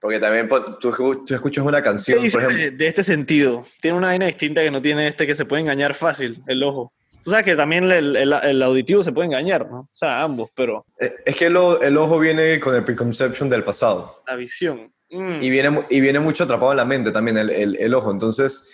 Porque 0.00 0.20
también 0.20 0.48
pues, 0.48 0.62
tú, 0.80 1.24
tú 1.24 1.34
escuchas 1.34 1.64
una 1.64 1.82
canción, 1.82 2.18
por 2.18 2.42
ejemplo. 2.42 2.76
De, 2.76 2.86
este 2.86 3.02
sentido, 3.02 3.64
tiene 3.80 3.96
una 3.96 4.08
vaina 4.08 4.26
distinta 4.26 4.62
que 4.62 4.70
no 4.70 4.80
tiene 4.80 5.08
este 5.08 5.26
que 5.26 5.34
se 5.34 5.44
puede 5.44 5.62
engañar 5.62 5.94
fácil, 5.94 6.42
el 6.46 6.62
ojo. 6.62 6.92
Tú 7.24 7.30
sabes 7.30 7.44
que 7.44 7.56
también 7.56 7.90
el, 7.90 8.14
el, 8.16 8.62
auditivo 8.62 9.02
se 9.02 9.12
puede 9.12 9.26
engañar, 9.26 9.68
¿no? 9.68 9.80
O 9.80 9.90
sea, 9.92 10.22
ambos, 10.22 10.50
pero... 10.54 10.86
Eh, 11.00 11.16
es 11.24 11.34
que 11.34 11.46
el, 11.46 11.56
el 11.82 11.96
ojo 11.96 12.18
viene 12.18 12.60
con 12.60 12.76
el 12.76 12.84
preconception 12.84 13.48
del 13.50 13.64
pasado. 13.64 14.22
La 14.26 14.36
visión. 14.36 14.92
Mm. 15.10 15.42
Y, 15.42 15.50
viene, 15.50 15.86
y 15.90 16.00
viene 16.00 16.20
mucho 16.20 16.44
atrapado 16.44 16.70
en 16.70 16.76
la 16.76 16.84
mente 16.84 17.10
también 17.10 17.38
el, 17.38 17.76
el, 17.76 17.94
ojo. 17.94 18.10
Entonces, 18.10 18.70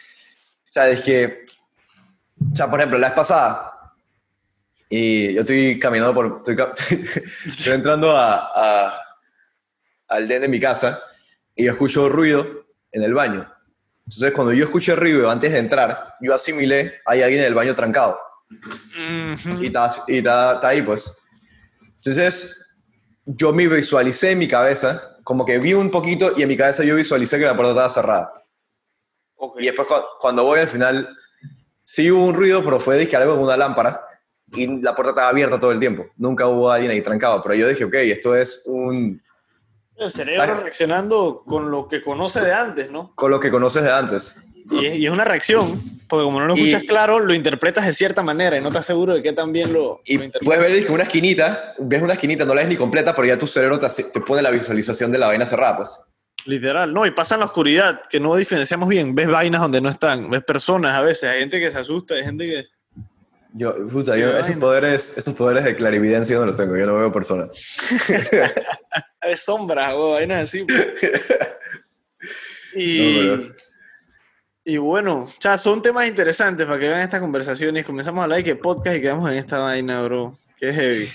o 0.69 0.71
sea, 0.71 0.91
es 0.91 1.01
que... 1.01 1.47
O 2.53 2.57
sea, 2.57 2.69
por 2.69 2.81
ejemplo, 2.81 2.99
la 2.99 3.09
vez 3.09 3.17
pasada, 3.17 3.74
y 4.89 5.33
yo 5.35 5.41
estoy 5.41 5.79
caminando 5.79 6.15
por... 6.15 6.43
Estoy, 7.47 7.73
entrando 7.73 8.17
a, 8.17 8.51
a, 8.55 8.95
al 10.09 10.29
den 10.29 10.43
de 10.43 10.49
mi 10.49 10.61
casa 10.61 11.03
y 11.55 11.65
yo 11.65 11.73
escucho 11.73 12.09
ruido 12.09 12.67
en 12.93 13.03
el 13.03 13.15
baño. 13.15 13.51
Entonces, 14.07 14.33
cuando 14.33 14.53
yo 14.53 14.65
escuché 14.65 14.95
ruido 14.95 15.31
antes 15.31 15.53
de 15.53 15.59
entrar, 15.59 16.15
yo 16.21 16.35
asimilé, 16.35 17.01
hay 17.07 17.23
alguien 17.23 17.41
en 17.41 17.49
el 17.49 17.55
baño 17.55 17.75
trancado. 17.75 18.19
Y, 19.61 19.67
está, 19.67 19.91
y 20.07 20.23
ahí, 20.67 20.83
pues. 20.83 21.19
Entonces, 21.97 22.67
yo 23.25 23.53
me 23.53 23.67
visualicé 23.67 24.33
en 24.33 24.39
mi 24.39 24.49
cabeza, 24.49 25.17
como 25.25 25.47
que 25.47 25.59
vi 25.59 25.73
un 25.73 25.91
poquito 25.91 26.35
y 26.37 26.43
en 26.43 26.49
mi 26.49 26.57
cabeza 26.57 26.85
yo 26.85 26.97
visualicé 26.97 27.39
que 27.39 27.47
la 27.47 27.57
puerta 27.57 27.73
estaba 27.73 27.89
cerrada. 27.89 28.45
Y 29.59 29.65
después, 29.65 29.89
cuando 30.21 30.45
voy 30.45 30.61
al 30.61 30.69
final, 30.69 31.09
sí 31.83 32.11
hubo 32.11 32.27
un 32.27 32.35
ruido, 32.35 32.63
pero 32.63 32.79
fue 32.79 33.09
que 33.09 33.17
algo 33.17 33.35
con 33.35 33.45
una 33.45 33.57
lámpara 33.57 34.05
y 34.53 34.83
la 34.83 34.95
puerta 34.95 35.11
estaba 35.11 35.29
abierta 35.29 35.59
todo 35.59 35.73
el 35.73 35.81
tiempo. 35.81 36.07
Nunca 36.17 36.47
hubo 36.47 36.71
alguien 36.71 36.93
ahí 36.93 37.03
trancado, 37.03 37.43
pero 37.43 37.55
yo 37.55 37.69
dije, 37.69 37.85
ok, 37.85 37.95
esto 37.95 38.37
es 38.37 38.63
un, 38.67 39.21
el 39.97 40.11
cerebro 40.11 40.61
reaccionando 40.61 41.43
con 41.47 41.71
lo 41.71 41.89
que 41.89 42.03
conoce 42.03 42.41
de 42.41 42.53
antes, 42.53 42.91
¿no? 42.91 43.13
Con 43.15 43.31
lo 43.31 43.39
que 43.39 43.51
conoces 43.51 43.85
de 43.85 43.93
antes. 43.93 44.37
Y 44.71 45.05
es, 45.05 45.11
una 45.11 45.25
reacción, 45.25 45.81
porque 46.09 46.25
como 46.25 46.41
no 46.41 46.47
lo 46.47 46.55
escuchas 46.55 46.85
claro, 46.85 47.21
lo 47.21 47.35
interpretas 47.35 47.85
de 47.87 47.93
cierta 47.93 48.23
manera 48.23 48.57
y 48.57 48.63
no 48.63 48.69
estás 48.69 48.87
seguro 48.87 49.15
de 49.15 49.23
que 49.23 49.35
también 49.35 49.73
lo, 49.73 50.01
y 50.07 50.17
Puedes 50.19 50.63
ver 50.63 50.87
que 50.87 50.91
una 50.91 51.03
esquinita, 51.03 51.75
ves 51.79 52.03
una 52.03 52.15
esquinita, 52.15 52.47
no 52.47 52.55
la 52.55 52.63
ves 52.63 52.71
ni 52.71 52.77
completa, 52.77 53.15
pero 53.15 53.29
ya 53.29 53.39
tu 53.39 53.47
cerebro 53.47 53.79
te, 53.79 54.21
pone 54.21 54.41
la 54.41 54.51
visualización 54.51 55.13
de 55.13 55.19
la 55.19 55.27
vaina 55.27 55.45
cerrada, 55.45 55.77
pues. 55.77 55.99
Literal, 56.47 56.93
no, 56.93 57.05
y 57.05 57.11
pasa 57.11 57.35
en 57.35 57.41
la 57.41 57.47
oscuridad, 57.47 58.03
que 58.09 58.21
no 58.21 58.35
diferenciamos 58.37 58.89
bien. 58.89 59.15
Ves 59.15 59.29
vainas 59.29 59.61
donde 59.61 59.81
no 59.81 59.91
están, 59.91 60.31
ves 60.31 60.43
personas 60.45 60.95
a 60.95 61.03
veces, 61.03 61.25
hay 61.25 61.41
gente 61.41 61.61
que 61.61 61.71
se 61.71 61.79
asusta, 61.79 62.15
hay 62.15 62.25
gente 62.25 62.47
que 62.47 62.65
yo, 63.57 63.87
puta, 63.87 64.17
yo 64.17 64.37
esos 64.37 64.57
poderes, 64.57 65.17
esos 65.17 65.33
poderes 65.35 65.63
de 65.63 65.77
clarividencia 65.77 66.37
no 66.37 66.45
los 66.45 66.57
tengo, 66.57 66.77
yo 66.77 66.87
no 66.87 66.97
veo 66.97 67.13
personas. 67.13 67.51
es 69.23 69.41
sombra, 69.41 69.95
o 69.95 70.19
no 70.27 70.35
así. 70.35 70.67
y, 72.75 73.53
y 74.65 74.77
bueno, 74.77 75.31
ya 75.39 75.57
son 75.57 75.81
temas 75.81 76.09
interesantes 76.09 76.67
para 76.67 76.81
que 76.81 76.89
vean 76.89 77.03
estas 77.03 77.21
conversaciones. 77.21 77.87
Comenzamos 77.87 78.23
a 78.23 78.25
hablar 78.25 78.39
de 78.39 78.45
que 78.45 78.57
podcast 78.57 78.97
y 78.97 79.01
quedamos 79.01 79.31
en 79.31 79.39
esta 79.39 79.59
vaina, 79.59 80.03
bro. 80.03 80.37
Qué 80.57 80.73
heavy. 80.73 81.09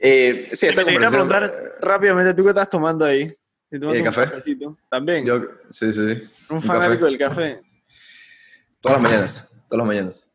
Eh, 0.00 0.48
sí, 0.52 0.66
esta 0.66 0.84
Te 0.84 0.96
preguntar 0.96 1.74
rápidamente, 1.80 2.34
¿tú 2.34 2.42
qué 2.42 2.50
estás 2.50 2.68
tomando 2.68 3.04
ahí? 3.04 3.32
¿El 3.70 4.02
café? 4.02 4.26
También. 4.90 5.24
Yo, 5.24 5.42
sí, 5.70 5.92
sí. 5.92 6.26
Un 6.50 6.60
fanático 6.60 7.04
del 7.04 7.18
café. 7.18 7.60
Todas 8.80 9.00
las 9.00 9.02
mañanas, 9.02 9.64
todas 9.68 9.78
las 9.78 9.86
mañanas. 9.86 10.27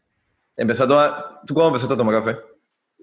Empezó 0.56 1.00
a 1.00 1.42
¿Tú 1.46 1.54
cómo 1.54 1.68
empezaste 1.68 1.94
a 1.94 1.98
tomar 1.98 2.24
café? 2.24 2.40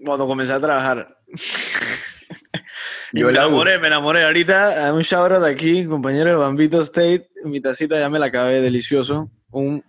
Cuando 0.05 0.27
comencé 0.27 0.53
a 0.53 0.61
trabajar. 0.61 1.17
me 3.13 3.21
enamoré, 3.21 3.79
me 3.79 3.89
enamoré. 3.89 4.25
Ahorita, 4.25 4.93
un 4.95 5.03
shout 5.03 5.33
de 5.33 5.51
aquí, 5.51 5.85
compañero 5.85 6.31
de 6.31 6.37
Bambito 6.37 6.81
State. 6.81 7.29
Mi 7.45 7.61
tacita 7.61 7.99
ya 7.99 8.09
me 8.09 8.19
la 8.19 8.27
acabé, 8.27 8.61
delicioso. 8.61 9.31
Un 9.51 9.85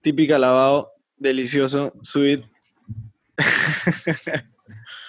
típico 0.00 0.36
lavado, 0.36 0.92
delicioso, 1.16 1.94
sweet. 2.02 2.44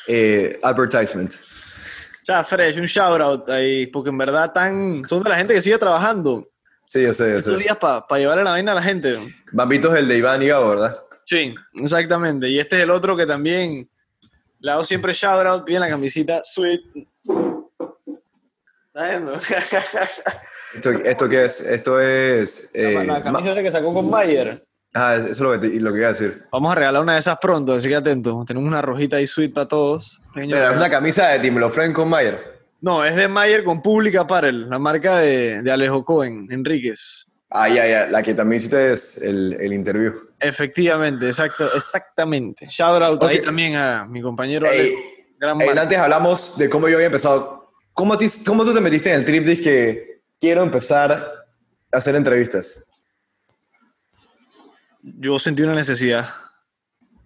eh, 0.07 0.59
advertisement. 0.63 1.33
Ya, 2.27 2.43
fresh, 2.43 2.77
un 2.77 2.85
shout 2.85 3.21
out 3.21 3.49
ahí, 3.49 3.85
porque 3.87 4.09
en 4.09 4.17
verdad 4.17 4.51
tan, 4.51 5.03
son 5.07 5.21
de 5.21 5.29
la 5.29 5.37
gente 5.37 5.53
que 5.53 5.61
sigue 5.61 5.77
trabajando. 5.77 6.47
Sí, 6.85 7.01
yo 7.01 7.13
sé, 7.13 7.31
yo 7.31 7.41
sé. 7.41 7.57
días 7.57 7.77
para 7.77 8.05
llevarle 8.17 8.43
la 8.43 8.51
vaina 8.51 8.71
a 8.71 8.75
la 8.75 8.81
gente. 8.81 9.17
Bambito 9.51 9.93
es 9.93 9.99
el 9.99 10.07
de 10.07 10.17
Iván 10.17 10.41
y 10.41 10.47
Gabo, 10.47 10.69
¿verdad? 10.69 10.97
Sí, 11.25 11.53
exactamente. 11.73 12.47
Y 12.47 12.59
este 12.59 12.77
es 12.77 12.83
el 12.83 12.91
otro 12.91 13.17
que 13.17 13.25
también 13.25 13.89
le 14.59 14.71
hago 14.71 14.83
siempre 14.83 15.11
shout 15.13 15.45
out, 15.45 15.65
pide 15.65 15.79
la 15.79 15.89
camisita 15.89 16.43
sweet. 16.43 16.81
¿Esto, 20.73 20.91
¿Esto 20.91 21.29
qué 21.29 21.45
es? 21.45 21.59
Esto 21.59 21.99
es... 21.99 22.71
Eh, 22.73 23.03
la, 23.05 23.21
camisa 23.21 23.61
que 23.61 23.69
sacó 23.71 23.93
con 23.93 24.09
Mayer. 24.09 24.65
Ah, 24.93 25.15
eso 25.15 25.29
es 25.29 25.39
lo 25.41 25.59
que, 25.59 25.67
lo 25.79 25.91
que 25.91 25.97
iba 25.97 26.07
a 26.07 26.11
decir. 26.13 26.45
Vamos 26.51 26.71
a 26.71 26.75
regalar 26.75 27.01
una 27.01 27.13
de 27.13 27.19
esas 27.19 27.37
pronto, 27.39 27.73
así 27.73 27.89
que 27.89 27.95
atento. 27.95 28.43
Tenemos 28.47 28.67
una 28.67 28.81
rojita 28.81 29.19
y 29.19 29.27
sweet 29.27 29.53
para 29.53 29.67
todos. 29.67 30.21
Pero 30.33 30.69
es 30.69 30.77
una 30.77 30.89
camisa 30.89 31.27
de 31.29 31.39
Tim 31.39 31.57
Lofren 31.57 31.91
con 31.91 32.09
Mayer. 32.09 32.61
No, 32.79 33.03
es 33.03 33.15
de 33.15 33.27
Mayer 33.27 33.63
con 33.63 33.81
Public 33.81 34.15
Apparel, 34.15 34.69
la 34.69 34.79
marca 34.79 35.17
de, 35.17 35.61
de 35.61 35.71
Alejo 35.71 36.05
Cohen, 36.05 36.47
Enríquez. 36.49 37.25
Ah, 37.57 37.69
ya, 37.69 37.87
ya, 37.87 38.07
la 38.07 38.21
que 38.21 38.33
también 38.33 38.57
hiciste 38.57 38.91
es 38.91 39.17
el, 39.21 39.53
el 39.61 39.71
interview. 39.71 40.13
Efectivamente, 40.39 41.27
exacto, 41.27 41.69
exactamente. 41.73 42.67
Shout 42.69 43.01
out 43.01 43.23
ahí 43.23 43.41
también 43.41 43.75
a 43.75 44.05
mi 44.05 44.21
compañero 44.21 44.67
hey, 44.69 44.93
Gran 45.39 45.61
Antes 45.77 45.97
hablamos 45.97 46.57
de 46.57 46.69
cómo 46.69 46.89
yo 46.89 46.95
había 46.95 47.07
empezado. 47.07 47.71
¿Cómo, 47.93 48.17
¿Cómo 48.45 48.65
tú 48.65 48.73
te 48.73 48.81
metiste 48.81 49.09
en 49.09 49.19
el 49.19 49.25
trip 49.25 49.45
de 49.45 49.61
que 49.61 50.21
quiero 50.39 50.63
empezar 50.63 51.11
a 51.11 51.97
hacer 51.97 52.15
entrevistas? 52.15 52.85
yo 55.05 55.39
sentí 55.39 55.61
una 55.63 55.75
necesidad. 55.75 56.29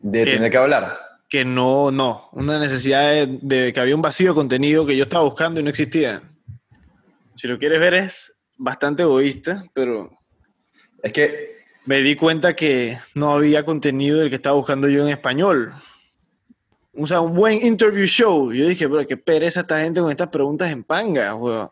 De 0.01 0.25
tener 0.25 0.51
que 0.51 0.57
hablar. 0.57 0.97
Que 1.29 1.45
no, 1.45 1.91
no, 1.91 2.29
una 2.33 2.59
necesidad 2.59 3.11
de, 3.11 3.39
de, 3.41 3.73
que 3.73 3.79
había 3.79 3.95
un 3.95 4.01
vacío 4.01 4.29
de 4.29 4.35
contenido 4.35 4.85
que 4.85 4.97
yo 4.97 5.03
estaba 5.03 5.23
buscando 5.23 5.59
y 5.59 5.63
no 5.63 5.69
existía. 5.69 6.21
Si 7.35 7.47
lo 7.47 7.57
quieres 7.57 7.79
ver 7.79 7.93
es 7.93 8.35
bastante 8.57 9.03
egoísta, 9.03 9.63
pero... 9.73 10.09
Es 11.03 11.11
que... 11.11 11.59
Me 11.85 12.01
di 12.01 12.15
cuenta 12.15 12.55
que 12.55 12.99
no 13.15 13.33
había 13.33 13.65
contenido 13.65 14.19
del 14.19 14.29
que 14.29 14.35
estaba 14.35 14.55
buscando 14.55 14.87
yo 14.87 15.01
en 15.01 15.09
español. 15.09 15.73
O 16.95 17.07
sea, 17.07 17.19
un 17.19 17.33
buen 17.33 17.65
interview 17.65 18.05
show. 18.05 18.53
Yo 18.53 18.67
dije, 18.67 18.87
pero 18.87 19.07
qué 19.07 19.17
pereza 19.17 19.61
esta 19.61 19.79
gente 19.79 19.99
con 19.99 20.11
estas 20.11 20.27
preguntas 20.27 20.71
en 20.71 20.83
panga, 20.83 21.33
weón. 21.33 21.71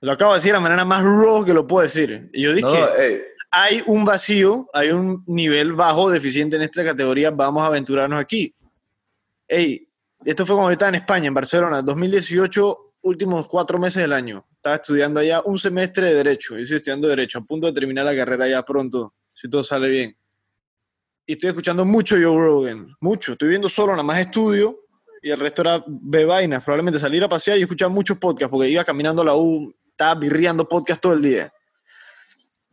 Lo 0.00 0.12
acabo 0.12 0.32
de 0.32 0.38
decir 0.38 0.52
de 0.52 0.58
la 0.58 0.60
manera 0.60 0.84
más 0.84 1.02
raw 1.02 1.44
que 1.44 1.54
lo 1.54 1.66
puedo 1.66 1.82
decir. 1.82 2.30
Y 2.32 2.42
yo 2.42 2.52
dije, 2.52 3.24
hay 3.50 3.82
un 3.86 4.04
vacío, 4.04 4.68
hay 4.72 4.90
un 4.90 5.24
nivel 5.26 5.72
bajo 5.72 6.08
deficiente 6.08 6.54
en 6.54 6.62
esta 6.62 6.84
categoría, 6.84 7.30
vamos 7.30 7.64
a 7.64 7.66
aventurarnos 7.66 8.20
aquí. 8.20 8.54
Ey, 9.48 9.88
esto 10.24 10.46
fue 10.46 10.54
cuando 10.54 10.70
yo 10.70 10.74
estaba 10.74 10.90
en 10.90 10.96
España, 10.96 11.26
en 11.26 11.34
Barcelona, 11.34 11.82
2018, 11.82 12.92
últimos 13.02 13.48
cuatro 13.48 13.78
meses 13.78 14.02
del 14.02 14.12
año. 14.12 14.46
Estaba 14.66 14.82
estudiando 14.82 15.20
allá 15.20 15.42
un 15.44 15.56
semestre 15.56 16.08
de 16.08 16.14
Derecho. 16.14 16.56
Yo 16.56 16.62
estoy 16.62 16.78
estudiando 16.78 17.06
Derecho, 17.06 17.38
a 17.38 17.44
punto 17.44 17.68
de 17.68 17.72
terminar 17.72 18.04
la 18.04 18.16
carrera 18.16 18.48
ya 18.48 18.64
pronto, 18.64 19.14
si 19.32 19.48
todo 19.48 19.62
sale 19.62 19.88
bien. 19.88 20.18
Y 21.24 21.34
estoy 21.34 21.50
escuchando 21.50 21.84
mucho 21.84 22.16
Joe 22.16 22.36
Rogan, 22.36 22.92
mucho. 22.98 23.34
Estoy 23.34 23.50
viendo 23.50 23.68
solo, 23.68 23.92
nada 23.92 24.02
más 24.02 24.18
estudio, 24.18 24.76
y 25.22 25.30
el 25.30 25.38
resto 25.38 25.62
era 25.62 25.84
ve 25.86 26.24
vainas. 26.24 26.64
Probablemente 26.64 26.98
salir 26.98 27.22
a 27.22 27.28
pasear 27.28 27.58
y 27.58 27.62
escuchar 27.62 27.90
muchos 27.90 28.18
podcasts, 28.18 28.50
porque 28.50 28.68
iba 28.68 28.82
caminando 28.82 29.22
la 29.22 29.36
U, 29.36 29.72
estaba 29.88 30.18
birriando 30.18 30.68
podcast 30.68 31.00
todo 31.00 31.12
el 31.12 31.22
día. 31.22 31.52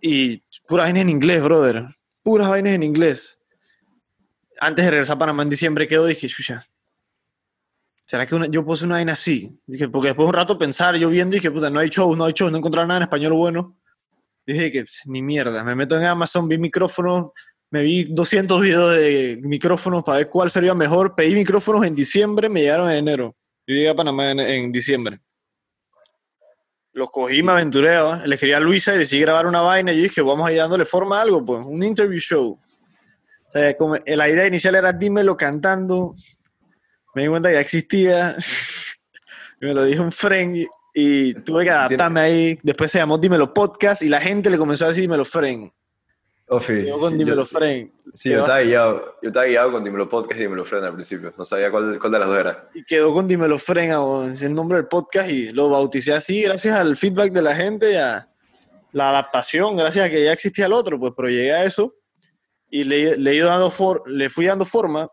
Y 0.01 0.37
puras 0.67 0.87
vainas 0.87 1.03
en 1.03 1.09
inglés, 1.11 1.43
brother. 1.43 1.85
Puras 2.23 2.49
vainas 2.49 2.73
en 2.73 2.81
inglés. 2.81 3.37
Antes 4.59 4.83
de 4.83 4.89
regresar 4.89 5.17
a 5.17 5.19
Panamá 5.19 5.43
en 5.43 5.51
diciembre 5.51 5.87
quedó, 5.87 6.07
dije, 6.07 6.27
chucha, 6.27 6.65
¿será 8.13 8.27
que 8.27 8.47
yo 8.51 8.63
puse 8.63 8.85
una 8.85 8.95
vaina 8.95 9.13
así? 9.13 9.59
Dije, 9.65 9.89
porque 9.89 10.09
después 10.09 10.25
de 10.25 10.29
un 10.29 10.33
rato 10.35 10.55
pensar, 10.55 10.95
yo 10.97 11.09
viendo, 11.09 11.33
dije, 11.33 11.49
puta, 11.49 11.71
no 11.71 11.79
hay 11.79 11.89
show, 11.89 12.15
no 12.15 12.25
hay 12.25 12.33
show, 12.33 12.47
no 12.51 12.59
encontré 12.59 12.81
nada 12.83 12.97
en 12.97 13.03
español 13.03 13.33
bueno. 13.33 13.75
Dije 14.45 14.71
que 14.71 14.85
ni 15.05 15.23
mierda, 15.23 15.63
me 15.63 15.73
meto 15.73 15.97
en 15.97 16.03
Amazon, 16.03 16.47
vi 16.47 16.59
micrófonos, 16.59 17.31
me 17.71 17.81
vi 17.81 18.03
200 18.03 18.61
videos 18.61 18.95
de 18.97 19.39
micrófonos 19.41 20.03
para 20.03 20.19
ver 20.19 20.29
cuál 20.29 20.51
sería 20.51 20.75
mejor. 20.75 21.15
Pedí 21.15 21.33
micrófonos 21.33 21.83
en 21.85 21.95
diciembre, 21.95 22.49
me 22.49 22.61
llegaron 22.61 22.91
en 22.91 22.97
enero. 22.97 23.35
Yo 23.65 23.73
llegué 23.73 23.89
a 23.89 23.95
Panamá 23.95 24.29
en 24.31 24.71
diciembre 24.71 25.19
los 26.93 27.09
cogí, 27.09 27.41
me 27.41 27.53
aventuré, 27.53 27.97
le 28.25 28.35
escribí 28.35 28.53
a 28.53 28.59
Luisa 28.59 28.93
y 28.93 28.99
decidí 28.99 29.21
grabar 29.21 29.47
una 29.47 29.61
vaina 29.61 29.91
y 29.91 29.97
yo 29.97 30.03
dije, 30.03 30.21
vamos 30.21 30.47
a 30.47 30.51
ir 30.51 30.59
dándole 30.59 30.85
forma 30.85 31.17
a 31.17 31.21
algo, 31.23 31.43
pues, 31.43 31.65
un 31.65 31.83
interview 31.83 32.19
show. 32.19 32.59
como 33.77 33.97
la 34.05 34.29
idea 34.29 34.45
inicial 34.45 34.75
era 34.75 34.93
dímelo 34.93 35.35
cantando, 35.35 36.13
me 37.13 37.23
di 37.23 37.27
cuenta 37.27 37.49
que 37.49 37.55
ya 37.55 37.61
existía, 37.61 38.35
me 39.59 39.73
lo 39.73 39.83
dijo 39.85 40.03
un 40.03 40.11
friend 40.11 40.67
y, 40.93 41.33
tuve 41.41 41.63
que 41.63 41.71
adaptarme 41.71 42.19
ahí, 42.19 42.59
después 42.61 42.91
se 42.91 42.99
llamó 42.99 43.17
Dímelo 43.17 43.53
Podcast 43.53 44.01
y 44.01 44.09
la 44.09 44.21
gente 44.21 44.49
le 44.49 44.57
comenzó 44.57 44.85
a 44.85 44.89
decir 44.89 45.03
Dímelo 45.03 45.25
Friend. 45.25 45.71
Ofi. 46.49 46.85
Yo 46.85 46.99
con 46.99 47.17
Dímelo 47.17 47.43
Friend. 47.45 47.89
Sí, 48.13 48.29
yo 48.29 48.41
estaba, 48.41 48.59
guiado, 48.59 49.17
yo 49.21 49.29
estaba 49.29 49.45
guiado 49.45 49.71
con 49.71 49.83
Dímelo 49.83 50.07
Podcast 50.07 50.39
y 50.39 50.43
Dímelo 50.43 50.65
Friend 50.65 50.85
al 50.85 50.93
principio. 50.93 51.33
No 51.35 51.45
sabía 51.45 51.71
cuál, 51.71 51.97
cuál 51.97 52.11
de 52.11 52.19
las 52.19 52.27
dos 52.27 52.37
era. 52.37 52.69
Y 52.75 52.83
quedó 52.83 53.11
con 53.13 53.27
Dímelo 53.27 53.57
Friend, 53.57 54.33
es 54.33 54.43
el 54.43 54.53
nombre 54.53 54.77
del 54.77 54.87
podcast 54.87 55.29
y 55.29 55.51
lo 55.51 55.69
bauticé 55.69 56.13
así 56.13 56.43
gracias 56.43 56.75
al 56.75 56.95
feedback 56.95 57.31
de 57.31 57.41
la 57.41 57.55
gente 57.55 57.93
y 57.93 57.95
a 57.95 58.29
la 58.91 59.09
adaptación, 59.09 59.75
gracias 59.75 60.05
a 60.05 60.09
que 60.09 60.23
ya 60.23 60.31
existía 60.31 60.67
el 60.67 60.73
otro, 60.73 60.99
pues, 60.99 61.13
pero 61.17 61.27
llegué 61.27 61.51
a 61.51 61.63
eso 61.63 61.95
y 62.69 62.83
le, 62.83 63.17
le, 63.17 63.35
ido 63.35 63.47
dando 63.47 63.71
for, 63.71 64.03
le 64.05 64.29
fui 64.29 64.45
dando 64.45 64.65
forma 64.65 65.09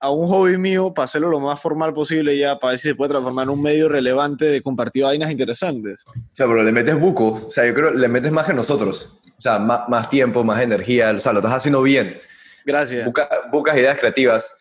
a 0.00 0.10
un 0.10 0.26
hobby 0.28 0.56
mío 0.56 0.94
para 0.94 1.04
hacerlo 1.04 1.28
lo 1.28 1.40
más 1.40 1.60
formal 1.60 1.92
posible 1.92 2.36
ya, 2.36 2.58
para 2.58 2.72
ver 2.72 2.78
si 2.78 2.88
se 2.88 2.94
puede 2.94 3.10
transformar 3.10 3.44
en 3.44 3.50
un 3.50 3.62
medio 3.62 3.88
relevante 3.88 4.46
de 4.46 4.62
compartir 4.62 5.04
vainas 5.04 5.30
interesantes. 5.30 6.02
O 6.06 6.12
sea, 6.32 6.46
pero 6.46 6.62
le 6.62 6.72
metes 6.72 6.98
buco, 6.98 7.46
o 7.46 7.50
sea, 7.50 7.66
yo 7.66 7.74
creo 7.74 7.90
le 7.90 8.08
metes 8.08 8.32
más 8.32 8.46
que 8.46 8.54
nosotros. 8.54 9.12
O 9.36 9.42
sea, 9.42 9.58
más, 9.58 9.88
más 9.88 10.08
tiempo, 10.08 10.42
más 10.42 10.60
energía, 10.62 11.12
o 11.12 11.20
sea, 11.20 11.32
lo 11.32 11.38
estás 11.38 11.54
haciendo 11.54 11.82
bien. 11.82 12.18
Gracias. 12.64 13.04
Busca, 13.04 13.28
buscas 13.52 13.76
ideas 13.76 13.98
creativas. 13.98 14.54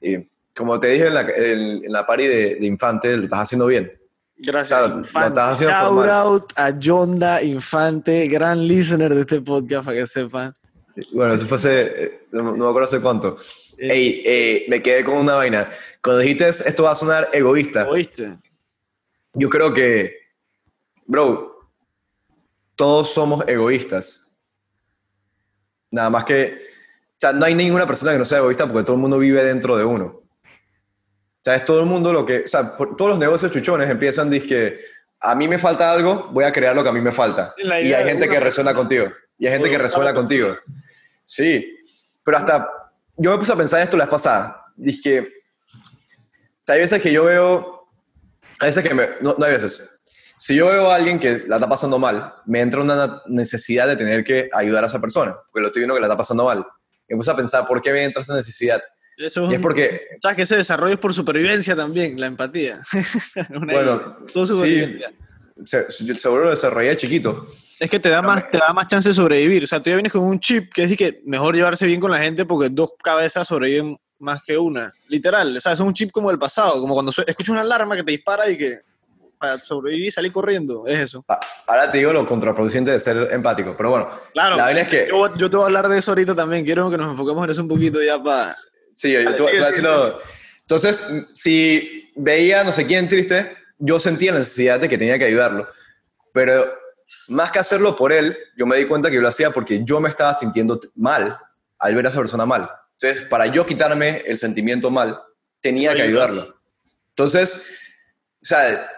Y 0.00 0.18
como 0.54 0.78
te 0.78 0.88
dije 0.88 1.06
en 1.06 1.14
la, 1.14 1.20
en, 1.22 1.84
en 1.84 1.92
la 1.92 2.06
party 2.06 2.26
de, 2.26 2.54
de, 2.56 2.66
Infante, 2.66 3.16
lo 3.16 3.24
estás 3.24 3.40
haciendo 3.40 3.66
bien. 3.66 3.92
Gracias. 4.38 4.78
Claro, 4.78 4.96
lo 4.98 5.04
estás 5.04 5.54
haciendo 5.54 5.74
Shout 5.74 5.88
formal. 5.88 6.10
out 6.10 6.52
a 6.56 6.78
Yonda 6.78 7.42
Infante, 7.42 8.26
gran 8.28 8.66
listener 8.66 9.14
de 9.14 9.22
este 9.22 9.40
podcast, 9.40 9.86
para 9.86 9.96
que 9.96 10.06
sepan. 10.06 10.52
Bueno, 11.12 11.34
eso 11.34 11.46
fue 11.46 11.56
hace, 11.56 12.20
no, 12.32 12.42
no 12.42 12.64
me 12.64 12.68
acuerdo 12.68 12.84
hace 12.84 13.00
cuánto. 13.00 13.36
Eh, 13.78 13.92
Ey, 13.92 14.22
eh, 14.24 14.66
me 14.68 14.82
quedé 14.82 15.04
con 15.04 15.18
una 15.18 15.34
vaina. 15.34 15.68
Cuando 16.02 16.20
dijiste 16.20 16.48
esto 16.48 16.84
va 16.84 16.92
a 16.92 16.96
sonar 16.96 17.28
egoísta. 17.32 17.82
Egoísta. 17.82 18.40
Yo 19.34 19.50
creo 19.50 19.74
que, 19.74 20.16
bro, 21.04 21.70
todos 22.74 23.12
somos 23.12 23.44
egoístas. 23.46 24.38
Nada 25.90 26.10
más 26.10 26.24
que, 26.24 26.58
o 26.58 27.18
sea, 27.18 27.32
no 27.32 27.44
hay 27.44 27.54
ninguna 27.54 27.86
persona 27.86 28.12
que 28.12 28.18
no 28.18 28.24
sea 28.24 28.38
egoísta 28.38 28.66
porque 28.66 28.84
todo 28.84 28.96
el 28.96 29.02
mundo 29.02 29.18
vive 29.18 29.44
dentro 29.44 29.76
de 29.76 29.84
uno. 29.84 30.06
O 30.06 31.42
sea, 31.42 31.56
es 31.56 31.64
todo 31.64 31.80
el 31.80 31.86
mundo 31.86 32.12
lo 32.12 32.24
que, 32.24 32.40
o 32.40 32.48
sea, 32.48 32.74
todos 32.74 33.10
los 33.10 33.18
negocios 33.18 33.52
chuchones 33.52 33.88
empiezan, 33.88 34.30
que 34.30 34.80
a 35.20 35.34
mí 35.34 35.46
me 35.46 35.58
falta 35.58 35.92
algo, 35.92 36.28
voy 36.32 36.44
a 36.44 36.52
crear 36.52 36.74
lo 36.74 36.82
que 36.82 36.88
a 36.88 36.92
mí 36.92 37.00
me 37.00 37.12
falta. 37.12 37.54
Y 37.56 37.92
hay 37.92 38.04
gente 38.04 38.28
que 38.28 38.40
resuena 38.40 38.74
contigo. 38.74 39.12
Y 39.38 39.46
hay 39.46 39.52
gente 39.52 39.70
que 39.70 39.78
resuena 39.78 40.14
contigo. 40.14 40.56
Sí, 41.26 41.76
pero 42.24 42.38
hasta 42.38 42.68
yo 43.18 43.30
me 43.32 43.38
puse 43.38 43.52
a 43.52 43.56
pensar 43.56 43.82
esto 43.82 43.96
la 43.96 44.04
vez 44.04 44.10
pasada. 44.10 44.64
Dije, 44.76 45.20
o 45.20 46.62
sea, 46.64 46.76
hay 46.76 46.80
veces 46.80 47.02
que 47.02 47.12
yo 47.12 47.24
veo, 47.24 47.88
hay 48.60 48.68
veces 48.68 48.84
que 48.84 48.94
me, 48.94 49.08
no, 49.20 49.34
no 49.36 49.44
hay 49.44 49.52
veces. 49.52 49.90
Si 50.38 50.54
yo 50.54 50.68
veo 50.68 50.90
a 50.90 50.96
alguien 50.96 51.18
que 51.18 51.44
la 51.48 51.56
está 51.56 51.68
pasando 51.68 51.98
mal, 51.98 52.32
me 52.44 52.60
entra 52.60 52.80
una 52.80 53.22
necesidad 53.26 53.88
de 53.88 53.96
tener 53.96 54.22
que 54.22 54.48
ayudar 54.52 54.84
a 54.84 54.86
esa 54.86 55.00
persona, 55.00 55.34
porque 55.50 55.62
lo 55.62 55.66
estoy 55.66 55.80
viendo 55.80 55.94
que 55.94 56.00
la 56.00 56.06
está 56.06 56.16
pasando 56.16 56.44
mal. 56.44 56.64
Y 57.08 57.14
me 57.14 57.18
puse 57.18 57.30
a 57.30 57.36
pensar, 57.36 57.66
¿por 57.66 57.80
qué 57.82 57.90
me 57.90 58.04
entra 58.04 58.22
esa 58.22 58.34
necesidad? 58.34 58.82
Eso 59.16 59.46
es, 59.46 59.52
y 59.52 59.54
es 59.54 59.60
porque... 59.60 60.02
¿Sabes 60.20 60.36
que 60.36 60.42
ese 60.42 60.56
desarrollo 60.56 60.94
es 60.94 61.00
por 61.00 61.14
supervivencia 61.14 61.74
también, 61.74 62.20
la 62.20 62.26
empatía? 62.26 62.82
bueno, 63.48 64.18
todo 64.32 64.46
supervivencia. 64.46 65.12
Sí, 65.64 65.78
se, 66.06 66.14
seguro 66.14 66.44
lo 66.44 66.50
desarrollé 66.50 66.96
chiquito. 66.96 67.46
Es 67.78 67.90
que 67.90 68.00
te 68.00 68.08
da, 68.08 68.22
más, 68.22 68.50
te 68.50 68.58
da 68.58 68.72
más 68.72 68.86
chance 68.86 69.08
de 69.08 69.14
sobrevivir. 69.14 69.64
O 69.64 69.66
sea, 69.66 69.82
tú 69.82 69.90
ya 69.90 69.96
vienes 69.96 70.12
con 70.12 70.22
un 70.22 70.40
chip 70.40 70.72
que 70.72 70.84
es 70.84 70.96
que 70.96 71.20
mejor 71.24 71.54
llevarse 71.54 71.84
bien 71.84 72.00
con 72.00 72.10
la 72.10 72.18
gente 72.18 72.46
porque 72.46 72.70
dos 72.70 72.92
cabezas 73.02 73.46
sobreviven 73.46 73.98
más 74.18 74.40
que 74.46 74.56
una. 74.56 74.92
Literal. 75.08 75.56
O 75.56 75.60
sea, 75.60 75.72
es 75.72 75.80
un 75.80 75.92
chip 75.92 76.10
como 76.10 76.30
del 76.30 76.38
pasado. 76.38 76.80
Como 76.80 76.94
cuando 76.94 77.12
escuchas 77.12 77.50
una 77.50 77.60
alarma 77.60 77.96
que 77.96 78.02
te 78.02 78.12
dispara 78.12 78.48
y 78.48 78.56
que 78.56 78.80
para 79.38 79.58
sobrevivir 79.58 80.10
salir 80.10 80.32
corriendo. 80.32 80.86
Es 80.86 80.98
eso. 80.98 81.24
Ahora 81.66 81.90
te 81.90 81.98
digo 81.98 82.12
lo 82.12 82.26
contraproducente 82.26 82.90
de 82.90 82.98
ser 82.98 83.28
empático. 83.32 83.74
Pero 83.76 83.90
bueno, 83.90 84.08
claro, 84.32 84.56
la 84.56 84.70
es 84.72 84.88
que... 84.88 85.08
Yo, 85.10 85.34
yo, 85.34 85.50
te 85.50 85.56
voy 85.56 85.64
a 85.64 85.66
hablar 85.66 85.88
de 85.88 85.98
eso 85.98 86.12
ahorita 86.12 86.34
también. 86.34 86.64
Quiero 86.64 86.90
que 86.90 86.96
nos 86.96 87.10
enfoquemos 87.10 87.44
en 87.44 87.50
eso 87.50 87.62
un 87.62 87.68
poquito 87.68 88.02
ya 88.02 88.22
para... 88.22 88.56
Sí, 88.94 89.12
yo, 89.12 89.20
yo 89.20 89.34
te 89.34 89.42
voy 89.42 89.56
a 89.56 89.66
decirlo. 89.66 90.20
Entonces, 90.60 91.26
si 91.34 92.10
veía 92.16 92.64
no 92.64 92.72
sé 92.72 92.86
quién 92.86 93.08
triste, 93.08 93.54
yo 93.78 94.00
sentía 94.00 94.32
la 94.32 94.38
necesidad 94.38 94.80
de 94.80 94.88
que 94.88 94.96
tenía 94.96 95.18
que 95.18 95.26
ayudarlo. 95.26 95.68
Pero 96.32 96.64
más 97.28 97.50
que 97.50 97.58
hacerlo 97.58 97.96
por 97.96 98.12
él, 98.12 98.36
yo 98.56 98.66
me 98.66 98.76
di 98.76 98.86
cuenta 98.86 99.08
que 99.08 99.16
yo 99.16 99.22
lo 99.22 99.28
hacía 99.28 99.50
porque 99.50 99.84
yo 99.84 100.00
me 100.00 100.08
estaba 100.08 100.34
sintiendo 100.34 100.78
mal 100.94 101.38
al 101.78 101.94
ver 101.94 102.06
a 102.06 102.08
esa 102.08 102.18
persona 102.18 102.46
mal. 102.46 102.70
Entonces, 102.98 103.24
para 103.28 103.46
yo 103.46 103.66
quitarme 103.66 104.22
el 104.26 104.38
sentimiento 104.38 104.90
mal, 104.90 105.20
tenía 105.60 105.94
que 105.94 106.02
ayudarlo. 106.02 106.56
Entonces, 107.10 107.62
o 108.42 108.44
sea, 108.44 108.90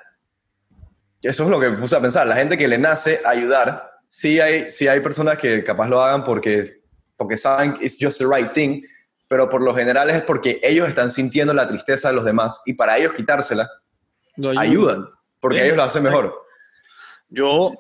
eso 1.23 1.45
es 1.45 1.51
lo 1.51 1.59
que 1.59 1.71
me 1.71 1.79
puse 1.79 1.97
a 1.97 2.01
pensar. 2.01 2.27
La 2.27 2.37
gente 2.37 2.57
que 2.57 2.69
le 2.69 2.79
nace 2.79 3.21
ayudar, 3.25 3.91
sí 4.09 4.41
hay, 4.41 4.71
sí 4.71 4.87
hay 4.87 5.01
personas 5.01 5.39
que 5.39 5.65
capaz 5.65 5.89
lo 5.89 6.03
hagan 6.03 6.23
porque, 6.23 6.83
porque 7.17 7.37
saben 7.37 7.75
que 7.75 7.85
it's 7.85 7.97
just 8.01 8.19
the 8.19 8.27
right 8.27 8.53
thing, 8.53 8.83
pero 9.27 9.49
por 9.49 9.63
lo 9.63 9.75
general 9.75 10.11
es 10.11 10.23
porque 10.23 10.61
ellos 10.63 10.89
están 10.89 11.11
sintiendo 11.11 11.53
la 11.53 11.67
tristeza 11.67 12.09
de 12.09 12.15
los 12.15 12.25
demás 12.25 12.61
y 12.67 12.75
para 12.75 12.97
ellos 12.97 13.15
quitársela, 13.15 13.69
ayudan. 14.37 14.59
ayudan, 14.59 15.09
porque 15.41 15.65
ellos 15.65 15.77
lo 15.77 15.83
hacen 15.83 16.03
mejor. 16.03 16.48
Yo, 17.29 17.73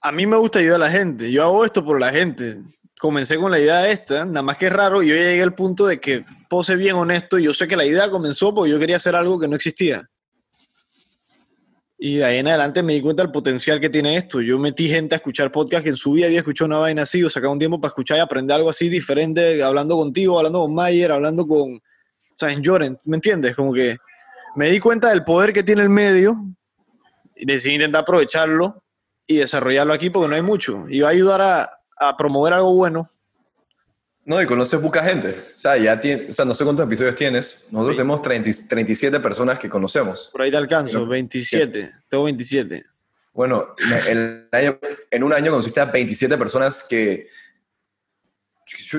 a 0.00 0.12
mí 0.12 0.26
me 0.26 0.36
gusta 0.36 0.58
ayudar 0.58 0.76
a 0.76 0.84
la 0.84 0.90
gente. 0.90 1.30
Yo 1.30 1.44
hago 1.44 1.64
esto 1.64 1.84
por 1.84 2.00
la 2.00 2.10
gente. 2.10 2.60
Comencé 3.00 3.36
con 3.36 3.50
la 3.50 3.58
idea 3.58 3.88
esta, 3.88 4.26
nada 4.26 4.42
más 4.42 4.58
que 4.58 4.66
es 4.66 4.72
raro, 4.72 5.02
yo 5.02 5.14
llegué 5.14 5.42
al 5.42 5.54
punto 5.54 5.86
de 5.86 5.98
que 5.98 6.22
puedo 6.50 6.62
ser 6.62 6.76
bien 6.76 6.96
honesto. 6.96 7.38
Y 7.38 7.44
yo 7.44 7.54
sé 7.54 7.66
que 7.66 7.76
la 7.76 7.86
idea 7.86 8.10
comenzó 8.10 8.54
porque 8.54 8.70
yo 8.70 8.78
quería 8.78 8.96
hacer 8.96 9.16
algo 9.16 9.38
que 9.40 9.48
no 9.48 9.56
existía. 9.56 10.08
Y 12.02 12.16
de 12.16 12.24
ahí 12.24 12.38
en 12.38 12.48
adelante 12.48 12.82
me 12.82 12.94
di 12.94 13.02
cuenta 13.02 13.22
del 13.22 13.32
potencial 13.32 13.78
que 13.78 13.90
tiene 13.90 14.16
esto. 14.16 14.40
Yo 14.40 14.58
metí 14.58 14.88
gente 14.88 15.14
a 15.14 15.18
escuchar 15.18 15.52
podcast 15.52 15.82
que 15.84 15.90
en 15.90 15.96
su 15.96 16.12
vida 16.12 16.26
había 16.26 16.38
escuchado 16.38 16.66
una 16.66 16.78
vaina 16.78 17.02
así, 17.02 17.22
o 17.22 17.28
sacaba 17.28 17.52
un 17.52 17.58
tiempo 17.58 17.78
para 17.78 17.90
escuchar 17.90 18.16
y 18.16 18.20
aprender 18.20 18.56
algo 18.56 18.70
así 18.70 18.88
diferente, 18.88 19.62
hablando 19.62 19.96
contigo, 19.96 20.38
hablando 20.38 20.60
con 20.60 20.74
Mayer, 20.74 21.12
hablando 21.12 21.46
con, 21.46 21.80
en 22.48 22.64
Joren, 22.64 22.98
¿me 23.04 23.16
entiendes? 23.16 23.54
Como 23.54 23.72
que 23.74 23.98
me 24.56 24.70
di 24.70 24.80
cuenta 24.80 25.10
del 25.10 25.24
poder 25.24 25.52
que 25.52 25.62
tiene 25.62 25.82
el 25.82 25.90
medio 25.90 26.36
y 27.36 27.44
decidí 27.44 27.74
intentar 27.74 28.02
aprovecharlo 28.02 28.82
y 29.32 29.36
desarrollarlo 29.36 29.92
aquí 29.92 30.10
porque 30.10 30.28
no 30.28 30.34
hay 30.34 30.42
mucho. 30.42 30.86
Y 30.88 31.00
va 31.00 31.08
a 31.08 31.12
ayudar 31.12 31.40
a, 31.40 31.80
a 31.98 32.16
promover 32.16 32.52
algo 32.52 32.74
bueno. 32.74 33.08
No, 34.24 34.42
y 34.42 34.46
conoces 34.46 34.80
poca 34.80 35.02
gente. 35.04 35.30
O 35.54 35.56
sea, 35.58 35.76
ya 35.76 36.00
tiene, 36.00 36.30
o 36.30 36.32
sea, 36.32 36.44
no 36.44 36.52
sé 36.54 36.64
cuántos 36.64 36.84
episodios 36.84 37.14
tienes. 37.14 37.66
Nosotros 37.70 37.96
tenemos 37.96 38.22
30 38.22 38.50
37 38.68 39.20
personas 39.20 39.58
que 39.58 39.68
conocemos. 39.70 40.28
Por 40.32 40.42
ahí 40.42 40.50
te 40.50 40.56
alcanzo, 40.56 41.06
27. 41.06 41.90
Tengo 42.08 42.24
27. 42.24 42.84
Bueno, 43.32 43.74
el 44.08 44.48
año- 44.50 44.78
en 45.10 45.22
un 45.22 45.32
año 45.32 45.50
conociste 45.52 45.80
a 45.80 45.84
27 45.86 46.36
personas 46.36 46.82
que 46.82 47.28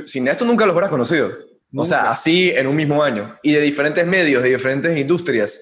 sin 0.06 0.28
esto 0.28 0.46
nunca 0.46 0.66
los 0.66 0.74
hubieras 0.74 0.90
conocido. 0.90 1.28
O 1.76 1.86
sea, 1.86 2.00
Nunca. 2.00 2.12
así 2.12 2.52
en 2.52 2.68
un 2.68 2.76
mismo 2.76 3.04
año. 3.04 3.38
Y 3.44 3.54
de 3.54 3.62
diferentes 3.62 4.06
medios, 4.08 4.44
de 4.44 4.50
diferentes 4.50 4.98
industrias, 4.98 5.62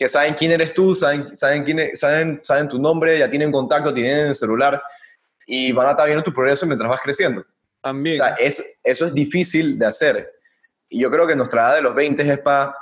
que 0.00 0.08
saben 0.08 0.32
quién 0.32 0.50
eres 0.50 0.72
tú, 0.72 0.94
saben, 0.94 1.36
saben, 1.36 1.62
quién 1.62 1.78
es- 1.78 2.00
saben, 2.00 2.40
saben 2.42 2.66
tu 2.70 2.78
nombre, 2.80 3.18
ya 3.18 3.28
tienen 3.28 3.52
contacto, 3.52 3.92
tienen 3.92 4.28
el 4.28 4.34
celular 4.34 4.82
y 5.46 5.72
van 5.72 5.88
a 5.88 5.90
estar 5.90 6.06
viendo 6.06 6.24
tu 6.24 6.32
progreso 6.32 6.64
mientras 6.64 6.88
vas 6.88 7.02
creciendo. 7.02 7.42
O 7.42 7.44
También. 7.82 8.16
sea, 8.16 8.28
es, 8.38 8.64
eso 8.82 9.04
es 9.04 9.12
difícil 9.12 9.78
de 9.78 9.84
hacer. 9.86 10.32
Y 10.88 11.00
yo 11.00 11.10
creo 11.10 11.26
que 11.26 11.36
nuestra 11.36 11.60
edad 11.66 11.74
de 11.74 11.82
los 11.82 11.94
20 11.94 12.22
es 12.32 12.38
para 12.38 12.74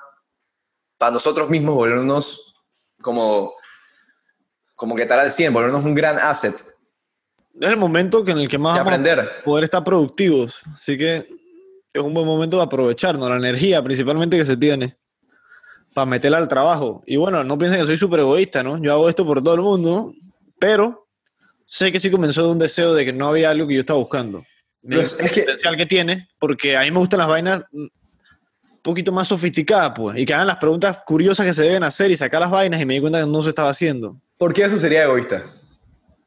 nosotros 1.10 1.50
mismos 1.50 1.74
volvernos 1.74 2.54
como, 3.02 3.52
como 4.76 4.94
que 4.94 5.04
tal 5.04 5.18
al 5.18 5.32
100, 5.32 5.52
volvernos 5.52 5.84
un 5.84 5.96
gran 5.96 6.18
asset 6.20 6.54
es 7.60 7.68
el 7.70 7.76
momento 7.76 8.24
que 8.24 8.30
en 8.30 8.38
el 8.38 8.46
que 8.48 8.58
más 8.58 8.78
vamos 8.78 8.92
a 8.92 8.94
aprender. 8.94 9.28
poder 9.44 9.64
estar 9.64 9.82
productivos. 9.82 10.62
Así 10.76 10.96
que 10.96 11.16
es 11.92 12.00
un 12.00 12.14
buen 12.14 12.24
momento 12.24 12.58
de 12.58 12.62
aprovecharnos, 12.62 13.28
la 13.28 13.34
energía 13.36 13.82
principalmente 13.82 14.36
que 14.38 14.44
se 14.44 14.56
tiene, 14.56 14.96
para 15.98 16.06
meterla 16.06 16.38
al 16.38 16.46
trabajo. 16.46 17.02
Y 17.06 17.16
bueno, 17.16 17.42
no 17.42 17.58
piensen 17.58 17.80
que 17.80 17.86
soy 17.86 17.96
súper 17.96 18.20
egoísta, 18.20 18.62
¿no? 18.62 18.80
Yo 18.80 18.92
hago 18.92 19.08
esto 19.08 19.26
por 19.26 19.42
todo 19.42 19.54
el 19.54 19.62
mundo, 19.62 20.12
pero 20.60 21.08
sé 21.66 21.90
que 21.90 21.98
sí 21.98 22.08
comenzó 22.08 22.44
de 22.44 22.52
un 22.52 22.58
deseo 22.60 22.94
de 22.94 23.04
que 23.04 23.12
no 23.12 23.26
había 23.26 23.50
algo 23.50 23.66
que 23.66 23.74
yo 23.74 23.80
estaba 23.80 23.98
buscando. 23.98 24.44
Pero 24.88 25.00
es- 25.02 25.18
el 25.18 25.28
potencial 25.28 25.76
que 25.76 25.86
tiene, 25.86 26.28
porque 26.38 26.76
a 26.76 26.82
mí 26.82 26.90
me 26.92 26.98
gustan 27.00 27.18
las 27.18 27.26
vainas 27.28 27.62
un 27.72 27.90
poquito 28.80 29.10
más 29.10 29.26
sofisticadas, 29.26 29.92
pues, 29.96 30.18
y 30.20 30.24
que 30.24 30.32
hagan 30.34 30.46
las 30.46 30.58
preguntas 30.58 31.00
curiosas 31.04 31.44
que 31.46 31.52
se 31.52 31.64
deben 31.64 31.82
hacer 31.82 32.12
y 32.12 32.16
sacar 32.16 32.40
las 32.40 32.50
vainas 32.50 32.80
y 32.80 32.86
me 32.86 32.94
di 32.94 33.00
cuenta 33.00 33.18
que 33.20 33.26
no 33.26 33.42
se 33.42 33.48
estaba 33.48 33.70
haciendo. 33.70 34.16
¿Por 34.36 34.54
qué 34.54 34.62
eso 34.62 34.78
sería 34.78 35.02
egoísta? 35.02 35.44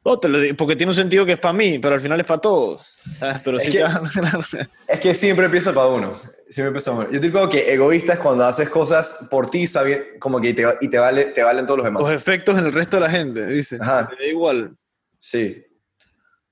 No, 0.04 0.18
te 0.18 0.28
lo 0.28 0.38
digo, 0.38 0.54
porque 0.56 0.76
tiene 0.76 0.90
un 0.90 0.96
sentido 0.96 1.24
que 1.24 1.32
es 1.32 1.38
para 1.38 1.54
mí, 1.54 1.78
pero 1.78 1.94
al 1.94 2.00
final 2.02 2.20
es 2.20 2.26
para 2.26 2.40
todos. 2.40 2.92
¿sabes? 3.18 3.40
Pero 3.42 3.56
Es 3.56 3.64
sí 3.64 3.70
que- 3.70 3.78
que- 3.78 4.68
Es 4.88 5.00
que 5.00 5.14
siempre 5.14 5.46
empieza 5.46 5.72
para 5.72 5.86
uno. 5.86 6.12
Siempre 6.52 6.82
uno. 6.86 7.04
Yo 7.10 7.18
te 7.18 7.26
digo 7.28 7.48
que 7.48 7.72
egoísta 7.72 8.12
es 8.12 8.18
cuando 8.18 8.44
haces 8.44 8.68
cosas 8.68 9.16
por 9.30 9.48
ti, 9.50 9.66
sabi- 9.66 10.18
como 10.18 10.38
que 10.38 10.52
te, 10.52 10.66
y 10.82 10.88
te, 10.88 10.98
vale, 10.98 11.24
te 11.26 11.42
valen 11.42 11.64
todos 11.64 11.78
los 11.78 11.84
demás. 11.86 12.02
los 12.02 12.10
efectos 12.10 12.58
en 12.58 12.66
el 12.66 12.72
resto 12.74 12.98
de 12.98 13.00
la 13.00 13.10
gente, 13.10 13.46
dice. 13.46 13.78
Ajá. 13.80 14.08
Me 14.10 14.16
da 14.26 14.30
igual. 14.30 14.76
Sí. 15.18 15.64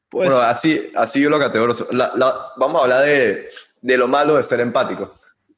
Pues, 0.09 0.31
bueno, 0.31 0.43
así, 0.43 0.91
así 0.95 1.21
yo 1.21 1.29
lo 1.29 1.39
categorizo. 1.39 1.87
La- 1.93 2.13
la- 2.17 2.35
vamos 2.57 2.81
a 2.81 2.85
hablar 2.85 3.05
de, 3.05 3.51
de 3.83 3.97
lo 3.99 4.09
malo 4.09 4.37
de 4.37 4.43
ser 4.43 4.61
empático. 4.61 5.11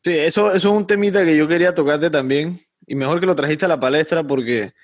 sí, 0.02 0.18
eso, 0.18 0.48
eso 0.48 0.56
es 0.56 0.64
un 0.74 0.86
temita 0.88 1.24
que 1.24 1.36
yo 1.36 1.46
quería 1.46 1.72
tocarte 1.74 2.10
también. 2.10 2.60
Y 2.86 2.96
mejor 2.96 3.20
que 3.20 3.26
lo 3.26 3.36
trajiste 3.36 3.64
a 3.64 3.68
la 3.68 3.78
palestra 3.78 4.24
porque 4.24 4.74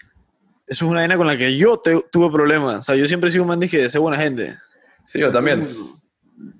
eso 0.69 0.85
es 0.85 0.91
una 0.91 1.01
vaina 1.01 1.17
con 1.17 1.27
la 1.27 1.37
que 1.37 1.57
yo 1.57 1.79
te- 1.79 2.01
tuve 2.13 2.31
problemas. 2.31 2.79
O 2.79 2.83
sea, 2.85 2.95
yo 2.95 3.09
siempre 3.09 3.29
he 3.29 3.33
sido 3.33 3.43
un 3.43 3.49
man 3.49 3.59
que 3.61 3.79
de 3.83 3.91
ser 3.91 4.01
buena 4.01 4.17
gente. 4.19 4.57
Sí, 5.05 5.19
yo 5.19 5.33
también. 5.33 5.69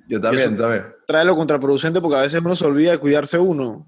Yo 0.09 0.21
también, 0.21 0.57
también. 0.57 0.87
Trae 1.07 1.25
lo 1.25 1.37
contraproducente 1.37 2.01
porque 2.01 2.17
a 2.17 2.23
veces 2.23 2.41
uno 2.41 2.57
se 2.57 2.65
olvida 2.65 2.93
de 2.93 2.99
cuidarse 2.99 3.39
uno. 3.39 3.87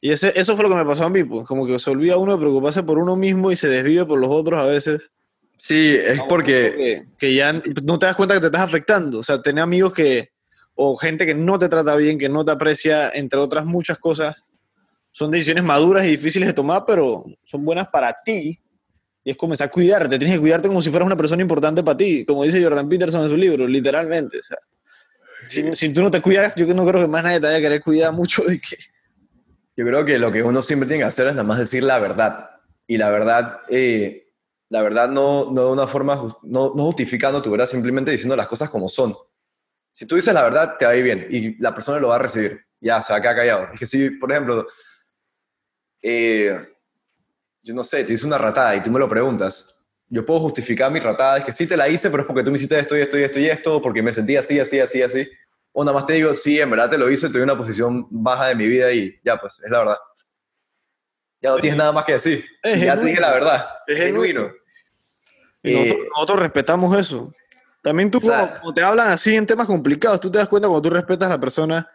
Y 0.00 0.10
ese, 0.10 0.38
eso 0.38 0.54
fue 0.54 0.64
lo 0.64 0.68
que 0.68 0.76
me 0.76 0.84
pasó 0.84 1.04
a 1.04 1.10
mí, 1.10 1.24
pues. 1.24 1.46
Como 1.46 1.66
que 1.66 1.78
se 1.78 1.88
olvida 1.88 2.18
uno 2.18 2.32
de 2.32 2.38
preocuparse 2.38 2.82
por 2.82 2.98
uno 2.98 3.16
mismo 3.16 3.50
y 3.50 3.56
se 3.56 3.68
desvive 3.68 4.04
por 4.04 4.18
los 4.18 4.28
otros 4.28 4.60
a 4.60 4.66
veces. 4.66 5.10
Sí, 5.56 5.96
es 5.96 6.20
porque... 6.28 6.74
que, 6.76 7.06
que 7.16 7.34
ya 7.34 7.52
no 7.52 7.98
te 7.98 8.06
das 8.06 8.16
cuenta 8.16 8.34
que 8.34 8.40
te 8.40 8.46
estás 8.46 8.62
afectando. 8.62 9.20
O 9.20 9.22
sea, 9.22 9.40
tener 9.40 9.62
amigos 9.62 9.94
que, 9.94 10.30
o 10.74 10.96
gente 10.96 11.24
que 11.24 11.34
no 11.34 11.58
te 11.58 11.68
trata 11.68 11.94
bien, 11.96 12.18
que 12.18 12.28
no 12.28 12.44
te 12.44 12.52
aprecia, 12.52 13.10
entre 13.10 13.38
otras 13.38 13.64
muchas 13.64 13.98
cosas, 13.98 14.44
son 15.12 15.30
decisiones 15.30 15.62
maduras 15.62 16.04
y 16.04 16.10
difíciles 16.10 16.48
de 16.48 16.52
tomar, 16.52 16.84
pero 16.86 17.24
son 17.44 17.64
buenas 17.64 17.86
para 17.86 18.14
ti. 18.24 18.60
Y 19.22 19.30
es 19.30 19.36
comenzar 19.36 19.68
a 19.68 19.70
cuidarte. 19.70 20.18
Tienes 20.18 20.34
que 20.34 20.40
cuidarte 20.40 20.68
como 20.68 20.82
si 20.82 20.90
fueras 20.90 21.06
una 21.06 21.16
persona 21.16 21.40
importante 21.40 21.82
para 21.82 21.96
ti, 21.96 22.26
como 22.26 22.42
dice 22.42 22.62
Jordan 22.62 22.88
Peterson 22.88 23.22
en 23.22 23.30
su 23.30 23.36
libro, 23.36 23.66
literalmente. 23.66 24.38
O 24.38 24.42
sea, 24.42 24.58
si, 25.48 25.74
si 25.74 25.92
tú 25.92 26.02
no 26.02 26.10
te 26.10 26.20
cuidas, 26.20 26.54
yo 26.56 26.66
no 26.74 26.86
creo 26.86 27.02
que 27.02 27.08
más 27.08 27.24
nadie 27.24 27.40
te 27.40 27.46
vaya 27.46 27.58
a 27.58 27.62
querer 27.62 27.82
cuidar 27.82 28.12
mucho 28.12 28.42
de 28.42 28.60
que... 28.60 28.76
Yo 29.76 29.84
creo 29.84 30.04
que 30.04 30.18
lo 30.18 30.30
que 30.30 30.42
uno 30.42 30.62
siempre 30.62 30.86
tiene 30.86 31.02
que 31.02 31.08
hacer 31.08 31.26
es 31.26 31.34
nada 31.34 31.46
más 31.46 31.58
decir 31.58 31.82
la 31.82 31.98
verdad. 31.98 32.50
Y 32.86 32.96
la 32.96 33.10
verdad, 33.10 33.62
eh, 33.68 34.32
la 34.68 34.82
verdad 34.82 35.08
no, 35.08 35.50
no 35.50 35.66
de 35.66 35.72
una 35.72 35.86
forma, 35.86 36.14
no, 36.42 36.72
no 36.74 36.84
justificando 36.84 37.42
tu 37.42 37.50
verdad, 37.50 37.66
simplemente 37.66 38.10
diciendo 38.10 38.36
las 38.36 38.46
cosas 38.46 38.70
como 38.70 38.88
son. 38.88 39.16
Si 39.92 40.06
tú 40.06 40.16
dices 40.16 40.34
la 40.34 40.42
verdad, 40.42 40.76
te 40.78 40.84
va 40.84 40.92
a 40.92 40.96
ir 40.96 41.04
bien 41.04 41.26
y 41.30 41.62
la 41.62 41.74
persona 41.74 41.98
lo 41.98 42.08
va 42.08 42.16
a 42.16 42.20
recibir. 42.20 42.60
Ya, 42.80 43.00
se 43.00 43.12
va 43.12 43.18
a 43.18 43.22
quedar 43.22 43.36
callado. 43.36 43.68
Es 43.72 43.80
que 43.80 43.86
si, 43.86 44.10
por 44.10 44.30
ejemplo, 44.30 44.66
eh, 46.02 46.68
yo 47.62 47.74
no 47.74 47.82
sé, 47.82 48.04
te 48.04 48.12
hice 48.12 48.26
una 48.26 48.38
ratada 48.38 48.76
y 48.76 48.82
tú 48.82 48.90
me 48.90 48.98
lo 48.98 49.08
preguntas, 49.08 49.73
yo 50.08 50.24
puedo 50.24 50.40
justificar 50.40 50.90
mi 50.90 51.00
ratada, 51.00 51.38
es 51.38 51.44
que 51.44 51.52
sí 51.52 51.66
te 51.66 51.76
la 51.76 51.88
hice, 51.88 52.10
pero 52.10 52.22
es 52.22 52.26
porque 52.26 52.42
tú 52.42 52.50
me 52.50 52.56
hiciste 52.56 52.78
esto 52.78 52.96
y 52.96 53.00
esto 53.00 53.18
y 53.18 53.24
esto 53.24 53.40
y 53.40 53.46
esto, 53.46 53.82
porque 53.82 54.02
me 54.02 54.12
sentí 54.12 54.36
así, 54.36 54.60
así, 54.60 54.80
así, 54.80 55.02
así. 55.02 55.28
O 55.72 55.84
nada 55.84 55.96
más 55.96 56.06
te 56.06 56.12
digo, 56.12 56.32
sí, 56.34 56.60
en 56.60 56.70
verdad 56.70 56.90
te 56.90 56.98
lo 56.98 57.10
hice, 57.10 57.26
estoy 57.26 57.40
en 57.40 57.50
una 57.50 57.58
posición 57.58 58.06
baja 58.10 58.46
de 58.46 58.54
mi 58.54 58.68
vida 58.68 58.92
y 58.92 59.18
ya, 59.24 59.36
pues, 59.36 59.60
es 59.64 59.70
la 59.70 59.78
verdad. 59.78 59.96
Ya 61.40 61.50
no 61.50 61.56
tienes 61.56 61.76
nada 61.76 61.92
más 61.92 62.04
que 62.04 62.12
decir. 62.12 62.44
Es 62.62 62.80
ya 62.80 62.98
te 62.98 63.06
dije 63.06 63.20
la 63.20 63.32
verdad. 63.32 63.66
Es 63.86 63.98
genuino. 63.98 64.50
Y 65.62 65.72
nosotros, 65.74 65.98
Eh, 65.98 66.08
nosotros 66.14 66.38
respetamos 66.38 66.98
eso. 66.98 67.34
También 67.82 68.10
tú, 68.10 68.20
cuando, 68.20 68.48
cuando 68.52 68.72
te 68.72 68.82
hablan 68.82 69.08
así 69.08 69.36
en 69.36 69.46
temas 69.46 69.66
complicados, 69.66 70.20
tú 70.20 70.30
te 70.30 70.38
das 70.38 70.48
cuenta 70.48 70.68
cuando 70.68 70.88
tú 70.88 70.94
respetas 70.94 71.26
a 71.26 71.32
la 71.32 71.40
persona 71.40 71.90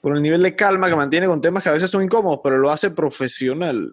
por 0.00 0.16
el 0.16 0.22
nivel 0.22 0.42
de 0.42 0.56
calma 0.56 0.88
que 0.88 0.96
mantiene 0.96 1.26
con 1.26 1.40
temas 1.40 1.62
que 1.62 1.68
a 1.68 1.72
veces 1.72 1.90
son 1.90 2.02
incómodos, 2.02 2.40
pero 2.42 2.58
lo 2.58 2.70
hace 2.70 2.90
profesional. 2.90 3.92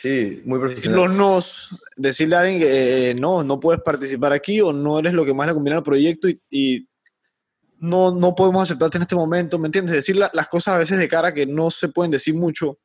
Sí, 0.00 0.42
muy 0.44 0.58
Decir 0.58 0.90
profesional. 0.92 0.96
los 1.00 1.14
nos, 1.16 1.70
decirle 1.96 2.36
a 2.36 2.40
alguien 2.40 2.60
que 2.60 3.10
eh, 3.10 3.14
no, 3.14 3.42
no 3.42 3.58
puedes 3.58 3.80
participar 3.82 4.32
aquí 4.32 4.60
o 4.60 4.72
no 4.72 4.98
eres 4.98 5.12
lo 5.12 5.24
que 5.24 5.34
más 5.34 5.46
le 5.48 5.54
conviene 5.54 5.76
al 5.78 5.82
proyecto 5.82 6.28
y, 6.28 6.40
y 6.50 6.88
no, 7.80 8.12
no 8.12 8.34
podemos 8.34 8.62
aceptarte 8.62 8.96
en 8.98 9.02
este 9.02 9.14
momento, 9.16 9.58
¿me 9.58 9.66
entiendes? 9.66 9.94
Decir 9.94 10.16
la- 10.16 10.30
las 10.32 10.48
cosas 10.48 10.74
a 10.74 10.78
veces 10.78 10.98
de 10.98 11.08
cara 11.08 11.32
que 11.34 11.46
no 11.46 11.70
se 11.70 11.88
pueden 11.88 12.10
decir 12.12 12.34
mucho. 12.34 12.78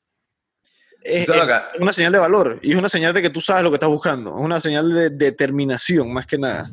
Es, 1.04 1.28
es 1.28 1.36
es 1.36 1.82
una 1.82 1.92
señal 1.92 2.14
de 2.14 2.20
valor 2.20 2.60
y 2.62 2.72
es 2.72 2.78
una 2.78 2.88
señal 2.90 3.14
de 3.14 3.22
que 3.22 3.30
tú 3.30 3.42
sabes 3.42 3.64
lo 3.64 3.70
que 3.70 3.76
estás 3.76 3.90
buscando, 3.90 4.38
es 4.38 4.44
una 4.44 4.60
señal 4.62 4.92
de 4.94 5.10
determinación 5.10 6.12
más 6.14 6.26
que 6.26 6.38
nada. 6.38 6.72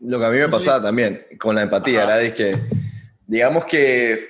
Lo 0.00 0.18
que 0.18 0.24
a 0.26 0.30
mí 0.30 0.38
me 0.38 0.44
Sí. 0.46 0.50
pasaba 0.50 0.82
también 0.82 1.22
con 1.38 1.54
la 1.54 1.62
empatía 1.62 2.02
Ajá. 2.04 2.14
era 2.14 2.22
de 2.22 2.32
que, 2.34 2.58
digamos 3.26 3.64
que, 3.66 4.26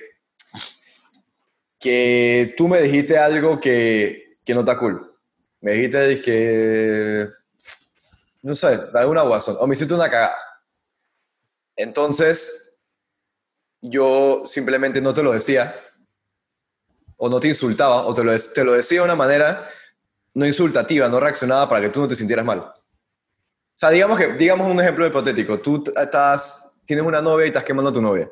que 1.79 2.53
tú 2.57 2.67
me 2.67 2.81
dijiste 2.81 3.17
algo 3.17 3.59
que, 3.59 4.26
que 4.47 4.53
no 4.53 4.61
está 4.61 4.77
cool. 4.77 5.13
Me 5.59 5.73
dijiste 5.73 6.21
que, 6.21 7.29
no 8.41 8.55
sé, 8.55 8.77
de 8.77 8.99
alguna 8.99 9.25
razón, 9.25 9.57
o 9.59 9.67
me 9.67 9.75
hiciste 9.75 9.93
una 9.93 10.09
cagada. 10.09 10.37
Entonces, 11.75 12.79
yo 13.81 14.43
simplemente 14.45 15.01
no 15.01 15.13
te 15.13 15.21
lo 15.21 15.33
decía, 15.33 15.75
o 17.17 17.27
no 17.27 17.41
te 17.41 17.49
insultaba, 17.49 18.05
o 18.05 18.13
te 18.13 18.23
lo, 18.23 18.31
te 18.39 18.63
lo 18.63 18.71
decía 18.71 18.99
de 18.99 19.05
una 19.05 19.15
manera 19.15 19.67
no 20.33 20.45
insultativa, 20.45 21.09
no 21.09 21.19
reaccionaba 21.19 21.67
para 21.67 21.81
que 21.81 21.89
tú 21.89 21.99
no 21.99 22.07
te 22.07 22.15
sintieras 22.15 22.45
mal. 22.45 22.59
O 22.59 22.73
sea, 23.75 23.89
digamos 23.89 24.17
que, 24.17 24.33
digamos 24.33 24.71
un 24.71 24.79
ejemplo 24.79 25.05
hipotético. 25.05 25.59
Tú 25.59 25.83
estás, 25.95 26.73
tienes 26.85 27.05
una 27.05 27.21
novia 27.21 27.45
y 27.45 27.49
estás 27.49 27.65
quemando 27.65 27.89
a 27.89 27.93
tu 27.93 28.01
novia. 28.01 28.31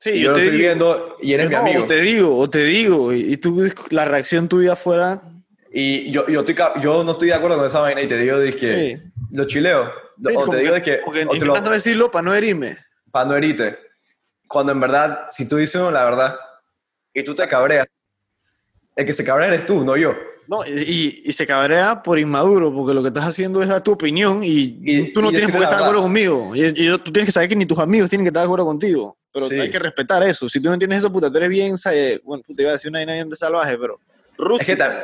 Sí, 0.00 0.10
Y 0.10 0.20
yo, 0.20 0.30
lo 0.30 0.38
estoy 0.38 0.56
viendo 0.56 1.16
y 1.20 1.32
eres 1.32 1.48
mi 1.48 1.54
no, 1.54 1.60
amigo. 1.60 1.82
O 1.82 1.86
te 1.86 2.00
digo, 2.00 2.36
o 2.38 2.48
te 2.48 2.64
digo, 2.64 3.12
y, 3.12 3.32
y 3.32 3.36
tú, 3.36 3.68
la 3.90 4.04
reacción 4.04 4.48
tuya 4.48 4.76
fuera. 4.76 5.20
Y 5.72 6.10
yo, 6.12 6.26
yo, 6.28 6.40
estoy, 6.40 6.54
yo 6.80 7.02
no 7.04 7.12
estoy 7.12 7.28
de 7.28 7.34
acuerdo 7.34 7.56
con 7.56 7.66
esa 7.66 7.80
vaina 7.80 8.00
y 8.00 8.06
te 8.06 8.16
digo, 8.16 8.38
que 8.38 8.52
Sí. 8.52 9.10
lo 9.32 9.44
chileo. 9.46 9.92
Sí, 10.24 10.34
o 10.36 10.48
te 10.48 10.56
digo 10.58 10.74
de 10.74 10.82
que, 10.82 11.00
como 11.00 11.12
que 11.12 11.20
o 11.20 11.22
te 11.22 11.26
lo, 11.26 11.34
intentando 11.34 11.70
decirlo 11.70 12.10
para 12.10 12.22
no 12.22 12.34
herirme. 12.34 12.78
para 13.10 13.26
no 13.26 13.36
herirte. 13.36 13.78
Cuando 14.46 14.72
en 14.72 14.80
verdad, 14.80 15.26
si 15.30 15.48
tú 15.48 15.56
dices 15.56 15.80
la 15.92 16.04
verdad 16.04 16.38
y 17.12 17.22
tú 17.22 17.34
te 17.34 17.46
cabreas, 17.48 17.86
el 18.98 19.06
que 19.06 19.12
se 19.12 19.24
cabrea 19.24 19.48
eres 19.48 19.64
tú, 19.64 19.84
no 19.84 19.96
yo. 19.96 20.14
No, 20.48 20.66
y, 20.66 21.30
se 21.30 21.46
cabrea 21.46 22.02
por 22.02 22.18
inmaduro, 22.18 22.72
porque 22.74 22.94
lo 22.94 23.02
que 23.02 23.08
estás 23.08 23.26
haciendo 23.26 23.62
es 23.62 23.68
dar 23.68 23.82
tu 23.82 23.92
opinión 23.92 24.42
y, 24.42 24.78
Y- 24.82 25.12
tú 25.12 25.20
no 25.22 25.28
y 25.28 25.34
tienes 25.34 25.50
por 25.50 25.58
qué 25.58 25.64
estar 25.64 25.78
de 25.78 25.84
acuerdo 25.84 26.02
conmigo. 26.02 26.56
Y, 26.56 26.72
tú 26.98 27.12
tienes 27.12 27.26
que 27.26 27.32
saber 27.32 27.48
que 27.50 27.56
ni 27.56 27.66
tus 27.66 27.78
amigos 27.78 28.08
tienen 28.08 28.24
que 28.24 28.28
estar 28.28 28.40
de 28.42 28.46
acuerdo 28.46 28.64
contigo. 28.64 29.16
Pero 29.32 29.46
Sí. 29.48 29.60
hay 29.60 29.70
que 29.70 29.78
respetar 29.78 30.22
eso. 30.22 30.48
Si 30.48 30.58
tú 30.60 30.68
no 30.68 30.74
entiendes 30.74 31.00
eso, 31.00 31.12
puta, 31.12 31.30
tú 31.30 31.36
eres 31.36 31.50
bien, 31.50 31.74
eh, 31.92 32.18
bueno, 32.24 32.42
te 32.46 32.62
iba 32.62 32.70
a 32.70 32.72
decir 32.72 32.88
una 32.88 32.98
vaina 33.00 33.12
bien 33.12 33.34
salvaje, 33.36 33.76
pero 33.78 34.00
Es 34.58 34.66
que 34.66 34.76
tam- 34.78 34.94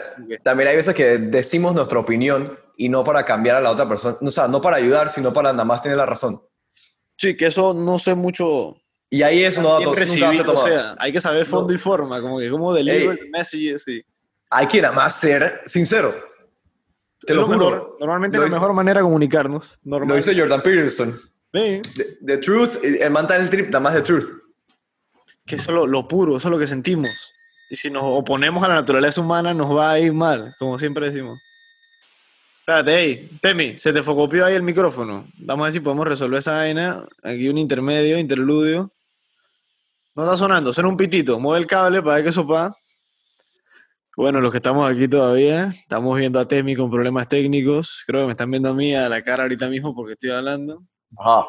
también 0.43 0.71
hay 0.71 0.77
veces 0.77 0.95
que 0.95 1.19
decimos 1.19 1.75
nuestra 1.75 1.99
opinión 1.99 2.57
y 2.79 2.89
no 2.89 3.05
para 3.05 3.23
cambiar 3.25 3.57
a 3.57 3.61
la 3.61 3.71
otra 3.71 3.87
persona. 3.89 4.17
O 4.23 4.31
sea, 4.31 4.49
no 4.49 4.61
para 4.63 4.77
ayudar, 4.79 5.11
sino 5.11 5.33
para 5.33 5.53
nada 5.53 5.65
más 5.65 5.83
tener 5.83 5.99
la 5.99 6.07
razón. 6.07 6.41
Sí, 7.17 7.37
que 7.37 7.47
eso 7.47 7.75
no 7.75 7.99
sé 7.99 8.15
mucho 8.15 8.77
Y 9.11 9.23
ahí 9.23 9.45
eso 9.45 9.63
no, 9.63 9.77
bien 9.79 9.89
nunca 9.91 10.01
va 10.01 10.03
a 10.03 10.07
ser 10.07 10.21
recibido, 10.23 10.53
o 10.53 10.57
sea, 10.57 10.97
hay 10.99 11.13
que 11.13 11.21
saber 11.21 11.47
fondo 11.47 11.69
No. 11.69 11.75
y 11.75 11.79
forma, 11.79 12.21
como 12.21 12.39
que 12.39 12.51
como 12.51 12.73
deliver 12.75 13.19
Ey. 13.23 13.31
messages 13.31 13.87
y... 13.87 14.05
hay 14.51 14.67
que 14.67 14.83
nada 14.83 14.95
más 14.95 15.21
ser 15.21 15.61
sincero. 15.67 16.15
Te 17.27 17.33
Es 17.33 17.37
lo, 17.37 17.47
juro. 17.47 17.59
mejor. 17.59 17.97
Normalmente 18.01 18.37
Lo 18.39 18.43
la 18.43 18.47
dice- 18.49 18.59
mejor 18.59 18.73
manera 18.75 19.01
de 19.01 19.05
comunicarnos. 19.05 19.79
Lo 19.85 19.91
Normal. 19.99 20.17
dice 20.17 20.39
Jordan 20.39 20.63
Peterson. 20.63 21.13
Sí. 21.55 21.81
The, 21.97 22.05
the 22.27 22.39
truth, 22.39 22.83
el 22.83 23.11
man 23.11 23.25
está 23.25 23.37
en 23.37 23.43
el 23.45 23.51
trip, 23.51 23.67
nada 23.67 23.81
más 23.81 23.95
the 23.95 24.03
truth. 24.03 24.27
que 25.47 25.57
eso 25.57 25.71
es 25.71 25.75
lo, 25.75 25.87
lo 25.87 26.09
puro, 26.09 26.37
eso 26.37 26.49
es 26.49 26.53
lo 26.53 26.59
que 26.59 26.67
sentimos. 26.67 27.33
Y 27.71 27.77
si 27.77 27.91
nos 27.91 28.03
oponemos 28.05 28.63
a 28.65 28.69
la 28.69 28.75
naturaleza 28.75 29.21
humana, 29.21 29.55
nos 29.55 29.75
va 29.75 29.93
a 29.93 29.99
ir 30.01 30.13
mal, 30.13 30.53
como 30.59 30.79
siempre 30.79 31.11
decimos. 31.11 31.39
Espérate, 32.65 32.99
hey, 32.99 33.29
Temi, 33.43 33.75
se 33.75 33.93
te 33.93 34.03
focopió 34.03 34.47
ahí 34.47 34.55
el 34.55 34.63
micrófono. 34.63 35.27
Vamos 35.41 35.65
a 35.65 35.67
ver 35.67 35.73
si 35.75 35.81
podemos 35.81 36.09
resolver 36.09 36.39
esa 36.39 36.53
vaina. 36.55 37.05
Aquí 37.23 37.47
un 37.51 37.59
intermedio, 37.59 38.19
interludio. 38.19 38.91
No 40.17 40.23
está 40.25 40.35
sonando, 40.39 40.73
suena 40.73 40.89
un 40.89 40.97
pitito. 40.97 41.39
Mueve 41.39 41.61
el 41.61 41.67
cable 41.67 42.01
para 42.01 42.15
ver 42.15 42.25
qué 42.25 42.33
sopa. 42.33 42.75
Bueno, 44.17 44.41
los 44.41 44.51
que 44.51 44.57
estamos 44.57 44.91
aquí 44.91 45.07
todavía, 45.07 45.65
estamos 45.79 46.17
viendo 46.17 46.41
a 46.41 46.49
Temi 46.49 46.75
con 46.75 46.91
problemas 46.91 47.29
técnicos. 47.29 48.03
Creo 48.07 48.23
que 48.23 48.27
me 48.29 48.33
están 48.33 48.51
viendo 48.51 48.71
a 48.71 48.75
mí 48.75 48.95
a 48.95 49.11
la 49.11 49.21
cara 49.21 49.43
ahorita 49.43 49.69
mismo 49.69 49.95
porque 49.95 50.15
estoy 50.15 50.31
hablando. 50.31 50.83
Ajá. 51.19 51.45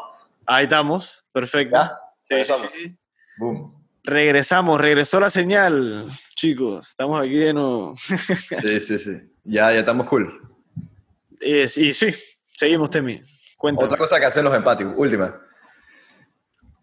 Ahí 0.46 0.66
estamos, 0.66 1.26
perfecto. 1.32 1.78
¿Ya? 1.78 1.94
Sí, 2.24 2.28
sí, 2.28 2.28
Regresamos. 2.34 2.72
sí. 2.72 2.98
Boom. 3.38 3.74
Regresamos, 4.04 4.82
regresó 4.82 5.22
la 5.22 5.30
señal, 5.30 6.12
chicos. 6.36 6.90
Estamos 6.90 7.24
aquí 7.24 7.36
de 7.36 7.54
nuevo. 7.54 7.94
Sí, 8.68 8.82
sí, 8.82 9.00
sí. 9.00 9.12
Ya, 9.46 9.72
ya 9.72 9.80
estamos 9.80 10.08
cool. 10.08 10.42
Eh, 11.42 11.64
y 11.76 11.94
sí, 11.94 12.14
seguimos, 12.58 12.90
Temi. 12.90 13.22
Cuéntame. 13.58 13.86
Otra 13.86 13.98
cosa 13.98 14.20
que 14.20 14.26
hacen 14.26 14.44
los 14.44 14.54
empáticos, 14.54 14.94
última. 14.98 15.42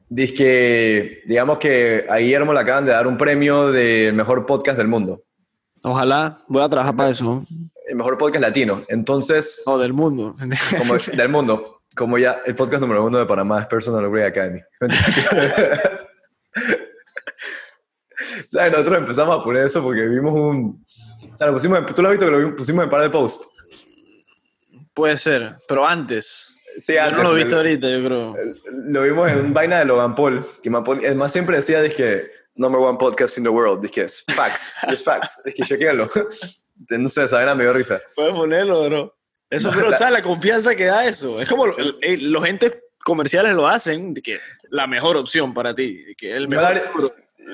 Dice 0.08 0.34
que, 0.34 1.22
digamos 1.26 1.58
que 1.58 2.04
a 2.08 2.16
Guillermo 2.18 2.52
le 2.52 2.60
acaban 2.60 2.84
de 2.84 2.90
dar 2.92 3.06
un 3.06 3.16
premio 3.16 3.70
del 3.72 4.12
mejor 4.14 4.44
podcast 4.46 4.76
del 4.78 4.88
mundo. 4.88 5.24
Ojalá, 5.84 6.38
voy 6.48 6.62
a 6.62 6.68
trabajar 6.68 6.94
para 6.94 7.10
eso. 7.10 7.44
El 7.88 7.96
mejor 7.96 8.18
podcast 8.18 8.42
latino. 8.42 8.84
Entonces, 8.88 9.62
O 9.66 9.78
del 9.78 9.92
mundo. 9.92 10.36
como 10.78 10.94
del 10.98 11.28
mundo, 11.28 11.82
como 11.96 12.18
ya 12.18 12.42
el 12.44 12.54
podcast 12.54 12.80
número 12.82 13.04
uno 13.04 13.18
de 13.18 13.26
Panamá 13.26 13.60
es 13.60 13.66
Personal 13.66 14.04
Upgrade 14.06 14.26
Academy. 14.28 14.60
¿Sabes? 18.48 18.72
Nosotros 18.72 18.98
empezamos 18.98 19.38
a 19.38 19.42
poner 19.42 19.66
eso 19.66 19.82
porque 19.82 20.02
vimos 20.06 20.32
un... 20.32 20.84
O 21.32 21.36
sea, 21.36 21.46
lo 21.48 21.54
pusimos 21.54 21.78
en- 21.78 21.86
tú 21.86 22.02
lo 22.02 22.08
has 22.08 22.12
visto 22.18 22.26
que 22.26 22.32
lo 22.32 22.54
pusimos 22.56 22.84
en 22.84 22.90
par 22.90 23.00
de 23.02 23.10
posts. 23.10 23.48
Puede 24.94 25.16
ser, 25.16 25.56
pero 25.68 25.86
antes. 25.86 26.48
Sí, 26.78 26.94
Yo 26.94 27.02
antes, 27.02 27.16
no 27.22 27.30
lo 27.30 27.34
visto 27.34 27.56
ahorita, 27.56 27.88
yo 27.88 28.04
creo. 28.04 28.34
Lo 28.86 29.02
vimos 29.02 29.30
en 29.30 29.38
un 29.40 29.54
vaina 29.54 29.78
de 29.80 29.84
Logan 29.84 30.14
Paul, 30.14 30.44
que 30.62 30.70
Logan 30.70 30.84
Paul, 30.84 31.04
el 31.04 31.16
más 31.16 31.32
siempre 31.32 31.56
decía, 31.56 31.82
que 31.94 32.24
number 32.54 32.80
one 32.80 32.98
podcast 32.98 33.36
in 33.38 33.44
the 33.44 33.50
world, 33.50 33.88
que 33.90 34.02
es 34.02 34.24
facts, 34.34 34.72
just 34.88 35.04
facts, 35.04 35.40
es 35.44 35.54
que 35.54 35.62
chequenlo. 35.64 36.08
No 36.88 37.08
sé, 37.08 37.22
esa 37.24 37.36
vaina 37.36 37.54
me 37.54 37.62
dio 37.62 37.72
risa. 37.74 38.00
Puedes 38.16 38.34
ponerlo, 38.34 38.84
bro. 38.88 39.16
Eso, 39.48 39.70
No, 39.70 39.76
pero, 39.76 39.90
la- 39.90 39.98
¿sabes? 39.98 40.14
La 40.14 40.22
confianza 40.22 40.74
que 40.74 40.86
da 40.86 41.06
eso. 41.06 41.40
Es 41.40 41.48
como 41.48 41.66
el- 41.66 41.96
el- 42.00 42.32
los 42.32 42.44
entes 42.44 42.72
comerciales 43.04 43.54
lo 43.54 43.68
hacen, 43.68 44.14
de 44.14 44.22
que 44.22 44.40
la 44.70 44.86
mejor 44.88 45.16
opción 45.16 45.54
para 45.54 45.74
ti. 45.74 46.02
de 46.02 46.14
que 46.16 46.34
el 46.34 46.48
mejor 46.48 46.62
lo 46.64 46.68
haría- 46.70 46.92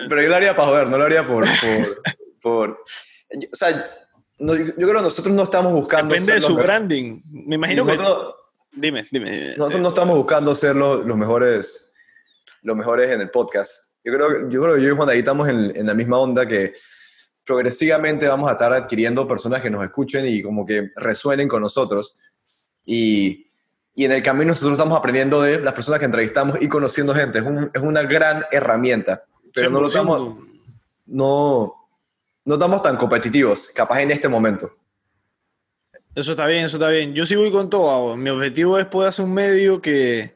pero 0.08 0.22
yo 0.22 0.28
lo 0.28 0.36
haría 0.36 0.56
para 0.56 0.68
joder, 0.68 0.88
no 0.88 0.96
lo 0.96 1.04
haría 1.04 1.26
por... 1.26 1.44
por, 1.44 2.02
por 2.40 2.70
o 2.70 3.56
sea, 3.56 3.90
no, 4.38 4.54
yo, 4.54 4.74
creo 4.74 4.88
que 4.94 5.02
nosotros 5.02 5.34
no 5.34 5.42
estamos 5.44 5.72
buscando... 5.72 6.12
Depende 6.14 6.34
de 6.34 6.40
su 6.40 6.48
los 6.50 6.56
me- 6.58 6.62
branding. 6.62 7.20
Me 7.30 7.54
imagino 7.56 7.84
que. 7.86 7.96
nosotros, 7.96 8.34
Dime, 8.72 9.06
dime. 9.10 9.30
dime. 9.30 9.56
nosotros 9.56 9.80
no 9.82 9.88
estamos 9.88 10.16
buscando 10.16 10.54
ser 10.54 10.76
los, 10.76 11.04
los 11.04 11.16
mejores 11.16 11.84
los 12.62 12.76
mejores 12.76 13.10
en 13.10 13.20
el 13.20 13.30
podcast. 13.30 13.92
Yo 14.04 14.12
creo, 14.12 14.28
que- 14.28 14.52
yo 14.54 14.62
creo 14.62 14.74
que 14.76 14.82
yo 14.82 14.88
y 14.92 14.96
Juan 14.96 15.08
ahí 15.08 15.18
estamos 15.20 15.48
en, 15.48 15.72
en 15.76 15.86
la 15.86 15.94
misma 15.94 16.18
onda 16.18 16.46
que 16.46 16.74
progresivamente 17.44 18.26
vamos 18.28 18.48
a 18.48 18.52
estar 18.52 18.72
adquiriendo 18.72 19.26
personas 19.26 19.62
que 19.62 19.70
nos 19.70 19.82
escuchen 19.84 20.26
y 20.26 20.42
como 20.42 20.66
que 20.66 20.90
resuenen 20.96 21.48
con 21.48 21.62
nosotros. 21.62 22.18
Y, 22.84 23.46
y 23.94 24.04
en 24.04 24.12
el 24.12 24.22
camino 24.22 24.48
nosotros 24.48 24.72
estamos 24.78 24.98
aprendiendo 24.98 25.40
de 25.42 25.60
las 25.60 25.72
personas 25.72 25.98
que 26.00 26.06
entrevistamos 26.06 26.58
y 26.60 26.68
conociendo 26.68 27.14
gente. 27.14 27.38
Es, 27.38 27.44
un- 27.46 27.70
es 27.72 27.82
una 27.82 28.02
gran 28.02 28.44
herramienta. 28.50 29.24
Pero 29.54 29.70
no, 29.70 29.80
lo 29.80 29.88
estamos, 29.88 30.20
100%. 30.20 30.46
no, 31.06 31.74
no 32.48 32.54
estamos 32.54 32.82
tan 32.82 32.96
competitivos, 32.96 33.68
capaz 33.74 34.00
en 34.00 34.10
este 34.10 34.26
momento. 34.26 34.74
Eso 36.14 36.30
está 36.30 36.46
bien, 36.46 36.64
eso 36.64 36.78
está 36.78 36.88
bien. 36.88 37.12
Yo 37.14 37.26
sí 37.26 37.36
voy 37.36 37.52
con 37.52 37.68
todo. 37.68 38.16
Mi 38.16 38.30
objetivo 38.30 38.78
es 38.78 38.86
poder 38.86 39.10
hacer 39.10 39.26
un 39.26 39.34
medio 39.34 39.82
que, 39.82 40.34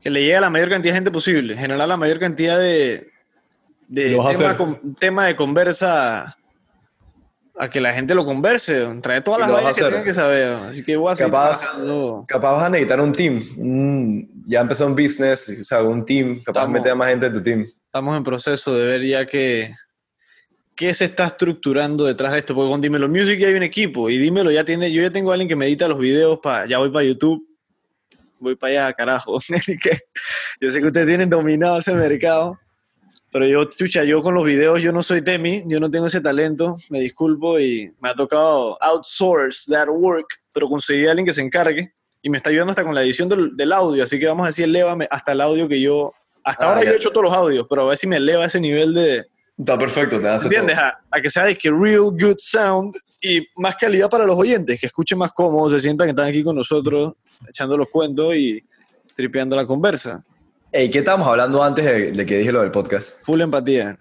que 0.00 0.10
le 0.10 0.20
llegue 0.20 0.36
a 0.36 0.42
la 0.42 0.50
mayor 0.50 0.68
cantidad 0.68 0.92
de 0.92 0.98
gente 0.98 1.10
posible, 1.10 1.56
generar 1.56 1.88
la 1.88 1.96
mayor 1.96 2.18
cantidad 2.20 2.58
de, 2.58 3.10
de 3.88 4.10
tema, 4.10 4.30
hacer. 4.30 4.56
con- 4.58 4.94
tema 4.94 5.24
de 5.26 5.34
conversa 5.34 6.36
a 7.56 7.68
que 7.70 7.80
la 7.80 7.94
gente 7.94 8.14
lo 8.14 8.26
converse, 8.26 8.86
trae 9.02 9.22
todas 9.22 9.40
las 9.40 9.50
vainas 9.50 9.74
que 9.74 9.82
tienen 9.82 10.04
que 10.04 10.12
saber. 10.12 10.52
Así 10.68 10.84
que 10.84 10.94
voy 10.96 11.10
a 11.12 11.16
Capaz-. 11.16 11.70
Capaz 12.28 12.52
vas 12.52 12.64
a 12.64 12.68
necesitar 12.68 13.00
un 13.00 13.12
team. 13.12 13.42
ya 14.46 14.60
empezó 14.60 14.86
un 14.86 14.94
business, 14.94 15.48
o 15.58 15.64
sea, 15.64 15.82
un 15.82 16.04
team. 16.04 16.42
Capaz 16.44 16.68
meter 16.68 16.92
a 16.92 16.94
más 16.94 17.08
gente 17.08 17.26
en 17.26 17.32
tu 17.32 17.42
team. 17.42 17.64
Estamos 17.86 18.14
en 18.14 18.22
proceso 18.24 18.74
de 18.74 18.84
ver 18.84 19.02
ya 19.06 19.24
que 19.26 19.74
qué 20.74 20.94
se 20.94 21.06
está 21.06 21.26
estructurando 21.26 22.04
detrás 22.04 22.32
de 22.32 22.38
esto. 22.38 22.54
Porque 22.54 22.70
con 22.70 22.80
Dímelo 22.80 23.08
Music 23.08 23.38
ya 23.38 23.48
hay 23.48 23.54
un 23.54 23.62
equipo 23.62 24.10
y 24.10 24.18
Dímelo 24.18 24.50
ya 24.50 24.64
tiene, 24.64 24.90
yo 24.92 25.02
ya 25.02 25.10
tengo 25.10 25.30
a 25.30 25.34
alguien 25.34 25.48
que 25.48 25.56
me 25.56 25.66
edita 25.66 25.88
los 25.88 25.98
videos, 25.98 26.38
para 26.40 26.66
ya 26.66 26.78
voy 26.78 26.90
para 26.90 27.04
YouTube, 27.04 27.46
voy 28.38 28.56
para 28.56 28.84
allá, 28.84 28.92
carajo. 28.92 29.38
Yo 30.60 30.70
sé 30.70 30.80
que 30.80 30.86
ustedes 30.86 31.06
tienen 31.06 31.30
dominado 31.30 31.78
ese 31.78 31.92
mercado, 31.92 32.58
pero 33.32 33.46
yo, 33.46 33.64
chucha, 33.64 34.04
yo 34.04 34.20
con 34.22 34.34
los 34.34 34.44
videos, 34.44 34.80
yo 34.80 34.92
no 34.92 35.02
soy 35.02 35.22
Temi, 35.22 35.64
yo 35.66 35.80
no 35.80 35.90
tengo 35.90 36.06
ese 36.06 36.20
talento, 36.20 36.76
me 36.90 37.00
disculpo 37.00 37.58
y 37.58 37.92
me 38.00 38.10
ha 38.10 38.14
tocado 38.14 38.80
outsource 38.80 39.64
that 39.72 39.88
work, 39.88 40.26
pero 40.52 40.68
conseguí 40.68 41.06
a 41.06 41.10
alguien 41.10 41.26
que 41.26 41.32
se 41.32 41.40
encargue 41.40 41.94
y 42.20 42.30
me 42.30 42.36
está 42.36 42.50
ayudando 42.50 42.72
hasta 42.72 42.84
con 42.84 42.94
la 42.94 43.02
edición 43.02 43.28
del, 43.28 43.56
del 43.56 43.72
audio, 43.72 44.04
así 44.04 44.18
que 44.18 44.26
vamos 44.26 44.44
a 44.44 44.48
decir, 44.48 44.68
lévame 44.68 45.08
hasta 45.10 45.32
el 45.32 45.40
audio 45.40 45.66
que 45.66 45.80
yo, 45.80 46.12
hasta 46.44 46.66
Ah, 46.66 46.68
ahora 46.68 46.84
yo 46.84 46.92
he 46.92 46.96
hecho 46.96 47.10
todos 47.10 47.24
los 47.24 47.34
audios, 47.34 47.66
pero 47.68 47.82
a 47.82 47.88
ver 47.88 47.96
si 47.96 48.06
me 48.06 48.16
eleva 48.16 48.44
ese 48.44 48.60
nivel 48.60 48.92
de, 48.94 49.26
Está 49.58 49.78
perfecto, 49.78 50.20
te 50.20 50.28
hace 50.28 50.46
¿entiendes? 50.46 50.78
A, 50.78 50.98
a 51.10 51.20
que 51.20 51.30
sea 51.30 51.44
de 51.44 51.56
que 51.56 51.70
real 51.70 52.10
good 52.10 52.36
sound 52.38 52.92
y 53.20 53.46
más 53.56 53.76
calidad 53.76 54.08
para 54.08 54.24
los 54.24 54.36
oyentes, 54.36 54.80
que 54.80 54.86
escuchen 54.86 55.18
más 55.18 55.30
cómodos, 55.32 55.72
se 55.72 55.80
sientan 55.80 56.06
que 56.06 56.10
están 56.10 56.28
aquí 56.28 56.42
con 56.42 56.56
nosotros, 56.56 57.14
echando 57.48 57.76
los 57.76 57.88
cuentos 57.88 58.34
y 58.34 58.64
tripeando 59.14 59.54
la 59.54 59.66
conversa. 59.66 60.24
Ey, 60.72 60.90
¿qué 60.90 61.00
estábamos 61.00 61.28
hablando 61.28 61.62
antes 61.62 61.84
de, 61.84 62.12
de 62.12 62.26
que 62.26 62.38
dije 62.38 62.50
lo 62.50 62.62
del 62.62 62.70
podcast? 62.70 63.22
Full 63.24 63.40
empatía, 63.42 63.98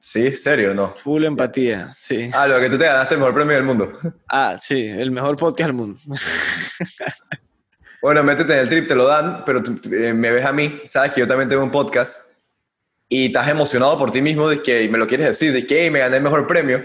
¿Sí? 0.00 0.32
¿Serio 0.32 0.74
no? 0.74 0.88
full 0.88 1.24
empatía, 1.24 1.92
sí. 1.94 2.30
Ah, 2.32 2.46
lo 2.46 2.58
que 2.60 2.70
tú 2.70 2.78
te 2.78 2.84
ganaste 2.84 3.14
el 3.14 3.20
mejor 3.20 3.34
premio 3.34 3.54
del 3.54 3.64
mundo. 3.64 3.92
Ah, 4.28 4.56
sí, 4.60 4.86
el 4.86 5.10
mejor 5.10 5.36
podcast 5.36 5.68
del 5.68 5.74
mundo. 5.74 6.00
Bueno, 8.00 8.22
métete 8.22 8.52
en 8.52 8.58
el 8.58 8.68
trip, 8.68 8.86
te 8.86 8.94
lo 8.94 9.06
dan, 9.06 9.44
pero 9.46 9.62
tú, 9.62 9.80
eh, 9.90 10.12
me 10.12 10.30
ves 10.30 10.44
a 10.44 10.52
mí, 10.52 10.80
sabes 10.84 11.12
que 11.12 11.20
yo 11.20 11.26
también 11.26 11.48
tengo 11.48 11.62
un 11.62 11.70
podcast 11.70 12.33
y 13.08 13.26
estás 13.26 13.48
emocionado 13.48 13.96
por 13.98 14.10
ti 14.10 14.22
mismo 14.22 14.48
de 14.48 14.62
que 14.62 14.82
y 14.84 14.88
me 14.88 14.98
lo 14.98 15.06
quieres 15.06 15.26
decir, 15.26 15.52
de 15.52 15.66
que 15.66 15.84
"Ey, 15.84 15.90
me 15.90 15.98
gané 16.00 16.16
el 16.16 16.22
mejor 16.22 16.46
premio, 16.46 16.84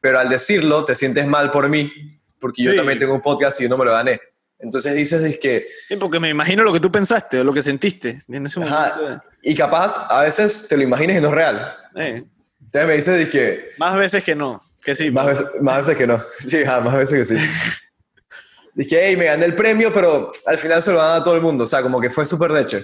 pero 0.00 0.18
al 0.18 0.28
decirlo 0.28 0.84
te 0.84 0.94
sientes 0.94 1.26
mal 1.26 1.50
por 1.50 1.68
mí, 1.68 1.92
porque 2.40 2.62
yo 2.62 2.74
también 2.74 2.98
tengo 2.98 3.14
un 3.14 3.20
podcast 3.20 3.60
y 3.60 3.64
yo 3.64 3.68
no 3.68 3.76
me 3.76 3.84
lo 3.84 3.92
gané. 3.92 4.20
Entonces 4.58 4.94
dices 4.94 5.22
es 5.22 5.38
que, 5.38 5.66
Sí, 5.88 5.96
porque 5.96 6.20
me 6.20 6.28
imagino 6.28 6.62
lo 6.62 6.72
que 6.72 6.78
tú 6.80 6.90
pensaste 6.90 7.40
o 7.40 7.44
lo 7.44 7.52
que 7.52 7.62
sentiste 7.62 8.22
en 8.28 8.46
ese 8.46 8.60
momento. 8.60 8.78
ajá, 8.78 9.22
y 9.42 9.54
capaz 9.56 10.06
a 10.10 10.22
veces 10.22 10.66
te 10.68 10.76
lo 10.76 10.82
imaginas 10.84 11.16
y 11.18 11.20
no 11.20 11.28
es 11.28 11.34
real. 11.34 11.76
Eh, 11.96 12.24
Entonces 12.60 12.88
me 12.88 12.94
dices 12.94 13.18
de 13.18 13.28
que, 13.28 13.70
más 13.78 13.96
veces 13.96 14.22
que 14.24 14.34
no, 14.36 14.62
que 14.82 14.94
sí. 14.94 15.10
Más 15.10 15.26
veces, 15.26 15.46
más 15.60 15.78
veces 15.78 15.96
que 15.96 16.06
no. 16.06 16.22
Sí, 16.46 16.62
ajá, 16.62 16.80
más 16.80 16.94
veces 16.96 17.18
que 17.28 17.36
sí. 17.36 17.42
Dije, 18.74 19.00
hey, 19.08 19.16
me 19.16 19.26
gané 19.26 19.44
el 19.44 19.54
premio, 19.54 19.92
pero 19.92 20.30
al 20.46 20.56
final 20.58 20.82
se 20.82 20.92
lo 20.92 20.98
dan 20.98 21.20
a 21.20 21.24
todo 21.24 21.34
el 21.34 21.42
mundo. 21.42 21.64
O 21.64 21.66
sea, 21.66 21.82
como 21.82 22.00
que 22.00 22.08
fue 22.08 22.24
súper 22.24 22.50
leche. 22.52 22.82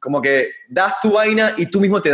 Como 0.00 0.20
que 0.22 0.50
das 0.68 1.00
tu 1.00 1.12
vaina 1.12 1.54
y 1.56 1.66
tú 1.66 1.80
mismo 1.80 2.00
te 2.02 2.10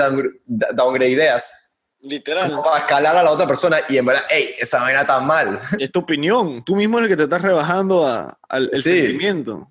downgradeas 0.72 1.72
Literal. 2.02 2.50
como 2.50 2.62
para 2.62 2.78
escalar 2.80 3.16
a 3.16 3.22
la 3.22 3.30
otra 3.30 3.46
persona 3.46 3.78
y 3.88 3.96
en 3.96 4.06
verdad, 4.06 4.22
hey, 4.28 4.54
esa 4.58 4.80
vaina 4.82 5.00
está 5.02 5.20
mal. 5.20 5.60
Es 5.78 5.90
tu 5.90 6.00
opinión. 6.00 6.62
Tú 6.64 6.76
mismo 6.76 6.98
es 6.98 7.04
el 7.04 7.08
que 7.10 7.16
te 7.16 7.22
estás 7.24 7.40
rebajando 7.42 8.06
a- 8.06 8.38
al 8.48 8.70
el 8.72 8.82
Sí. 8.82 8.90
sentimiento. 8.90 9.70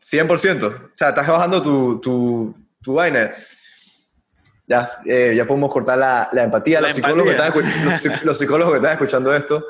100%. 0.00 0.66
O 0.66 0.90
sea, 0.96 1.08
estás 1.10 1.26
bajando 1.26 1.62
tu, 1.62 1.98
tu, 2.00 2.54
tu 2.82 2.94
vaina. 2.94 3.32
Ya, 4.68 4.90
eh, 5.04 5.32
ya 5.36 5.46
podemos 5.46 5.72
cortar 5.72 5.96
la, 5.98 6.28
la 6.32 6.42
empatía. 6.42 6.80
La 6.80 6.88
los, 6.88 6.96
psicólogos 6.96 7.24
que 7.24 7.30
están, 7.36 7.84
los, 7.84 7.94
psic- 7.94 8.22
los 8.22 8.38
psicólogos 8.38 8.72
que 8.72 8.78
están 8.78 8.92
escuchando 8.94 9.32
esto. 9.34 9.64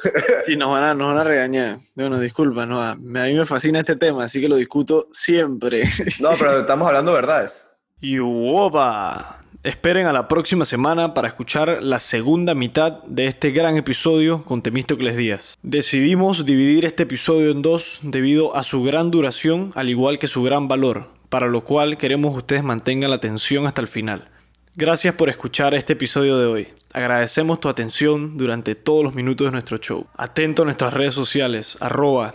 Y 0.48 0.56
nos 0.56 0.70
van 0.70 0.84
a, 0.84 0.94
nos 0.94 1.08
van 1.08 1.18
a 1.18 1.24
regañar. 1.24 1.78
Bueno, 1.94 2.18
disculpa, 2.18 2.64
no, 2.64 2.80
a, 2.82 2.94
mí 2.94 3.34
me 3.34 3.44
fascina 3.44 3.80
este 3.80 3.96
tema, 3.96 4.24
así 4.24 4.40
que 4.40 4.48
lo 4.48 4.56
discuto 4.56 5.08
siempre. 5.12 5.84
No, 6.20 6.30
pero 6.38 6.60
estamos 6.60 6.88
hablando 6.88 7.12
verdades. 7.12 7.66
Y 8.00 8.18
opa. 8.20 9.40
Esperen 9.62 10.06
a 10.06 10.12
la 10.12 10.28
próxima 10.28 10.64
semana 10.64 11.12
para 11.12 11.26
escuchar 11.28 11.82
la 11.82 11.98
segunda 11.98 12.54
mitad 12.54 13.02
de 13.04 13.26
este 13.26 13.50
gran 13.50 13.76
episodio 13.76 14.44
con 14.44 14.62
Temístocles 14.62 15.16
Díaz. 15.16 15.58
Decidimos 15.62 16.46
dividir 16.46 16.84
este 16.84 17.02
episodio 17.02 17.50
en 17.50 17.62
dos 17.62 17.98
debido 18.02 18.54
a 18.56 18.62
su 18.62 18.84
gran 18.84 19.10
duración, 19.10 19.72
al 19.74 19.90
igual 19.90 20.20
que 20.20 20.28
su 20.28 20.42
gran 20.44 20.68
valor, 20.68 21.08
para 21.28 21.48
lo 21.48 21.64
cual 21.64 21.98
queremos 21.98 22.32
que 22.32 22.38
ustedes 22.38 22.62
mantengan 22.62 23.10
la 23.10 23.16
atención 23.16 23.66
hasta 23.66 23.80
el 23.80 23.88
final. 23.88 24.30
Gracias 24.78 25.14
por 25.14 25.30
escuchar 25.30 25.74
este 25.74 25.94
episodio 25.94 26.36
de 26.36 26.44
hoy. 26.44 26.68
Agradecemos 26.92 27.60
tu 27.60 27.70
atención 27.70 28.36
durante 28.36 28.74
todos 28.74 29.02
los 29.02 29.14
minutos 29.14 29.46
de 29.46 29.52
nuestro 29.52 29.78
show. 29.78 30.06
Atento 30.18 30.60
a 30.60 30.64
nuestras 30.66 30.92
redes 30.92 31.14
sociales, 31.14 31.78
arroba 31.80 32.34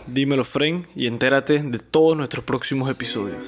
y 0.96 1.06
entérate 1.06 1.62
de 1.62 1.78
todos 1.78 2.16
nuestros 2.16 2.44
próximos 2.44 2.90
episodios. 2.90 3.38